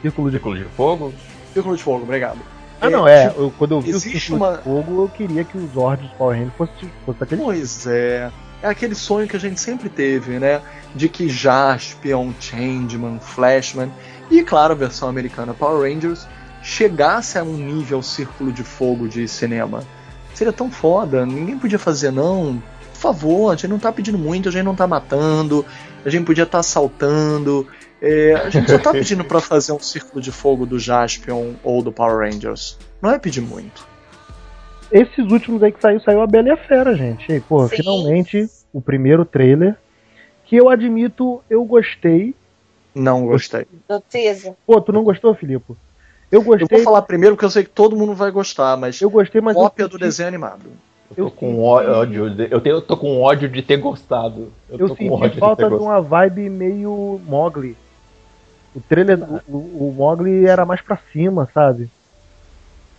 Círculo 0.00 0.30
de 0.30 0.36
Círculo 0.36 0.56
de 0.56 0.64
fogo. 0.76 1.12
Círculo 1.52 1.76
de 1.76 1.82
fogo, 1.82 2.04
obrigado. 2.04 2.38
Ah, 2.80 2.90
não, 2.90 3.08
é. 3.08 3.32
eu- 3.36 3.52
quando 3.58 3.72
eu 3.72 3.80
vi 3.80 3.94
o 3.94 4.00
Círculo 4.00 4.36
uma- 4.36 4.56
de 4.58 4.62
Fogo, 4.62 5.02
eu 5.04 5.08
queria 5.08 5.42
que 5.44 5.56
os 5.56 5.72
Zords 5.72 6.10
Power 6.18 6.36
Rangers 6.36 6.54
fossem 6.56 6.90
fosse 7.04 7.22
aquele. 7.22 7.42
Pois 7.42 7.86
é. 7.86 8.30
É 8.62 8.68
aquele 8.68 8.94
sonho 8.94 9.26
que 9.28 9.36
a 9.36 9.40
gente 9.40 9.60
sempre 9.60 9.88
teve, 9.88 10.38
né? 10.38 10.60
De 10.94 11.08
que 11.08 11.28
Jaspion, 11.28 12.30
Changeman, 12.40 13.18
Flashman 13.20 13.90
e, 14.30 14.42
claro, 14.42 14.72
a 14.72 14.76
versão 14.76 15.08
americana 15.08 15.52
Power 15.54 15.90
Rangers 15.92 16.26
chegasse 16.64 17.38
a 17.38 17.44
um 17.44 17.56
nível 17.58 18.02
círculo 18.02 18.50
de 18.50 18.64
fogo 18.64 19.06
de 19.06 19.28
cinema. 19.28 19.84
Seria 20.32 20.52
tão 20.52 20.70
foda, 20.70 21.26
ninguém 21.26 21.58
podia 21.58 21.78
fazer 21.78 22.10
não. 22.10 22.60
Por 22.94 22.98
favor, 22.98 23.50
a 23.50 23.54
gente 23.54 23.68
não 23.68 23.78
tá 23.78 23.92
pedindo 23.92 24.16
muito, 24.16 24.48
a 24.48 24.52
gente 24.52 24.64
não 24.64 24.74
tá 24.74 24.86
matando, 24.86 25.64
a 26.04 26.08
gente 26.08 26.24
podia 26.24 26.44
estar 26.44 26.60
assaltando. 26.60 27.68
É, 28.00 28.34
a 28.34 28.48
gente 28.48 28.70
só 28.70 28.78
tá 28.78 28.90
pedindo 28.92 29.22
pra 29.24 29.40
fazer 29.40 29.72
um 29.72 29.78
círculo 29.78 30.22
de 30.22 30.32
fogo 30.32 30.64
do 30.64 30.78
Jaspion 30.78 31.52
ou 31.62 31.82
do 31.82 31.92
Power 31.92 32.16
Rangers. 32.16 32.78
Não 33.00 33.10
é 33.10 33.18
pedir 33.18 33.42
muito. 33.42 33.86
Esses 34.90 35.30
últimos 35.30 35.62
aí 35.62 35.70
que 35.70 35.80
saiu, 35.80 36.00
saiu 36.00 36.22
a 36.22 36.26
Bela 36.26 36.48
e 36.48 36.50
a 36.50 36.56
Fera, 36.56 36.96
gente. 36.96 37.30
E, 37.30 37.40
pô, 37.40 37.68
Sim. 37.68 37.76
finalmente 37.76 38.48
o 38.72 38.80
primeiro 38.80 39.24
trailer. 39.24 39.76
Que 40.44 40.56
eu 40.56 40.68
admito, 40.68 41.42
eu 41.48 41.64
gostei. 41.64 42.34
Não 42.94 43.26
gostei. 43.26 43.66
Pô, 44.66 44.80
tu 44.80 44.92
não 44.92 45.02
gostou, 45.02 45.34
Filipe? 45.34 45.74
Eu 46.30 46.40
Eu 46.40 46.42
gostei. 46.44 46.66
vou 46.78 46.84
falar 46.84 47.02
primeiro 47.02 47.34
porque 47.36 47.44
eu 47.44 47.50
sei 47.50 47.64
que 47.64 47.70
todo 47.70 47.96
mundo 47.96 48.14
vai 48.14 48.30
gostar, 48.30 48.76
mas 48.76 49.00
Eu 49.00 49.10
gostei, 49.10 49.40
mas. 49.40 49.54
cópia 49.56 49.84
eu 49.84 49.88
do 49.88 49.92
senti- 49.92 50.04
desenho 50.04 50.28
animado. 50.28 50.62
Eu 51.16 51.24
Eu 51.26 51.30
tô 51.30 51.36
com 51.36 51.62
ódio. 51.62 52.30
de- 52.30 52.48
eu, 52.50 52.60
tenho, 52.60 52.76
eu 52.76 52.82
tô 52.82 52.96
com 52.96 53.20
ódio 53.20 53.48
de 53.48 53.62
ter 53.62 53.76
gostado. 53.76 54.52
Eu, 54.68 54.78
Eu 54.78 54.88
tô 54.88 54.96
com 54.96 55.10
ódio 55.12 55.28
senti 55.28 55.38
falta 55.40 55.62
de 55.64 55.68
ter 55.70 55.76
de 55.76 55.82
uma 55.82 56.00
vibe 56.00 56.48
meio 56.50 57.20
Mogli. 57.26 57.76
O 58.74 58.80
trailer, 58.80 59.18
o, 59.46 59.54
o 59.56 59.88
o 59.90 59.94
Mogli 59.96 60.46
era 60.46 60.64
mais 60.64 60.80
pra 60.80 60.98
cima, 61.12 61.48
sabe? 61.54 61.88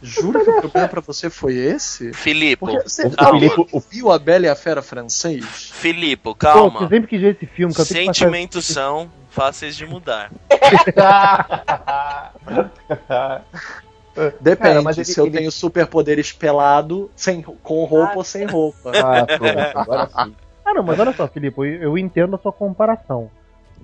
Juro 0.06 0.44
que 0.44 0.50
o 0.50 0.62
problema 0.62 0.88
pra 0.88 1.02
você 1.02 1.30
foi 1.30 1.56
esse? 1.56 2.14
Filipe, 2.14 2.64
você 2.84 3.08
O 3.08 3.14
alguém 3.18 3.50
Filipe- 3.50 3.70
o- 3.76 3.80
viu 3.80 4.12
a 4.12 4.20
Bela 4.20 4.46
e 4.46 4.50
a 4.50 4.56
Fera 4.56 4.82
francês? 4.82 5.72
Filipe, 5.74 6.24
Pô, 6.24 6.36
calma. 6.36 6.82
eu 6.82 6.90
sempre 6.90 7.08
quis 7.08 7.22
ver 7.22 7.36
esse 7.36 7.46
filme. 7.48 7.74
Sentimentos 7.74 8.66
são 8.66 9.10
fáceis 9.32 9.76
de 9.76 9.86
mudar. 9.86 10.32
Depende, 14.40 14.70
Cara, 14.70 14.82
mas 14.82 14.98
ele- 14.98 15.06
se 15.06 15.20
eu 15.20 15.26
ele- 15.26 15.38
tenho 15.38 15.52
superpoderes 15.52 16.32
pelado, 16.32 17.12
sem, 17.16 17.42
com 17.42 17.84
roupa 17.84 18.14
ou 18.16 18.24
sem 18.24 18.46
roupa. 18.46 18.92
Ah, 18.96 19.26
pronto, 19.26 19.78
agora 19.78 20.08
sim. 20.08 20.36
Ah, 20.64 20.74
não, 20.74 20.84
mas 20.84 20.98
olha 21.00 21.12
só, 21.14 21.28
Filipe, 21.28 21.58
eu, 21.60 21.66
eu 21.66 21.98
entendo 21.98 22.36
a 22.36 22.40
sua 22.40 22.52
comparação. 22.54 23.30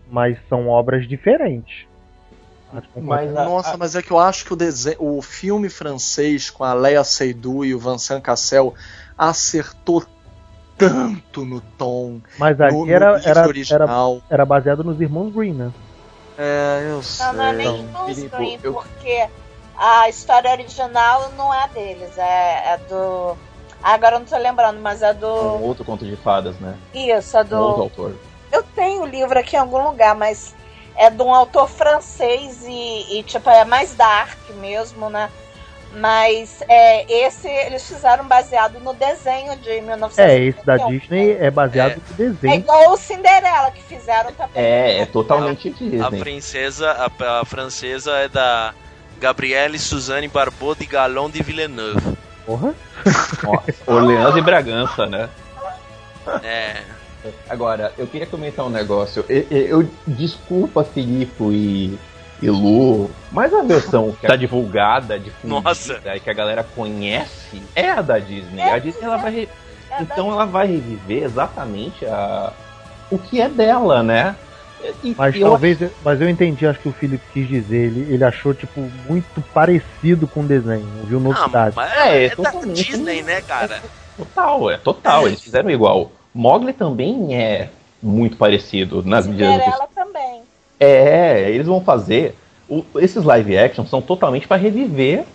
Mas 0.09 0.37
são 0.49 0.67
obras 0.67 1.07
diferentes. 1.07 1.85
Mas 3.01 3.35
a- 3.35 3.43
Nossa, 3.45 3.77
mas 3.77 3.95
é 3.95 4.01
que 4.01 4.11
eu 4.11 4.19
acho 4.19 4.45
que 4.45 4.53
o, 4.53 4.55
desenho, 4.55 4.97
o 4.99 5.21
filme 5.21 5.69
francês 5.69 6.49
com 6.49 6.63
a 6.63 6.73
Léa 6.73 7.03
Seydoux 7.03 7.65
e 7.65 7.73
o 7.75 7.79
Vincent 7.79 8.21
Cassel 8.21 8.73
acertou 9.17 10.05
tanto 10.77 11.45
no 11.45 11.61
tom, 11.77 12.21
Mas 12.37 12.57
no, 12.57 12.63
ali 12.65 12.75
no 12.75 12.89
era, 12.91 13.05
era, 13.19 13.29
era, 13.29 13.47
original. 13.47 14.21
era 14.29 14.45
baseado 14.45 14.83
nos 14.83 14.99
irmãos 14.99 15.31
Green, 15.31 15.53
né? 15.53 15.71
É, 16.37 16.87
eu 16.91 17.03
sei. 17.03 17.25
Não, 17.27 17.33
não 17.33 17.43
é 17.43 17.53
nem 17.53 17.81
Então, 17.81 18.05
os 18.05 18.15
Filipe, 18.15 18.35
Green, 18.35 18.59
eu- 18.63 18.73
porque 18.73 19.27
a 19.77 20.09
história 20.09 20.49
original 20.51 21.31
não 21.37 21.53
é 21.53 21.67
deles, 21.69 22.17
é, 22.17 22.73
é 22.73 22.77
do. 22.89 23.37
Ah, 23.83 23.93
Agora 23.93 24.15
eu 24.15 24.19
não 24.19 24.25
tô 24.27 24.37
lembrando, 24.37 24.79
mas 24.79 25.01
é 25.01 25.11
Um 25.13 25.17
do. 25.17 25.63
outro 25.63 25.83
conto 25.85 26.05
de 26.05 26.15
fadas, 26.15 26.57
né? 26.59 26.77
Isso, 26.93 27.35
é 27.37 27.41
Um 27.41 27.57
outro 27.59 27.75
do. 27.75 27.81
autor. 27.83 28.15
Eu 28.51 28.63
tenho 28.75 29.03
o 29.03 29.05
livro 29.07 29.37
aqui 29.37 29.55
em 29.55 29.59
algum 29.59 29.83
lugar, 29.87 30.15
mas 30.15 30.55
é 30.95 31.09
de 31.09 31.21
um 31.21 31.33
autor 31.33 31.67
francês 31.69 32.63
e, 32.67 33.19
e, 33.19 33.23
tipo, 33.23 33.49
é 33.49 33.65
mais 33.65 33.93
dark 33.95 34.37
mesmo, 34.59 35.09
né? 35.09 35.29
Mas 35.93 36.63
é, 36.69 37.25
esse 37.25 37.49
eles 37.49 37.85
fizeram 37.85 38.25
baseado 38.25 38.79
no 38.79 38.93
desenho 38.93 39.57
de 39.57 39.81
1951. 39.81 40.23
É, 40.25 40.39
esse 40.39 40.65
da 40.65 40.77
Disney 40.77 41.35
é 41.37 41.51
baseado 41.51 41.95
no 41.97 42.13
É 42.13 42.29
desenho. 42.29 42.53
igual 42.55 42.91
o 42.93 42.97
Cinderela 42.97 43.71
que 43.71 43.81
fizeram 43.83 44.31
também. 44.31 44.63
É, 44.63 44.99
é 45.01 45.05
totalmente 45.05 45.67
A 45.67 45.71
Disney. 45.73 46.19
princesa, 46.19 46.91
a, 47.19 47.41
a 47.41 47.45
francesa 47.45 48.11
é 48.13 48.29
da 48.29 48.73
Gabrielle 49.19 49.77
Suzanne 49.77 50.29
Barbeau 50.29 50.73
de 50.75 50.85
Galon 50.85 51.29
de 51.29 51.43
Villeneuve. 51.43 52.17
Porra. 52.45 52.73
Orleans 53.85 54.35
e 54.37 54.41
Bragança, 54.41 55.05
né? 55.05 55.29
É. 56.41 56.81
Agora, 57.49 57.93
eu 57.97 58.07
queria 58.07 58.25
comentar 58.27 58.65
um 58.65 58.69
negócio. 58.69 59.23
Eu, 59.29 59.45
eu- 59.49 59.81
eu- 59.81 59.89
desculpa, 60.07 60.83
Filipe 60.83 61.43
e, 61.51 61.99
e 62.41 62.49
Lu, 62.49 63.11
mas 63.31 63.53
a 63.53 63.61
versão 63.61 64.11
que 64.11 64.25
tá 64.27 64.35
divulgada, 64.37 65.19
difundida, 65.19 65.61
Nossa. 65.61 65.99
que 66.23 66.29
a 66.29 66.33
galera 66.33 66.63
conhece, 66.63 67.61
é 67.75 67.89
a 67.91 68.01
da 68.01 68.17
Disney. 68.19 68.61
a 68.63 68.79
Disney 68.79 69.03
ela 69.05 69.17
vai 69.17 69.31
re- 69.31 69.49
É 69.91 70.01
então 70.01 70.31
ela 70.31 70.45
vai 70.45 70.67
reviver 70.67 71.23
exatamente 71.23 72.05
a, 72.05 72.51
o 73.11 73.19
que 73.19 73.39
é 73.41 73.47
dela, 73.49 74.01
né? 74.01 74.35
E- 75.03 75.13
Mas 75.15 75.35
eu 75.35 75.47
talvez. 75.47 75.77
Mas 76.03 76.19
eu 76.19 76.27
entendi, 76.27 76.65
acho 76.65 76.79
que 76.79 76.89
o 76.89 76.93
Felipe 76.93 77.23
quis 77.31 77.47
dizer. 77.47 77.85
Ele, 77.91 78.11
ele 78.15 78.23
achou, 78.23 78.51
tipo, 78.51 78.81
muito 79.07 79.39
parecido 79.53 80.27
com 80.27 80.41
o 80.41 80.47
desenho. 80.47 80.87
Viu 81.05 81.19
Ah, 81.19 81.21
novidade. 81.21 81.75
mas 81.75 81.91
É, 81.93 82.23
é, 82.23 82.25
é 82.25 82.35
da 82.35 82.51
Disney, 82.73 83.21
né, 83.21 83.41
cara? 83.41 83.79
Total, 84.17 84.71
é 84.71 84.77
total. 84.77 85.27
Eles 85.27 85.39
fizeram 85.39 85.69
igual. 85.69 86.11
Mogli 86.33 86.73
também 86.73 87.35
é 87.35 87.69
muito 88.01 88.37
parecido 88.37 89.03
nas 89.03 89.27
medidas 89.27 89.53
do 89.55 89.59
Cinderela 89.59 89.87
também. 89.93 90.41
É, 90.79 91.49
eles 91.51 91.67
vão 91.67 91.83
fazer. 91.83 92.35
o- 92.69 92.85
esses 92.99 93.23
live 93.25 93.57
action 93.57 93.85
são 93.85 94.01
totalmente 94.01 94.47
para 94.47 94.55
reviver 94.55 95.25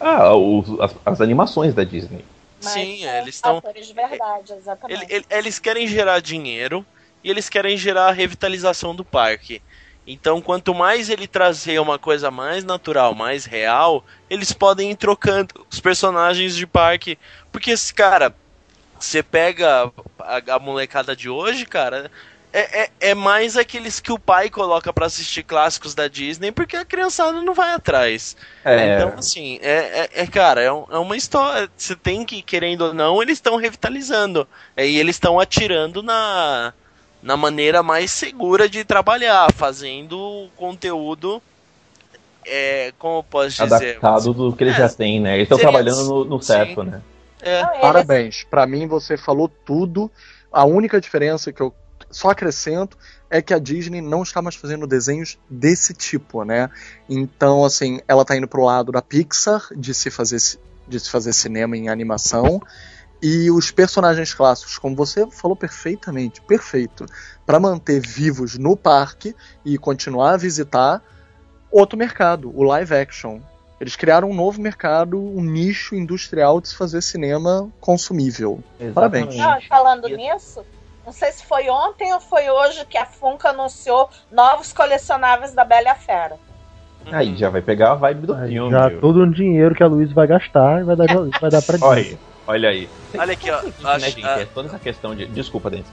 ah, 0.00 0.34
os- 0.34 0.80
as, 0.80 0.94
as 1.06 1.20
animações 1.20 1.72
da 1.74 1.84
Disney. 1.84 2.24
Mas 2.62 2.72
Sim, 2.72 3.02
são 3.04 3.14
eles 3.18 3.34
estão- 3.36 3.56
Atores 3.58 3.86
de 3.86 3.94
verdade, 3.94 4.52
exatamente. 4.52 5.02
Ele- 5.04 5.14
ele- 5.14 5.26
eles 5.30 5.58
querem 5.58 5.86
gerar 5.86 6.20
dinheiro 6.20 6.84
e 7.22 7.30
eles 7.30 7.48
querem 7.48 7.76
gerar 7.76 8.08
a 8.08 8.12
revitalização 8.12 8.94
do 8.94 9.04
parque. 9.04 9.62
Então, 10.06 10.40
quanto 10.40 10.74
mais 10.74 11.08
ele 11.08 11.26
trazer 11.28 11.78
uma 11.80 11.98
coisa 11.98 12.30
mais 12.30 12.64
natural, 12.64 13.14
mais 13.14 13.44
real, 13.44 14.04
eles 14.28 14.52
podem 14.52 14.90
ir 14.90 14.96
trocando 14.96 15.54
os 15.70 15.78
personagens 15.78 16.56
de 16.56 16.66
parque. 16.66 17.16
Porque, 17.52 17.70
esse 17.70 17.94
cara, 17.94 18.34
você 19.00 19.22
pega 19.22 19.90
a, 20.20 20.54
a 20.54 20.58
molecada 20.58 21.16
de 21.16 21.28
hoje, 21.28 21.66
cara, 21.66 22.10
é, 22.52 22.82
é, 22.84 22.90
é 23.00 23.14
mais 23.14 23.56
aqueles 23.56 24.00
que 24.00 24.12
o 24.12 24.18
pai 24.18 24.50
coloca 24.50 24.92
pra 24.92 25.06
assistir 25.06 25.42
clássicos 25.44 25.94
da 25.94 26.08
Disney, 26.08 26.52
porque 26.52 26.76
a 26.76 26.84
criançada 26.84 27.40
não 27.42 27.54
vai 27.54 27.72
atrás. 27.72 28.36
É, 28.64 28.94
Então, 28.94 29.14
assim, 29.16 29.58
é, 29.62 30.08
é, 30.14 30.22
é, 30.22 30.26
cara, 30.26 30.60
é, 30.60 30.72
um- 30.72 30.84
é 30.90 30.98
uma 30.98 31.16
história. 31.16 31.70
Você 31.76 31.94
tem 31.96 32.24
que, 32.24 32.42
querendo 32.42 32.82
ou 32.86 32.94
não, 32.94 33.22
eles 33.22 33.38
estão 33.38 33.56
revitalizando. 33.56 34.46
E 34.76 34.98
eles 34.98 35.16
estão 35.16 35.38
atirando 35.40 36.02
na, 36.02 36.72
na 37.22 37.36
maneira 37.36 37.82
mais 37.82 38.10
segura 38.10 38.68
de 38.68 38.84
trabalhar, 38.84 39.52
fazendo 39.52 40.48
conteúdo. 40.56 41.40
É, 42.44 42.92
como 42.98 43.18
eu 43.18 43.22
posso 43.22 43.50
dizer? 43.62 43.96
adaptado 44.00 44.32
do 44.34 44.56
que 44.56 44.64
eles 44.64 44.74
É, 44.74 44.78
já 44.78 44.88
têm, 44.88 45.20
né? 45.20 45.34
Eles 45.34 45.44
estão 45.44 45.58
trabalhando 45.58 46.04
no, 46.04 46.24
no 46.24 46.42
certo, 46.42 46.82
sim. 46.82 46.90
né? 46.90 47.00
É, 47.42 47.62
Não, 47.62 47.80
Parabéns. 47.80 48.44
Pra 48.44 48.66
mim, 48.66 48.86
você 48.86 49.16
falou 49.16 49.48
tudo. 49.48 50.10
A 50.52 50.64
única 50.64 51.00
diferença 51.00 51.52
que 51.52 51.60
eu 51.60 51.74
só 52.10 52.30
acrescento 52.30 52.98
é 53.28 53.40
que 53.40 53.54
a 53.54 53.58
Disney 53.58 54.00
não 54.00 54.22
está 54.22 54.42
mais 54.42 54.56
fazendo 54.56 54.86
desenhos 54.86 55.38
desse 55.48 55.94
tipo, 55.94 56.44
né? 56.44 56.68
Então, 57.08 57.64
assim, 57.64 58.00
ela 58.08 58.24
tá 58.24 58.36
indo 58.36 58.48
pro 58.48 58.64
lado 58.64 58.90
da 58.90 59.00
Pixar, 59.00 59.68
de 59.76 59.94
se 59.94 60.10
fazer, 60.10 60.40
de 60.88 61.00
se 61.00 61.08
fazer 61.08 61.32
cinema 61.32 61.76
em 61.76 61.88
animação. 61.88 62.60
E 63.22 63.50
os 63.50 63.70
personagens 63.70 64.32
clássicos, 64.32 64.78
como 64.78 64.96
você 64.96 65.26
falou 65.30 65.54
perfeitamente, 65.54 66.40
perfeito, 66.40 67.04
para 67.44 67.60
manter 67.60 68.00
vivos 68.00 68.56
no 68.56 68.76
parque 68.76 69.36
e 69.64 69.76
continuar 69.76 70.32
a 70.32 70.36
visitar 70.38 71.02
outro 71.70 71.98
mercado, 71.98 72.50
o 72.56 72.62
live 72.62 72.94
action. 72.94 73.40
Eles 73.80 73.96
criaram 73.96 74.28
um 74.30 74.34
novo 74.34 74.60
mercado, 74.60 75.18
um 75.18 75.40
nicho 75.42 75.94
industrial 75.94 76.60
de 76.60 76.68
se 76.68 76.76
fazer 76.76 77.00
cinema 77.02 77.68
consumível. 77.80 78.62
Parabéns. 78.94 79.34
Não, 79.36 79.58
e 79.58 79.66
falando 79.66 80.06
E- 80.08 80.16
nisso, 80.16 80.62
não 81.06 81.12
sei 81.12 81.32
se 81.32 81.44
foi 81.46 81.68
ontem 81.70 82.12
ou 82.12 82.20
foi 82.20 82.50
hoje 82.50 82.84
que 82.84 82.98
a 82.98 83.06
Funko 83.06 83.48
anunciou 83.48 84.10
novos 84.30 84.72
colecionáveis 84.72 85.52
da 85.54 85.64
Bela 85.64 85.92
e 85.92 85.94
Fera. 85.94 86.36
Aí 87.10 87.34
já 87.36 87.48
vai 87.48 87.62
pegar 87.62 87.92
a 87.92 87.94
vibe 87.94 88.26
do 88.26 88.34
Aí 88.34 88.50
filme. 88.50 88.70
já 88.70 88.88
viu? 88.88 89.00
todo 89.00 89.22
o 89.22 89.30
dinheiro 89.32 89.74
que 89.74 89.82
a 89.82 89.86
Luiz 89.86 90.12
vai 90.12 90.26
gastar 90.26 90.84
vai 90.84 90.94
dar, 90.94 91.06
vai 91.40 91.50
dar 91.50 91.62
pra 91.62 91.78
Olha 91.80 92.00
aí, 92.02 92.18
olha 92.46 92.68
aí. 92.68 92.88
Olha 93.18 93.32
aqui, 93.32 93.50
ó, 93.50 93.62
Né, 93.62 93.72
acho- 93.84 94.04
gente, 94.10 94.24
ah. 94.26 94.46
toda 94.54 94.68
essa 94.68 94.78
questão 94.78 95.14
de. 95.16 95.24
Desculpa, 95.26 95.70
Denis. 95.70 95.86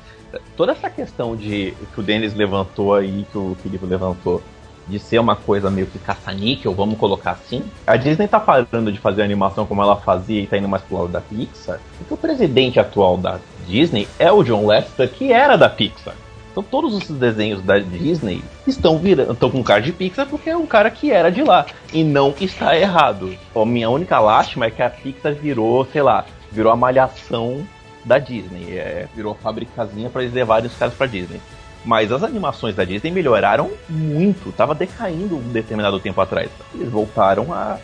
Toda 0.57 0.73
essa 0.73 0.89
questão 0.89 1.37
de 1.37 1.73
que 1.95 1.99
o 2.01 2.03
Denis 2.03 2.33
levantou 2.33 2.93
aí, 2.93 3.25
que 3.31 3.37
o 3.37 3.55
Felipe 3.63 3.85
levantou, 3.85 4.43
de 4.87 4.99
ser 4.99 5.19
uma 5.19 5.35
coisa 5.35 5.69
meio 5.69 5.87
que 5.87 5.99
caça-níquel, 5.99 6.73
vamos 6.73 6.97
colocar 6.97 7.31
assim. 7.31 7.63
A 7.85 7.97
Disney 7.97 8.27
tá 8.27 8.39
parando 8.39 8.91
de 8.91 8.99
fazer 8.99 9.21
animação 9.21 9.65
como 9.65 9.81
ela 9.81 9.97
fazia 9.97 10.41
e 10.41 10.47
tá 10.47 10.57
indo 10.57 10.67
mais 10.67 10.83
pro 10.83 10.97
lado 10.97 11.09
da 11.09 11.21
Pixar. 11.21 11.79
Porque 11.97 12.13
o 12.13 12.17
presidente 12.17 12.79
atual 12.79 13.17
da 13.17 13.39
Disney 13.67 14.07
é 14.17 14.31
o 14.31 14.43
John 14.43 14.65
Lasseter, 14.65 15.09
que 15.09 15.31
era 15.33 15.57
da 15.57 15.69
Pixar. 15.69 16.15
Então 16.51 16.63
todos 16.63 16.95
os 16.95 17.07
desenhos 17.09 17.61
da 17.61 17.77
Disney 17.77 18.41
estão 18.65 18.97
virando, 18.97 19.33
estão 19.33 19.51
com 19.51 19.63
cara 19.63 19.81
de 19.81 19.91
Pixar 19.91 20.25
porque 20.25 20.49
é 20.49 20.57
um 20.57 20.65
cara 20.65 20.89
que 20.89 21.11
era 21.11 21.29
de 21.29 21.43
lá. 21.43 21.65
E 21.93 22.03
não 22.03 22.33
está 22.39 22.75
errado. 22.75 23.37
A 23.55 23.65
minha 23.65 23.89
única 23.89 24.19
lástima 24.19 24.65
é 24.65 24.71
que 24.71 24.81
a 24.81 24.89
Pixar 24.89 25.35
virou, 25.35 25.85
sei 25.85 26.01
lá, 26.01 26.25
virou 26.51 26.71
a 26.71 26.75
malhação 26.75 27.63
da 28.03 28.17
Disney. 28.17 28.77
É, 28.77 29.07
virou 29.13 29.35
fabricazinha 29.35 30.09
para 30.09 30.23
eles 30.23 30.33
levarem 30.33 30.67
os 30.67 30.75
caras 30.75 30.95
pra 30.95 31.05
Disney. 31.05 31.39
Mas 31.85 32.11
as 32.11 32.23
animações 32.23 32.75
da 32.75 32.83
Disney 32.83 33.11
melhoraram 33.11 33.71
muito. 33.87 34.51
Tava 34.51 34.75
decaindo 34.75 35.37
um 35.37 35.49
determinado 35.49 35.99
tempo 35.99 36.19
atrás. 36.19 36.49
Eles 36.73 36.89
voltaram 36.89 37.53
a, 37.53 37.77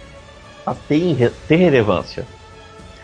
a 0.65 0.73
ter, 0.73 1.31
ter 1.47 1.55
relevância. 1.55 2.25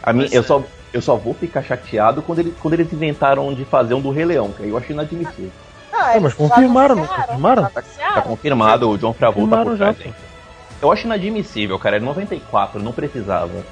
A 0.01 0.11
mim, 0.11 0.27
eu, 0.31 0.41
é. 0.41 0.43
só, 0.43 0.63
eu 0.93 1.01
só 1.01 1.15
vou 1.15 1.33
ficar 1.33 1.61
chateado 1.61 2.21
quando, 2.21 2.39
ele, 2.39 2.55
quando 2.61 2.73
eles 2.73 2.91
inventaram 2.91 3.53
de 3.53 3.65
fazer 3.65 3.93
um 3.93 4.01
do 4.01 4.11
Rei 4.11 4.25
Leão, 4.25 4.51
que 4.51 4.63
aí 4.63 4.69
eu 4.69 4.77
achei 4.77 4.93
inadmissível. 4.93 5.51
Não, 5.91 5.99
mas 5.99 6.15
eles 6.15 6.33
confirmaram, 6.33 6.95
não 6.95 7.07
confirmaram? 7.07 7.65
anunciaram. 7.75 8.13
Tá 8.13 8.21
confirmado, 8.21 8.89
o 8.89 8.97
John 8.97 9.11
Travolta 9.11 9.57
Confirmaram 9.57 9.95
por 9.95 9.95
trás. 9.95 10.15
Eu 10.81 10.91
acho 10.91 11.05
inadmissível, 11.05 11.77
cara. 11.77 11.97
É 11.97 11.99
94, 11.99 12.81
não 12.81 12.93
precisava. 12.93 13.65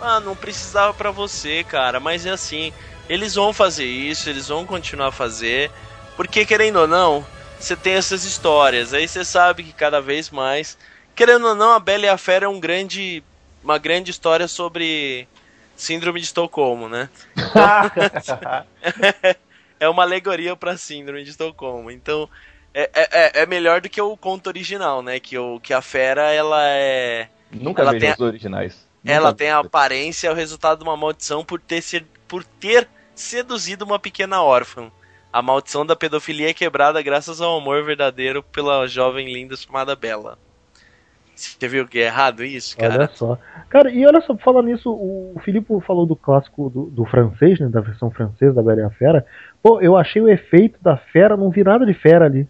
Ah, 0.00 0.20
não 0.20 0.36
precisava 0.36 0.92
pra 0.94 1.10
você, 1.10 1.64
cara, 1.64 1.98
mas 1.98 2.26
é 2.26 2.30
assim, 2.30 2.72
eles 3.08 3.34
vão 3.34 3.52
fazer 3.52 3.86
isso, 3.86 4.28
eles 4.28 4.48
vão 4.48 4.66
continuar 4.66 5.08
a 5.08 5.12
fazer, 5.12 5.70
porque 6.16 6.46
querendo 6.46 6.80
ou 6.80 6.86
não, 6.86 7.26
você 7.58 7.76
tem 7.76 7.94
essas 7.94 8.24
histórias, 8.24 8.94
aí 8.94 9.06
você 9.06 9.24
sabe 9.24 9.64
que 9.64 9.72
cada 9.72 10.00
vez 10.00 10.30
mais, 10.30 10.76
querendo 11.14 11.46
ou 11.48 11.54
não, 11.54 11.72
a 11.72 11.80
Bela 11.80 12.06
e 12.06 12.08
a 12.08 12.18
Fera 12.18 12.46
é 12.46 12.48
um 12.48 12.60
grande, 12.60 13.22
uma 13.62 13.78
grande 13.78 14.10
história 14.10 14.48
sobre 14.48 15.26
síndrome 15.76 16.20
de 16.20 16.26
Estocolmo, 16.26 16.88
né? 16.88 17.08
é 19.78 19.88
uma 19.88 20.02
alegoria 20.02 20.56
pra 20.56 20.76
síndrome 20.76 21.24
de 21.24 21.30
Estocolmo, 21.30 21.90
então 21.90 22.28
é, 22.74 22.90
é, 22.94 23.42
é 23.42 23.46
melhor 23.46 23.80
do 23.80 23.88
que 23.88 24.00
o 24.00 24.16
conto 24.16 24.48
original, 24.48 25.02
né? 25.02 25.18
Que, 25.18 25.38
o, 25.38 25.58
que 25.60 25.72
a 25.72 25.80
fera, 25.80 26.32
ela 26.32 26.62
é 26.62 27.28
Nunca 27.50 27.82
Ela 27.82 27.92
a- 27.92 28.14
os 28.14 28.20
originais. 28.20 28.86
ela 29.04 29.30
Nunca 29.30 29.38
tem 29.38 29.50
a 29.50 29.60
aparência, 29.60 30.28
é 30.28 30.30
o 30.30 30.34
resultado 30.34 30.78
de 30.78 30.84
uma 30.84 30.96
maldição 30.96 31.44
por 31.44 31.60
ter, 31.60 31.82
ser, 31.82 32.04
por 32.28 32.44
ter 32.44 32.88
seduzido 33.14 33.84
uma 33.84 33.98
pequena 33.98 34.42
órfã. 34.42 34.90
A 35.36 35.42
maldição 35.42 35.84
da 35.84 35.94
pedofilia 35.94 36.48
é 36.48 36.54
quebrada 36.54 37.02
graças 37.02 37.42
ao 37.42 37.58
amor 37.58 37.84
verdadeiro 37.84 38.42
pela 38.42 38.86
jovem 38.86 39.30
linda 39.30 39.54
chamada 39.54 39.94
Bela. 39.94 40.38
Você 41.34 41.68
viu 41.68 41.86
que 41.86 41.98
é 41.98 42.06
errado 42.06 42.42
isso, 42.42 42.74
cara? 42.74 42.94
Olha 42.94 43.10
só. 43.12 43.38
Cara, 43.68 43.90
e 43.90 44.06
olha 44.06 44.22
só, 44.22 44.34
falando 44.38 44.68
nisso, 44.68 44.90
o 44.90 45.38
Filipe 45.44 45.78
falou 45.86 46.06
do 46.06 46.16
clássico 46.16 46.70
do, 46.70 46.86
do 46.86 47.04
francês, 47.04 47.60
né? 47.60 47.68
Da 47.68 47.82
versão 47.82 48.10
francesa 48.10 48.54
da 48.54 48.62
Bela 48.62 48.80
e 48.80 48.84
a 48.84 48.88
Fera. 48.88 49.26
Pô, 49.62 49.78
eu 49.78 49.94
achei 49.94 50.22
o 50.22 50.28
efeito 50.30 50.78
da 50.80 50.96
fera, 50.96 51.36
não 51.36 51.50
vi 51.50 51.62
nada 51.62 51.84
de 51.84 51.92
fera 51.92 52.24
ali. 52.24 52.48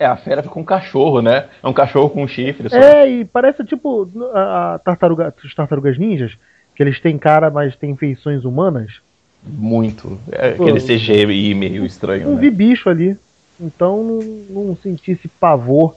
É, 0.00 0.06
a 0.06 0.16
fera 0.16 0.42
fica 0.42 0.58
um 0.58 0.64
cachorro, 0.64 1.22
né? 1.22 1.48
É 1.62 1.68
um 1.68 1.72
cachorro 1.72 2.10
com 2.10 2.24
um 2.24 2.26
chifre. 2.26 2.70
Só. 2.70 2.76
É, 2.76 3.08
e 3.08 3.24
parece 3.24 3.64
tipo 3.64 4.10
a, 4.34 4.74
a 4.74 4.78
tartaruga, 4.80 5.32
as 5.44 5.54
tartarugas 5.54 5.96
ninjas, 5.96 6.36
que 6.74 6.82
eles 6.82 7.00
têm 7.00 7.16
cara, 7.16 7.52
mas 7.52 7.76
têm 7.76 7.96
feições 7.96 8.44
humanas. 8.44 9.00
Muito. 9.42 10.18
É 10.30 10.52
Pô, 10.52 10.64
aquele 10.64 10.80
CGI 10.80 11.54
meio 11.54 11.84
estranho. 11.84 12.26
Não 12.26 12.34
né? 12.34 12.40
vi 12.40 12.50
bicho 12.50 12.88
ali. 12.88 13.18
Então 13.60 14.02
não, 14.02 14.64
não 14.66 14.76
senti 14.76 15.12
esse 15.12 15.28
pavor 15.28 15.96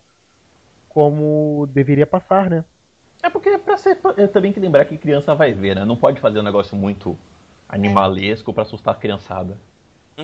como 0.89 1.67
deveria 1.71 2.05
passar, 2.05 2.49
né? 2.49 2.65
É 3.21 3.29
porque 3.29 3.49
é 3.49 3.57
pra 3.57 3.77
ser. 3.77 3.97
É 4.17 4.27
também 4.27 4.53
que 4.53 4.59
lembrar 4.59 4.85
que 4.85 4.97
criança 4.97 5.33
vai 5.35 5.53
ver, 5.53 5.75
né? 5.75 5.85
Não 5.85 5.97
pode 5.97 6.19
fazer 6.19 6.39
um 6.39 6.43
negócio 6.43 6.75
muito 6.77 7.17
animalesco 7.67 8.53
pra 8.53 8.63
assustar 8.63 8.93
a 8.93 8.97
criançada. 8.97 9.57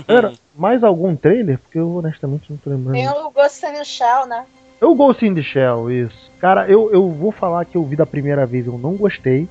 Era 0.07 0.33
mais 0.55 0.83
algum 0.83 1.15
trailer? 1.15 1.57
Porque 1.59 1.77
eu 1.77 1.95
honestamente 1.97 2.49
não 2.49 2.57
tô 2.57 2.69
lembrando. 2.69 2.93
Tem 2.93 3.09
o 3.09 3.29
Ghost 3.29 3.65
in 3.65 3.73
the 3.73 3.83
Shell, 3.83 4.25
né? 4.27 4.45
Eu 4.79 4.95
Ghost 4.95 5.25
in 5.25 5.35
the 5.35 5.43
Shell, 5.43 5.91
isso. 5.91 6.31
Cara, 6.39 6.67
eu, 6.67 6.91
eu 6.91 7.09
vou 7.09 7.31
falar 7.31 7.65
que 7.65 7.75
eu 7.75 7.83
vi 7.83 7.95
da 7.95 8.05
primeira 8.05 8.45
vez, 8.45 8.65
eu 8.65 8.77
não 8.77 8.95
gostei. 8.95 9.47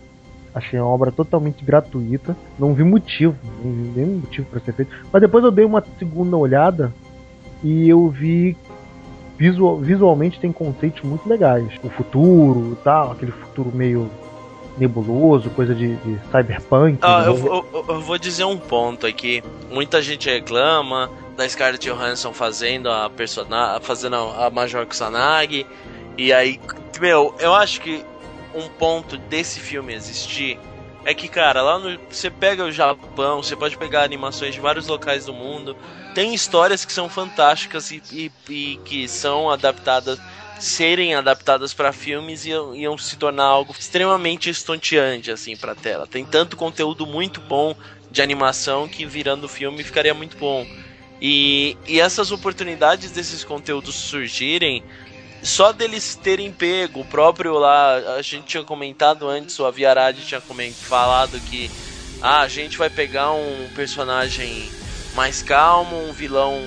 Achei 0.55 0.79
a 0.79 0.85
obra 0.85 1.13
totalmente 1.13 1.65
gratuita. 1.65 2.37
Não 2.59 2.75
vi 2.75 2.83
motivo, 2.85 3.37
não 3.65 3.71
vi 3.73 3.93
nenhum 4.01 4.19
motivo 4.19 4.47
pra 4.51 4.61
ser 4.61 4.73
feito. 4.73 4.91
Mas 5.13 5.23
depois 5.23 5.45
eu 5.45 5.51
dei 5.51 5.65
uma 5.65 5.85
segunda 5.99 6.37
olhada 6.37 6.93
e 7.63 7.89
eu 7.89 8.09
vi 8.09 8.57
visual, 9.39 9.79
visualmente 9.79 10.41
tem 10.41 10.53
conceitos 10.53 11.03
muito 11.03 11.29
legais. 11.29 11.69
O 11.85 11.89
futuro 11.91 12.73
e 12.73 12.85
tal, 12.85 13.13
aquele 13.13 13.33
futuro 13.33 13.71
meio 13.75 14.11
nebuloso, 14.77 15.51
coisa 15.51 15.75
de, 15.75 15.95
de 15.97 16.19
cyberpunk. 16.31 16.99
Ah, 17.03 17.21
né? 17.23 17.29
eu, 17.29 17.37
eu- 17.73 17.85
eu 17.89 18.01
vou 18.01 18.19
dizer 18.19 18.45
um 18.45 18.57
ponto 18.57 19.07
aqui. 19.07 19.43
Muita 19.71 20.01
gente 20.03 20.29
reclama 20.29 21.11
da 21.37 21.49
Scarlett 21.49 21.87
Johansson 21.89 22.33
fazendo 22.33 22.89
a 22.91 23.09
personagem, 23.11 23.81
fazendo 23.83 24.17
a 24.17 24.51
Major 24.51 24.87
Kusanagi. 24.87 25.67
E 26.17 26.33
aí, 26.33 26.59
meu, 27.01 27.35
eu 27.39 27.55
acho 27.55 27.81
que 27.81 28.03
um 28.55 28.69
ponto 28.69 29.17
desse 29.17 29.61
filme 29.61 29.95
existir 29.95 30.59
é 31.05 31.15
que, 31.15 31.29
cara, 31.29 31.63
lá 31.63 31.79
no. 31.79 31.99
Você 32.11 32.31
pega 32.31 32.65
o 32.65 32.73
Japão, 32.73 33.43
você 33.43 33.57
pode 33.57 33.77
pegar 33.77 34.03
animações 34.03 34.55
de 34.55 34.61
vários 34.61 34.87
locais 34.87 35.25
do 35.25 35.33
mundo. 35.33 35.77
Tem 36.15 36.35
histórias 36.35 36.85
que 36.85 36.93
são 36.93 37.09
fantásticas 37.09 37.91
e, 37.91 38.03
e- 38.13 38.31
e 38.49 38.77
que 38.85 39.09
são 39.09 39.51
adaptadas. 39.51 40.19
Serem 40.59 41.15
adaptadas 41.15 41.73
para 41.73 41.91
filmes 41.91 42.45
e 42.45 42.51
iam, 42.51 42.75
iam 42.77 42.99
se 42.99 43.17
tornar 43.17 43.45
algo 43.45 43.75
extremamente 43.79 44.51
estonteante, 44.51 45.31
assim, 45.31 45.57
pra 45.57 45.75
tela. 45.75 46.07
Tem 46.07 46.23
tanto 46.27 46.55
conteúdo 46.55 47.07
muito 47.07 47.41
bom 47.41 47.75
de 48.11 48.21
animação 48.21 48.87
que 48.87 49.07
virando 49.07 49.49
filme 49.49 49.83
ficaria 49.83 50.13
muito 50.13 50.37
bom. 50.37 50.67
E, 51.21 51.77
e 51.87 52.01
essas 52.01 52.31
oportunidades 52.31 53.11
desses 53.11 53.45
conteúdos 53.45 53.95
surgirem 53.95 54.83
só 55.43 55.73
deles 55.73 56.15
terem 56.15 56.53
pego, 56.53 57.01
o 57.01 57.05
próprio 57.05 57.55
lá, 57.59 57.97
a 58.17 58.23
gente 58.23 58.45
tinha 58.45 58.63
comentado 58.63 59.29
antes, 59.29 59.59
o 59.59 59.65
Aviarad 59.65 60.19
tinha 60.21 60.41
falado 60.41 61.41
que 61.41 61.71
ah, 62.21 62.41
a 62.41 62.49
gente 62.49 62.77
vai 62.77 62.91
pegar 62.91 63.33
um 63.33 63.69
personagem 63.75 64.71
mais 65.15 65.43
calmo, 65.43 65.97
um 66.09 66.13
vilão 66.13 66.61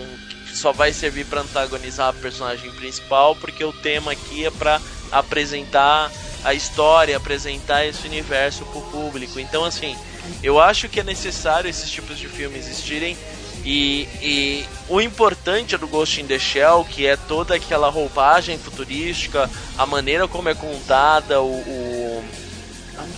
que 0.48 0.58
só 0.58 0.72
vai 0.72 0.92
servir 0.92 1.26
para 1.26 1.42
antagonizar 1.42 2.10
a 2.10 2.14
personagem 2.14 2.72
principal, 2.72 3.36
porque 3.36 3.64
o 3.64 3.72
tema 3.72 4.12
aqui 4.12 4.46
é 4.46 4.52
para 4.52 4.82
apresentar 5.12 6.12
a 6.44 6.54
história, 6.54 7.16
apresentar 7.16 7.86
esse 7.86 8.06
universo 8.08 8.66
pro 8.66 8.82
público. 8.82 9.40
Então, 9.40 9.64
assim, 9.64 9.96
eu 10.42 10.60
acho 10.60 10.90
que 10.90 11.00
é 11.00 11.04
necessário 11.04 11.70
esses 11.70 11.90
tipos 11.90 12.18
de 12.18 12.28
filmes 12.28 12.68
existirem 12.68 13.18
e, 13.64 14.12
e 14.22 14.72
o 14.86 15.02
importante 15.02 15.78
do 15.78 15.88
Ghost 15.88 16.22
in 16.22 16.28
the 16.28 16.38
Shell, 16.40 16.86
que 16.86 17.06
é 17.08 17.16
toda 17.18 17.56
aquela 17.56 17.90
roupagem 17.90 18.58
futurística, 18.60 19.50
a 19.76 19.86
maneira 19.86 20.28
como 20.28 20.50
é 20.50 20.56
contada, 20.56 21.42
o, 21.42 22.20
o- 22.22 22.34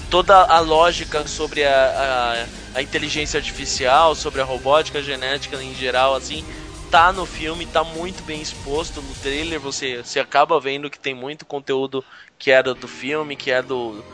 toda 0.09 0.43
a 0.43 0.59
lógica 0.59 1.27
sobre 1.27 1.63
a, 1.65 2.43
a, 2.45 2.49
a 2.79 2.81
inteligência 2.81 3.37
artificial, 3.37 4.15
sobre 4.15 4.41
a 4.41 4.45
robótica 4.45 5.01
genética 5.01 5.61
em 5.63 5.73
geral, 5.73 6.15
assim, 6.15 6.45
tá 6.89 7.11
no 7.11 7.25
filme, 7.25 7.65
tá 7.67 7.83
muito 7.83 8.23
bem 8.23 8.41
exposto 8.41 9.01
no 9.01 9.15
trailer. 9.15 9.59
Você, 9.59 10.03
você 10.03 10.19
acaba 10.19 10.59
vendo 10.59 10.89
que 10.89 10.99
tem 10.99 11.13
muito 11.13 11.45
conteúdo 11.45 12.05
que 12.37 12.51
era 12.51 12.73
do 12.75 12.87
filme, 12.87 13.35
que 13.37 13.51
é 13.51 13.61
do. 13.61 14.05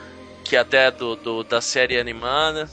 que 0.44 0.56
até 0.58 0.88
é 0.88 0.92
do, 0.92 1.16
do 1.18 1.44
da 1.44 1.62
série 1.62 2.00
animada. 2.00 2.70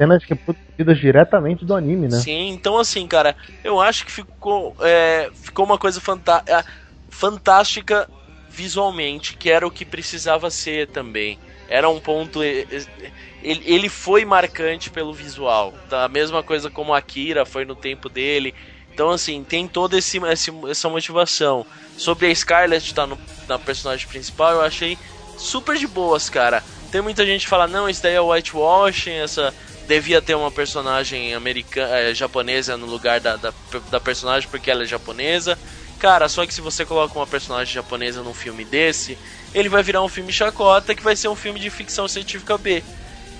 Cenas 0.00 0.24
que 0.24 0.34
produzidas 0.34 0.98
diretamente 0.98 1.64
do 1.64 1.74
anime, 1.74 2.08
né? 2.08 2.18
Sim, 2.18 2.48
então 2.48 2.78
assim, 2.78 3.06
cara, 3.06 3.36
eu 3.62 3.80
acho 3.80 4.04
que 4.06 4.10
ficou, 4.10 4.74
é, 4.80 5.30
ficou 5.34 5.64
uma 5.64 5.76
coisa 5.76 6.00
fantá- 6.00 6.42
é, 6.46 6.64
fantástica 7.10 8.08
visualmente, 8.50 9.36
que 9.36 9.50
era 9.50 9.66
o 9.66 9.70
que 9.70 9.84
precisava 9.84 10.50
ser 10.50 10.88
também. 10.88 11.38
Era 11.68 11.88
um 11.88 12.00
ponto. 12.00 12.42
é, 12.42 12.60
é, 12.60 12.66
Ele, 13.42 13.88
foi 13.88 14.24
marcante 14.24 14.90
pelo 14.90 15.12
visual. 15.12 15.72
Tá? 15.88 16.04
A 16.04 16.08
mesma 16.08 16.42
coisa 16.42 16.68
como 16.70 16.92
Akira 16.92 17.44
foi 17.44 17.64
no 17.64 17.76
tempo 17.76 18.08
dele. 18.08 18.52
Então, 18.92 19.10
assim, 19.10 19.44
tem 19.44 19.68
toda 19.68 19.96
esse, 19.96 20.20
essa 20.68 20.88
motivação. 20.88 21.64
Sobre 21.96 22.26
a 22.26 22.34
Scarlett 22.34 22.84
estar 22.86 23.06
no, 23.06 23.16
na 23.48 23.58
personagem 23.58 24.06
principal, 24.08 24.52
eu 24.54 24.62
achei 24.62 24.98
super 25.36 25.76
de 25.76 25.86
boas, 25.86 26.28
cara. 26.28 26.62
Tem 26.90 27.00
muita 27.00 27.24
gente 27.24 27.42
que 27.42 27.48
fala, 27.48 27.68
não, 27.68 27.88
isso 27.88 28.02
daí 28.02 28.14
é 28.14 28.20
whitewashing, 28.20 29.12
essa 29.12 29.54
devia 29.86 30.20
ter 30.20 30.34
uma 30.34 30.50
personagem 30.50 31.34
americana, 31.34 31.98
eh, 31.98 32.14
japonesa 32.14 32.76
no 32.76 32.86
lugar 32.86 33.20
da, 33.20 33.36
da, 33.36 33.52
da 33.90 34.00
personagem 34.00 34.48
porque 34.48 34.70
ela 34.70 34.82
é 34.82 34.86
japonesa. 34.86 35.58
Cara, 35.98 36.28
só 36.28 36.46
que 36.46 36.54
se 36.54 36.60
você 36.60 36.84
coloca 36.84 37.16
uma 37.18 37.26
personagem 37.26 37.72
japonesa 37.74 38.22
num 38.22 38.34
filme 38.34 38.64
desse, 38.64 39.18
ele 39.54 39.68
vai 39.68 39.82
virar 39.82 40.02
um 40.02 40.08
filme 40.08 40.32
chacota 40.32 40.94
que 40.94 41.02
vai 41.02 41.14
ser 41.14 41.28
um 41.28 41.36
filme 41.36 41.60
de 41.60 41.70
ficção 41.70 42.08
científica 42.08 42.56
B. 42.56 42.82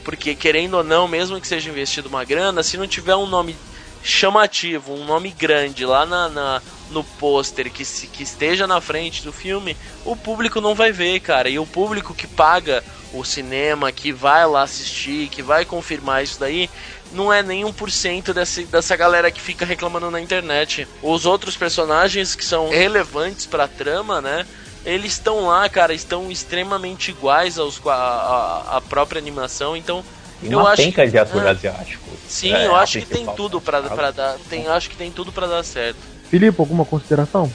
Porque, 0.05 0.34
querendo 0.34 0.74
ou 0.78 0.84
não, 0.84 1.07
mesmo 1.09 1.40
que 1.40 1.46
seja 1.46 1.70
investido 1.70 2.09
uma 2.09 2.24
grana, 2.24 2.62
se 2.62 2.76
não 2.76 2.86
tiver 2.86 3.16
um 3.16 3.26
nome 3.26 3.57
chamativo, 4.03 4.92
um 4.94 5.05
nome 5.05 5.30
grande 5.30 5.84
lá 5.84 6.07
na, 6.07 6.28
na- 6.28 6.62
no 6.91 7.05
pôster 7.05 7.70
que, 7.70 7.84
se- 7.84 8.07
que 8.09 8.22
esteja 8.22 8.66
na 8.66 8.80
frente 8.80 9.22
do 9.22 9.32
filme, 9.32 9.76
o 10.05 10.16
público 10.16 10.61
não 10.61 10.74
vai 10.74 10.91
ver, 10.93 11.20
cara. 11.20 11.49
E 11.49 11.59
o 11.59 11.66
público 11.66 12.14
que 12.14 12.26
paga 12.26 12.82
o 13.12 13.24
cinema, 13.24 13.91
que 13.91 14.12
vai 14.12 14.47
lá 14.47 14.62
assistir, 14.62 15.28
que 15.28 15.43
vai 15.43 15.64
confirmar 15.64 16.22
isso 16.22 16.38
daí, 16.38 16.68
não 17.12 17.32
é 17.32 17.43
nem 17.43 17.64
1% 17.64 18.32
desse, 18.32 18.64
dessa 18.64 18.97
galera 18.97 19.30
que 19.30 19.41
fica 19.41 19.64
reclamando 19.64 20.11
na 20.11 20.20
internet. 20.20 20.86
Os 21.03 21.26
outros 21.26 21.57
personagens 21.57 22.34
que 22.34 22.45
são 22.45 22.68
relevantes 22.70 23.47
pra 23.47 23.66
trama, 23.66 24.20
né? 24.20 24.47
Eles 24.84 25.12
estão 25.12 25.47
lá, 25.47 25.68
cara, 25.68 25.93
estão 25.93 26.30
extremamente 26.30 27.11
iguais 27.11 27.59
aos, 27.59 27.80
a, 27.86 27.93
a, 27.93 28.76
a 28.76 28.80
própria 28.80 29.18
animação, 29.18 29.76
então 29.76 30.03
Tem 30.41 30.53
eu 30.53 30.59
uma 30.61 30.70
acho 30.70 30.82
penca 30.82 31.05
que- 31.05 31.11
de 31.11 31.18
ator 31.18 31.47
Ah. 31.47 31.51
asiático. 31.51 32.09
Sim, 32.26 32.55
É, 32.55 32.66
eu 32.66 32.74
acho 32.76 32.99
que 33.01 33.05
tem 33.07 33.26
tudo 33.36 33.61
personagem. 33.61 33.95
pra 33.97 34.11
dar. 34.11 34.38
Tem, 34.49 34.66
acho 34.68 34.88
que 34.88 34.97
tem 34.97 35.11
tudo 35.12 35.32
pra 35.32 35.47
dar 35.47 35.62
certo. 35.64 35.99
Filipe, 36.31 36.61
alguma 36.61 36.85
consideração? 36.85 37.53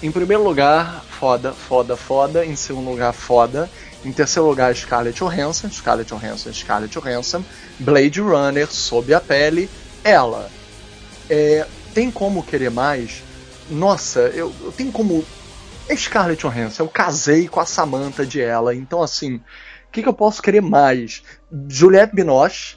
Em 0.00 0.12
primeiro 0.12 0.44
lugar, 0.44 1.04
foda, 1.10 1.52
foda, 1.52 1.96
foda. 1.96 2.46
Em 2.46 2.54
segundo 2.54 2.88
lugar, 2.88 3.12
foda. 3.12 3.68
Em 4.04 4.12
terceiro 4.12 4.48
lugar, 4.48 4.74
Scarlett 4.76 5.18
Johansson, 5.18 5.68
Scarlett 5.68 6.08
Johansson, 6.14 6.52
Scarlett 6.52 6.96
Johansson. 6.96 7.44
Blade 7.80 8.20
Runner, 8.20 8.70
sob 8.70 9.12
a 9.12 9.20
pele, 9.20 9.68
ela. 10.04 10.48
É, 11.28 11.66
tem 11.92 12.12
como 12.12 12.44
querer 12.44 12.70
mais? 12.70 13.24
Nossa, 13.68 14.20
eu, 14.20 14.54
eu 14.62 14.70
tenho 14.70 14.92
como. 14.92 15.24
É 15.88 15.96
Scarlett 15.96 16.40
Johansson, 16.42 16.84
eu 16.84 16.88
casei 16.88 17.48
com 17.48 17.58
a 17.58 17.66
Samantha 17.66 18.24
de 18.24 18.40
ela, 18.40 18.74
então 18.74 19.02
assim, 19.02 19.36
o 19.36 19.90
que, 19.90 20.02
que 20.02 20.08
eu 20.08 20.12
posso 20.12 20.42
querer 20.42 20.60
mais? 20.60 21.22
Juliette 21.66 22.14
Binoche, 22.14 22.76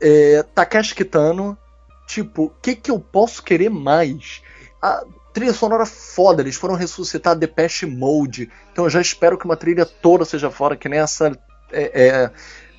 é, 0.00 0.44
Takeshi 0.54 0.94
Kitano, 0.94 1.58
tipo, 2.06 2.44
o 2.44 2.50
que, 2.62 2.74
que 2.74 2.90
eu 2.90 2.98
posso 2.98 3.42
querer 3.42 3.68
mais? 3.68 4.42
A 4.80 5.04
trilha 5.32 5.52
sonora 5.52 5.84
foda, 5.84 6.40
eles 6.42 6.56
foram 6.56 6.74
ressuscitar 6.74 7.36
Depeche 7.36 7.84
Mode, 7.84 8.50
então 8.72 8.84
eu 8.84 8.90
já 8.90 9.00
espero 9.00 9.36
que 9.36 9.44
uma 9.44 9.56
trilha 9.56 9.84
toda 9.84 10.24
seja 10.24 10.50
fora, 10.50 10.76
que 10.76 10.88
nem 10.88 11.00
essa. 11.00 11.32
é, 11.70 12.06
é, 12.06 12.30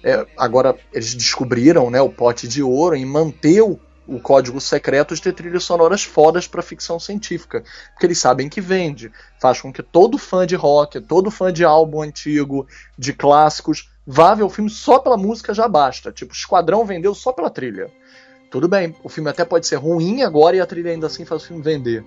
é, 0.04 0.26
agora 0.38 0.76
eles 0.94 1.14
descobriram 1.14 1.90
né, 1.90 2.00
o 2.00 2.10
pote 2.10 2.48
de 2.48 2.64
ouro 2.64 2.96
em 2.96 3.06
manter 3.06 3.62
o, 3.62 3.80
o 4.08 4.20
código 4.20 4.62
secreto 4.62 5.14
de 5.14 5.22
ter 5.22 5.34
trilhas 5.34 5.66
sonoras 5.66 6.04
fodas 6.04 6.48
para 6.48 6.62
ficção 6.62 7.00
científica, 7.00 7.64
porque 7.92 8.06
eles 8.06 8.18
sabem 8.18 8.48
que 8.48 8.62
vende, 8.62 9.12
faz 9.42 9.60
com 9.60 9.72
que 9.72 9.84
todo 9.84 10.18
fã 10.18 10.48
de 10.48 10.56
rock, 10.56 11.02
todo 11.02 11.30
fã 11.30 11.52
de 11.52 11.66
álbum 11.66 12.02
antigo, 12.02 12.66
de 12.98 13.12
clássicos, 13.12 13.90
vá 14.06 14.34
ver 14.34 14.44
o 14.44 14.50
filme 14.50 14.70
só 14.70 15.00
pela 15.00 15.18
música 15.18 15.54
já 15.54 15.68
basta. 15.68 16.12
Tipo, 16.12 16.34
Esquadrão 16.34 16.86
vendeu 16.86 17.14
só 17.14 17.34
pela 17.34 17.50
trilha. 17.50 17.92
Tudo 18.50 18.68
bem, 18.68 18.96
o 19.04 19.10
filme 19.10 19.30
até 19.30 19.44
pode 19.44 19.68
ser 19.68 19.76
ruim 19.76 20.24
agora 20.24 20.56
e 20.56 20.62
a 20.62 20.66
trilha 20.66 20.92
ainda 20.92 21.08
assim 21.08 21.26
faz 21.26 21.44
o 21.44 21.48
filme 21.48 21.62
vender. 21.62 22.04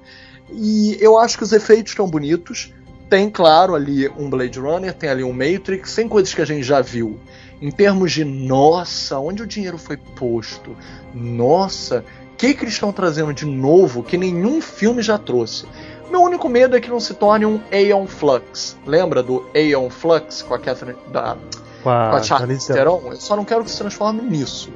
E 0.51 0.97
eu 1.01 1.19
acho 1.19 1.37
que 1.37 1.45
os 1.45 1.53
efeitos 1.53 1.93
estão 1.93 2.09
bonitos. 2.09 2.73
Tem, 3.09 3.29
claro, 3.29 3.75
ali 3.75 4.09
um 4.09 4.31
Blade 4.31 4.59
Runner, 4.59 4.95
tem 4.95 5.11
ali 5.11 5.25
um 5.25 5.33
Matrix, 5.33 5.95
tem 5.95 6.09
coisas 6.09 6.33
que 6.33 6.41
a 6.41 6.45
gente 6.45 6.63
já 6.63 6.81
viu. 6.81 7.19
Em 7.61 7.71
termos 7.71 8.13
de, 8.13 8.25
nossa, 8.25 9.19
onde 9.19 9.43
o 9.43 9.47
dinheiro 9.47 9.77
foi 9.77 9.97
posto? 9.97 10.77
Nossa, 11.13 12.05
o 12.33 12.37
que, 12.37 12.55
que 12.55 12.65
eles 12.65 12.75
estão 12.75 12.93
trazendo 12.93 13.35
de 13.35 13.45
novo 13.45 14.03
que 14.03 14.17
nenhum 14.17 14.63
filme 14.63 15.03
já 15.03 15.19
trouxe? 15.19 15.67
Meu 16.11 16.23
único 16.23 16.49
medo 16.49 16.77
é 16.77 16.81
que 16.81 16.89
não 16.89 16.99
se 16.99 17.15
torne 17.15 17.45
um 17.45 17.61
Aeon 17.71 18.07
Flux. 18.07 18.77
Lembra 18.87 19.23
do 19.23 19.45
Aeon 19.55 19.91
Flux 19.91 20.43
com 20.43 20.55
a 20.55 20.59
Catherine 20.59 20.99
da 21.13 21.37
Com 21.83 21.91
a, 21.91 22.11
com 22.11 22.17
a 22.17 22.23
Charlize 22.23 22.67
Theron? 22.67 23.03
Eu 23.13 23.17
só 23.17 23.37
não 23.37 23.45
quero 23.45 23.63
que 23.63 23.71
se 23.71 23.79
transforme 23.79 24.23
nisso. 24.23 24.73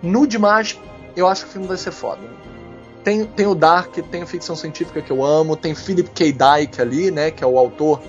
No 0.00 0.26
demais, 0.26 0.78
eu 1.18 1.26
acho 1.28 1.44
que 1.44 1.50
o 1.50 1.52
filme 1.52 1.66
vai 1.66 1.76
ser 1.76 1.92
foda. 1.92 2.22
Tem, 3.04 3.24
tem 3.24 3.46
o 3.46 3.54
Dark, 3.54 3.94
tem 4.10 4.22
a 4.22 4.26
ficção 4.26 4.54
científica 4.54 5.00
que 5.00 5.10
eu 5.10 5.24
amo, 5.24 5.56
tem 5.56 5.74
Philip 5.74 6.10
K. 6.10 6.32
Dick 6.32 6.80
ali, 6.80 7.10
né, 7.10 7.30
que 7.30 7.42
é 7.42 7.46
o 7.46 7.58
autor 7.58 8.00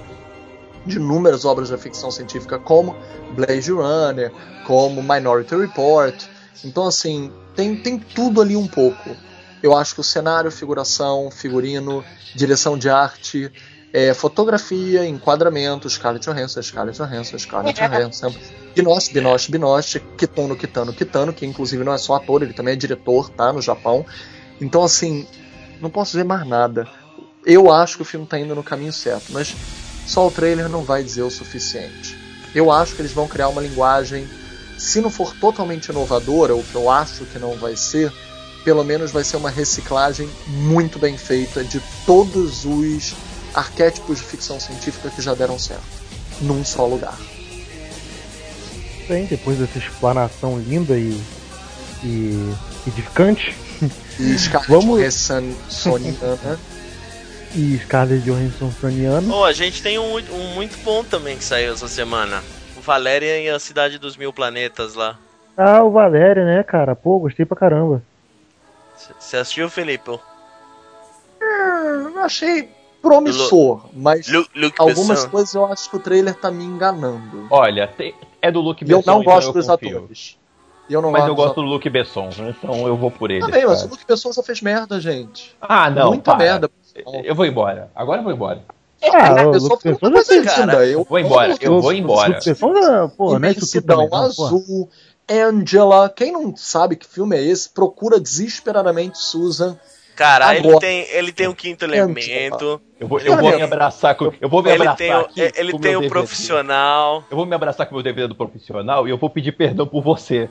de 0.85 0.97
inúmeras 0.97 1.45
obras 1.45 1.69
da 1.69 1.77
ficção 1.77 2.11
científica, 2.11 2.57
como 2.57 2.95
Blade 3.35 3.71
Runner, 3.71 4.31
como 4.65 5.01
Minority 5.01 5.55
Report. 5.55 6.15
Então, 6.63 6.87
assim, 6.87 7.31
tem, 7.55 7.75
tem 7.75 7.99
tudo 7.99 8.41
ali 8.41 8.55
um 8.55 8.67
pouco. 8.67 9.15
Eu 9.61 9.75
acho 9.75 9.93
que 9.93 10.01
o 10.01 10.03
cenário, 10.03 10.51
figuração, 10.51 11.29
figurino, 11.29 12.03
direção 12.35 12.77
de 12.77 12.89
arte, 12.89 13.51
é, 13.91 14.13
fotografia, 14.13 15.05
enquadramento, 15.05 15.89
Scarlett 15.89 16.29
Johansson, 16.29 16.61
Scarlett 16.61 16.97
Johansson, 16.97 17.39
Scarlett 17.39 17.79
Johansson, 17.81 18.33
Binoche, 18.75 19.11
Binoche, 19.11 19.51
Binoche, 19.51 19.99
Kitano, 20.17 20.55
Kitano, 20.55 20.93
Kitano, 20.93 21.33
que 21.33 21.45
inclusive 21.45 21.83
não 21.83 21.93
é 21.93 21.97
só 21.97 22.15
ator, 22.15 22.43
ele 22.43 22.53
também 22.53 22.73
é 22.73 22.77
diretor, 22.77 23.29
tá, 23.29 23.51
no 23.51 23.61
Japão. 23.61 24.05
Então, 24.61 24.83
assim, 24.83 25.27
não 25.81 25.89
posso 25.89 26.11
dizer 26.11 26.23
mais 26.23 26.45
nada. 26.47 26.87
Eu 27.45 27.71
acho 27.71 27.95
que 27.95 28.01
o 28.03 28.05
filme 28.05 28.27
tá 28.27 28.37
indo 28.37 28.53
no 28.53 28.63
caminho 28.63 28.93
certo, 28.93 29.31
mas 29.31 29.55
só 30.05 30.27
o 30.27 30.31
trailer 30.31 30.69
não 30.69 30.83
vai 30.83 31.03
dizer 31.03 31.23
o 31.23 31.31
suficiente. 31.31 32.17
Eu 32.53 32.71
acho 32.71 32.95
que 32.95 33.01
eles 33.01 33.11
vão 33.11 33.27
criar 33.27 33.47
uma 33.47 33.61
linguagem, 33.61 34.27
se 34.77 35.01
não 35.01 35.09
for 35.09 35.33
totalmente 35.35 35.87
inovadora, 35.87 36.55
o 36.55 36.63
que 36.63 36.75
eu 36.75 36.89
acho 36.89 37.25
que 37.25 37.39
não 37.39 37.55
vai 37.55 37.75
ser, 37.75 38.11
pelo 38.63 38.83
menos 38.83 39.11
vai 39.11 39.23
ser 39.23 39.37
uma 39.37 39.49
reciclagem 39.49 40.29
muito 40.47 40.99
bem 40.99 41.17
feita 41.17 41.63
de 41.63 41.81
todos 42.05 42.65
os 42.65 43.15
arquétipos 43.53 44.17
de 44.19 44.23
ficção 44.25 44.59
científica 44.59 45.09
que 45.09 45.21
já 45.21 45.33
deram 45.33 45.57
certo, 45.59 45.83
num 46.41 46.63
só 46.63 46.85
lugar. 46.85 47.17
Bem, 49.07 49.25
depois 49.25 49.57
dessa 49.57 49.77
explanação 49.77 50.59
linda 50.59 50.95
e, 50.97 51.19
e 52.03 52.53
edificante, 52.87 53.55
E 54.19 54.37
Scarlett 54.37 54.69
Vamos- 54.85 55.29
Soniana. 55.69 56.59
e 57.55 57.79
Scarlett 57.79 58.23
Johansson 58.23 58.71
Soniano. 58.79 59.33
Oh, 59.33 59.43
a 59.43 59.51
gente 59.53 59.81
tem 59.81 59.97
um, 59.97 60.17
um 60.17 60.53
muito 60.53 60.77
bom 60.83 61.03
também 61.03 61.37
que 61.37 61.43
saiu 61.43 61.73
essa 61.73 61.87
semana. 61.87 62.43
O 62.77 62.81
Valéria 62.81 63.39
e 63.41 63.49
a 63.49 63.57
Cidade 63.59 63.97
dos 63.97 64.15
Mil 64.15 64.31
Planetas 64.31 64.93
lá. 64.93 65.17
Ah, 65.57 65.83
o 65.83 65.89
Valéria, 65.91 66.45
né, 66.45 66.63
cara? 66.63 66.95
Pô, 66.95 67.19
gostei 67.19 67.45
pra 67.45 67.57
caramba. 67.57 68.01
Você 69.19 69.37
assistiu, 69.37 69.69
Felipe? 69.69 70.19
Eu 71.41 72.19
achei 72.23 72.69
promissor, 73.01 73.85
mas 73.93 74.27
Lu, 74.27 74.45
Luke 74.55 74.75
algumas 74.77 75.07
Besson. 75.19 75.29
coisas 75.29 75.53
eu 75.53 75.65
acho 75.65 75.89
que 75.89 75.95
o 75.95 75.99
trailer 75.99 76.35
tá 76.35 76.51
me 76.51 76.63
enganando. 76.63 77.47
Olha, 77.49 77.89
é 78.41 78.51
do 78.51 78.59
Luke 78.61 78.83
E 78.83 78.91
eu 78.91 78.97
Besson, 78.97 79.11
não 79.11 79.21
então 79.21 79.33
gosto 79.33 79.47
eu 79.49 79.53
dos 79.53 79.67
confio. 79.67 79.97
atores. 79.97 80.37
Eu 80.89 81.01
não 81.03 81.11
Mas 81.11 81.27
eu 81.27 81.35
gosto 81.35 81.55
do 81.55 81.67
Luke 81.67 81.87
Besson, 81.89 82.29
então 82.39 82.87
eu 82.87 82.97
vou 82.97 83.11
por 83.11 83.29
ele. 83.29 83.41
Tá 83.41 83.47
bem, 83.47 83.65
mas 83.65 83.83
o 83.83 83.89
Luke 83.89 84.03
Besson 84.07 84.33
só 84.33 84.41
fez 84.41 84.59
merda, 84.61 84.99
gente. 84.99 85.55
Ah, 85.61 85.89
não. 85.89 86.07
Muita 86.09 86.31
para. 86.31 86.43
merda. 86.43 86.71
Eu 87.23 87.35
vou 87.35 87.45
embora. 87.45 87.91
Agora 87.95 88.19
eu 88.19 88.23
vou 88.23 88.33
embora. 88.33 88.63
Ah, 89.03 89.43
Luke 89.43 89.47
o 89.47 89.51
Besson 89.51 89.67
Luke 89.67 90.11
Besson 90.11 90.23
fez. 90.25 90.91
Eu 90.91 91.03
Vou 91.05 91.19
embora, 91.19 91.55
eu 91.61 91.79
vou 91.81 91.93
embora. 91.93 92.33
Luke 92.35 92.49
Besson, 92.49 93.09
pô, 93.15 93.31
né? 93.33 93.51
Imensidão 93.51 94.09
também, 94.09 94.09
não, 94.09 94.33
pô. 94.33 94.45
Azul, 94.45 94.89
Angela. 95.29 96.09
Quem 96.09 96.31
não 96.31 96.55
sabe 96.55 96.95
que 96.95 97.05
filme 97.07 97.37
é 97.37 97.41
esse, 97.43 97.69
procura 97.69 98.19
desesperadamente 98.19 99.19
Susan. 99.19 99.77
Cara, 100.19 100.53
ele 100.55 100.79
tem, 100.79 101.07
ele 101.11 101.31
tem 101.31 101.47
o 101.47 101.55
quinto 101.55 101.85
elemento. 101.85 102.81
Eu 102.99 103.07
vou, 103.07 103.19
eu 103.21 103.37
vou 103.37 103.55
me 103.55 103.61
abraçar 103.61 104.13
com. 104.15 104.33
Eu 104.41 104.49
vou 104.49 104.61
me 104.61 104.69
Ele 104.69 104.81
abraçar 104.81 104.97
tem, 104.97 105.13
o, 105.13 105.19
aqui 105.21 105.51
ele 105.55 105.71
com 105.71 105.79
tem 105.79 105.95
o 105.95 106.09
profissional. 106.09 107.23
Eu 107.31 107.37
vou 107.37 107.45
me 107.45 107.55
abraçar 107.55 107.85
com 107.87 107.93
o 107.93 107.95
meu 107.95 108.03
DVD 108.03 108.27
do 108.27 108.35
profissional 108.35 109.07
e 109.07 109.11
eu 109.11 109.17
vou 109.17 109.29
pedir 109.29 109.53
perdão 109.53 109.87
por 109.87 110.03
você, 110.03 110.49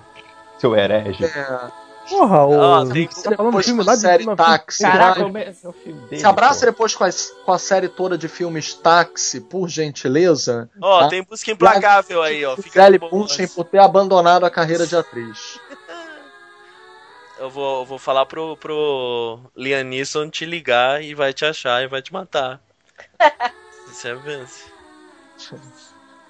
seu 0.59 0.75
herege. 0.75 1.23
É, 1.23 1.89
Porra, 2.09 2.47
o. 2.47 2.63
Ah, 2.63 2.87
tem- 2.91 3.07
tá 3.07 3.37
falando 3.37 3.63
filme 3.63 3.85
lá 3.85 3.95
de 3.95 4.01
série 4.01 4.25
1900. 4.25 4.47
Táxi. 4.47 4.83
Caraca, 4.83 4.99
Caraca, 5.21 5.21
é 5.21 5.31
me- 5.31 5.93
dele. 6.09 6.17
Se 6.21 6.25
abraça 6.27 6.61
pô. 6.61 6.67
depois 6.73 6.95
com 6.95 7.05
a, 7.05 7.09
com 7.45 7.53
a 7.53 7.59
série 7.59 7.89
toda 7.89 8.17
de 8.17 8.29
filmes 8.29 8.73
Táxi, 8.73 9.43
por 9.43 9.69
gentileza. 9.69 10.71
Ó, 10.81 11.01
Tá? 11.01 11.09
tem 11.09 11.23
busca 11.23 11.51
implacável 11.51 12.23
aí, 12.23 12.43
ó. 12.47 12.57
Fica 12.57 12.81
Gisele. 12.87 12.99
Bündchen 12.99 13.47
por 13.49 13.65
ter 13.65 13.79
abandonado 13.81 14.45
a 14.47 14.51
carreira 14.51 14.87
de 14.87 14.97
atriz. 14.97 15.61
Eu 17.39 17.49
vou, 17.51 17.81
eu 17.81 17.85
vou 17.85 17.99
falar 17.99 18.27
pro, 18.27 18.57
pro 18.57 19.39
Liam 19.57 19.85
Neeson 19.85 20.29
te 20.29 20.45
ligar 20.45 21.03
e 21.03 21.15
vai 21.15 21.33
te 21.33 21.45
achar 21.45 21.83
e 21.83 21.87
vai 21.87 22.03
te 22.03 22.13
matar. 22.13 22.61
Isso 23.91 24.09
é 24.09 24.15
vence. 24.15 24.71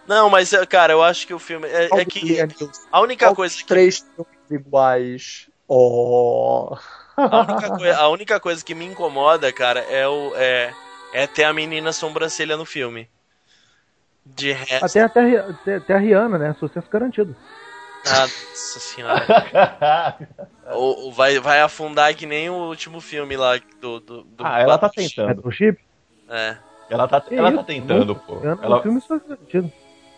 Não, 0.07 0.31
mas, 0.31 0.53
é, 0.53 0.65
cara, 0.65 0.93
eu 0.93 1.03
acho 1.03 1.27
que 1.27 1.35
o 1.35 1.39
filme. 1.39 1.67
É, 1.69 1.85
é 2.01 2.05
que 2.05 2.39
a 2.91 3.01
única 3.01 3.35
coisa 3.35 3.57
que. 3.57 3.65
Três 3.67 3.99
filmes 3.99 4.51
iguais. 4.51 5.51
Oh. 5.67 6.77
A 7.17 7.41
única, 7.41 7.69
coi- 7.77 7.91
a 7.91 8.09
única 8.09 8.41
coisa 8.41 8.65
que 8.65 8.75
me 8.75 8.85
incomoda, 8.85 9.53
cara, 9.53 9.81
é 9.81 10.07
o. 10.09 10.35
É, 10.37 10.73
é 11.13 11.27
ter 11.27 11.45
a 11.45 11.53
menina 11.53 11.93
sobrancelha 11.93 12.57
no 12.57 12.65
filme. 12.65 13.09
De 14.25 14.53
resto. 14.53 14.85
Até, 14.85 15.01
até, 15.03 15.39
até, 15.39 15.77
até 15.77 15.95
a 15.95 15.99
Rihanna, 15.99 16.39
né? 16.39 16.55
Sucesso 16.59 16.89
garantido. 16.91 17.35
Nossa 18.05 18.80
senhora. 18.80 19.26
O- 20.70 21.09
o- 21.09 21.12
vai, 21.12 21.38
vai 21.40 21.62
afundar 21.62 22.14
que 22.14 22.26
nem 22.26 22.51
o 22.51 22.55
último 22.68 23.01
filme 23.01 23.38
lá 23.38 23.59
do. 23.80 24.01
do, 24.01 24.22
do 24.24 24.44
ah, 24.44 24.61
ela 24.61 24.76
tá 24.76 24.90
tentando. 24.90 25.28
Retrochip? 25.28 25.78
É. 26.28 26.57
Ela 26.90 27.09
tá, 27.09 27.22
Que 27.22 27.34
ela 27.34 27.49
isso? 27.49 27.57
tá 27.59 27.64
tentando, 27.64 28.14
pô. 28.14 28.38
Ela, 28.44 28.76
no 28.76 28.82
filme 28.82 29.01
sucesso 29.01 29.24
garantido. 29.26 29.72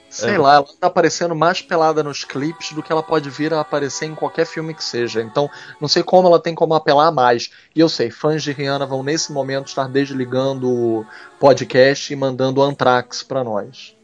Sei 0.08 0.34
É. 0.34 0.38
lá, 0.38 0.54
ela 0.56 0.66
tá 0.80 0.88
aparecendo 0.88 1.36
mais 1.36 1.62
pelada 1.62 2.02
nos 2.02 2.24
clipes 2.24 2.72
do 2.72 2.82
que 2.82 2.90
ela 2.90 3.00
pode 3.02 3.30
vir 3.30 3.54
a 3.54 3.60
aparecer 3.60 4.06
em 4.06 4.14
qualquer 4.16 4.44
filme 4.44 4.74
que 4.74 4.82
seja. 4.82 5.22
Então, 5.22 5.48
não 5.80 5.86
sei 5.86 6.02
como 6.02 6.26
ela 6.26 6.40
tem 6.42 6.52
como 6.52 6.74
apelar 6.74 7.12
mais. 7.12 7.52
E 7.72 7.78
eu 7.78 7.88
sei, 7.88 8.10
fãs 8.10 8.42
de 8.42 8.50
Rihanna 8.50 8.86
vão 8.86 9.04
nesse 9.04 9.32
momento 9.32 9.68
estar 9.68 9.86
desligando 9.88 10.68
o 10.68 11.06
podcast 11.38 12.12
e 12.12 12.16
mandando 12.16 12.60
Anthrax 12.60 13.22
pra 13.22 13.44
nós. 13.44 13.96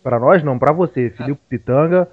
Pra 0.00 0.20
nós, 0.20 0.44
não, 0.44 0.56
pra 0.60 0.70
você. 0.72 1.10
Filipe 1.10 1.40
Pitanga, 1.48 2.08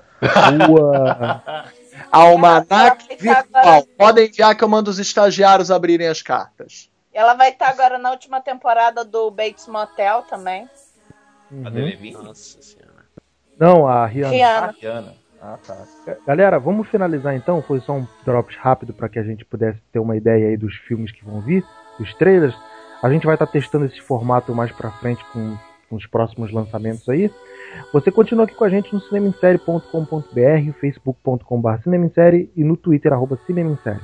Rua. 0.67 1.63
Almanac 2.11 3.07
virtual. 3.20 3.45
agora- 3.53 3.86
Podem 3.97 4.28
enviar 4.28 4.55
que 4.55 4.63
eu 4.63 4.67
mando 4.67 4.89
os 4.89 4.99
estagiários 4.99 5.70
abrirem 5.72 6.07
as 6.07 6.22
cartas. 6.22 6.89
Ela 7.13 7.34
vai 7.34 7.49
estar 7.49 7.70
agora 7.70 7.97
na 7.97 8.11
última 8.11 8.39
temporada 8.41 9.03
do 9.03 9.30
Bates 9.32 9.67
Motel 9.67 10.24
também. 10.30 10.70
a 11.51 11.53
Uhum. 11.55 11.63
Delevingne? 11.72 12.24
Nossa 12.24 12.61
senhora. 12.61 12.89
Não, 13.59 13.88
a 13.88 14.05
Rihanna. 14.05 14.30
Ah, 14.30 14.32
Rihanna. 14.32 14.76
Rihanna. 14.80 15.13
Ah, 15.41 15.57
tá. 15.65 15.78
Galera, 16.28 16.59
vamos 16.59 16.88
finalizar 16.89 17.34
então. 17.36 17.61
Foi 17.61 17.80
só 17.82 17.93
um 17.93 18.07
drops 18.26 18.55
rápido 18.57 18.93
para 18.93 19.09
que 19.09 19.17
a 19.17 19.24
gente 19.24 19.43
pudesse 19.45 19.80
ter 19.91 19.99
uma 19.99 20.15
ideia 20.15 20.49
aí 20.49 20.57
dos 20.57 20.76
filmes 20.76 21.11
que 21.11 21.24
vão 21.26 21.41
vir, 21.41 21.65
dos 21.97 22.13
trailers. 22.15 22.53
A 23.01 23.09
gente 23.09 23.26
vai 23.26 23.36
estar 23.36 23.47
testando 23.47 23.86
esse 23.86 23.99
formato 24.01 24.53
mais 24.53 24.72
pra 24.72 24.91
frente 24.91 25.24
com, 25.34 25.57
com 25.89 25.95
os 25.95 26.05
próximos 26.05 26.51
lançamentos 26.51 27.07
aí. 27.09 27.31
Você 27.91 28.11
continua 28.11 28.45
aqui 28.45 28.55
com 28.55 28.63
a 28.63 28.69
gente 28.69 28.93
no 28.93 29.01
cinemissérie.com.br, 29.01 30.73
facebook.com.br 30.79 31.81
cinemissérie 31.83 32.51
e 32.55 32.63
no 32.63 32.77
twitter, 32.77 33.11
arroba 33.13 33.37
cinemissérie. 33.45 34.01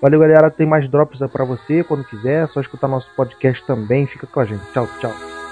Valeu, 0.00 0.20
galera. 0.20 0.50
Tem 0.50 0.66
mais 0.66 0.88
drops 0.90 1.18
para 1.32 1.44
você 1.44 1.82
quando 1.82 2.04
quiser. 2.04 2.44
É 2.44 2.46
só 2.48 2.60
escutar 2.60 2.88
nosso 2.88 3.08
podcast 3.16 3.64
também. 3.66 4.06
Fica 4.06 4.26
com 4.26 4.40
a 4.40 4.44
gente. 4.44 4.62
Tchau, 4.72 4.86
tchau. 5.00 5.43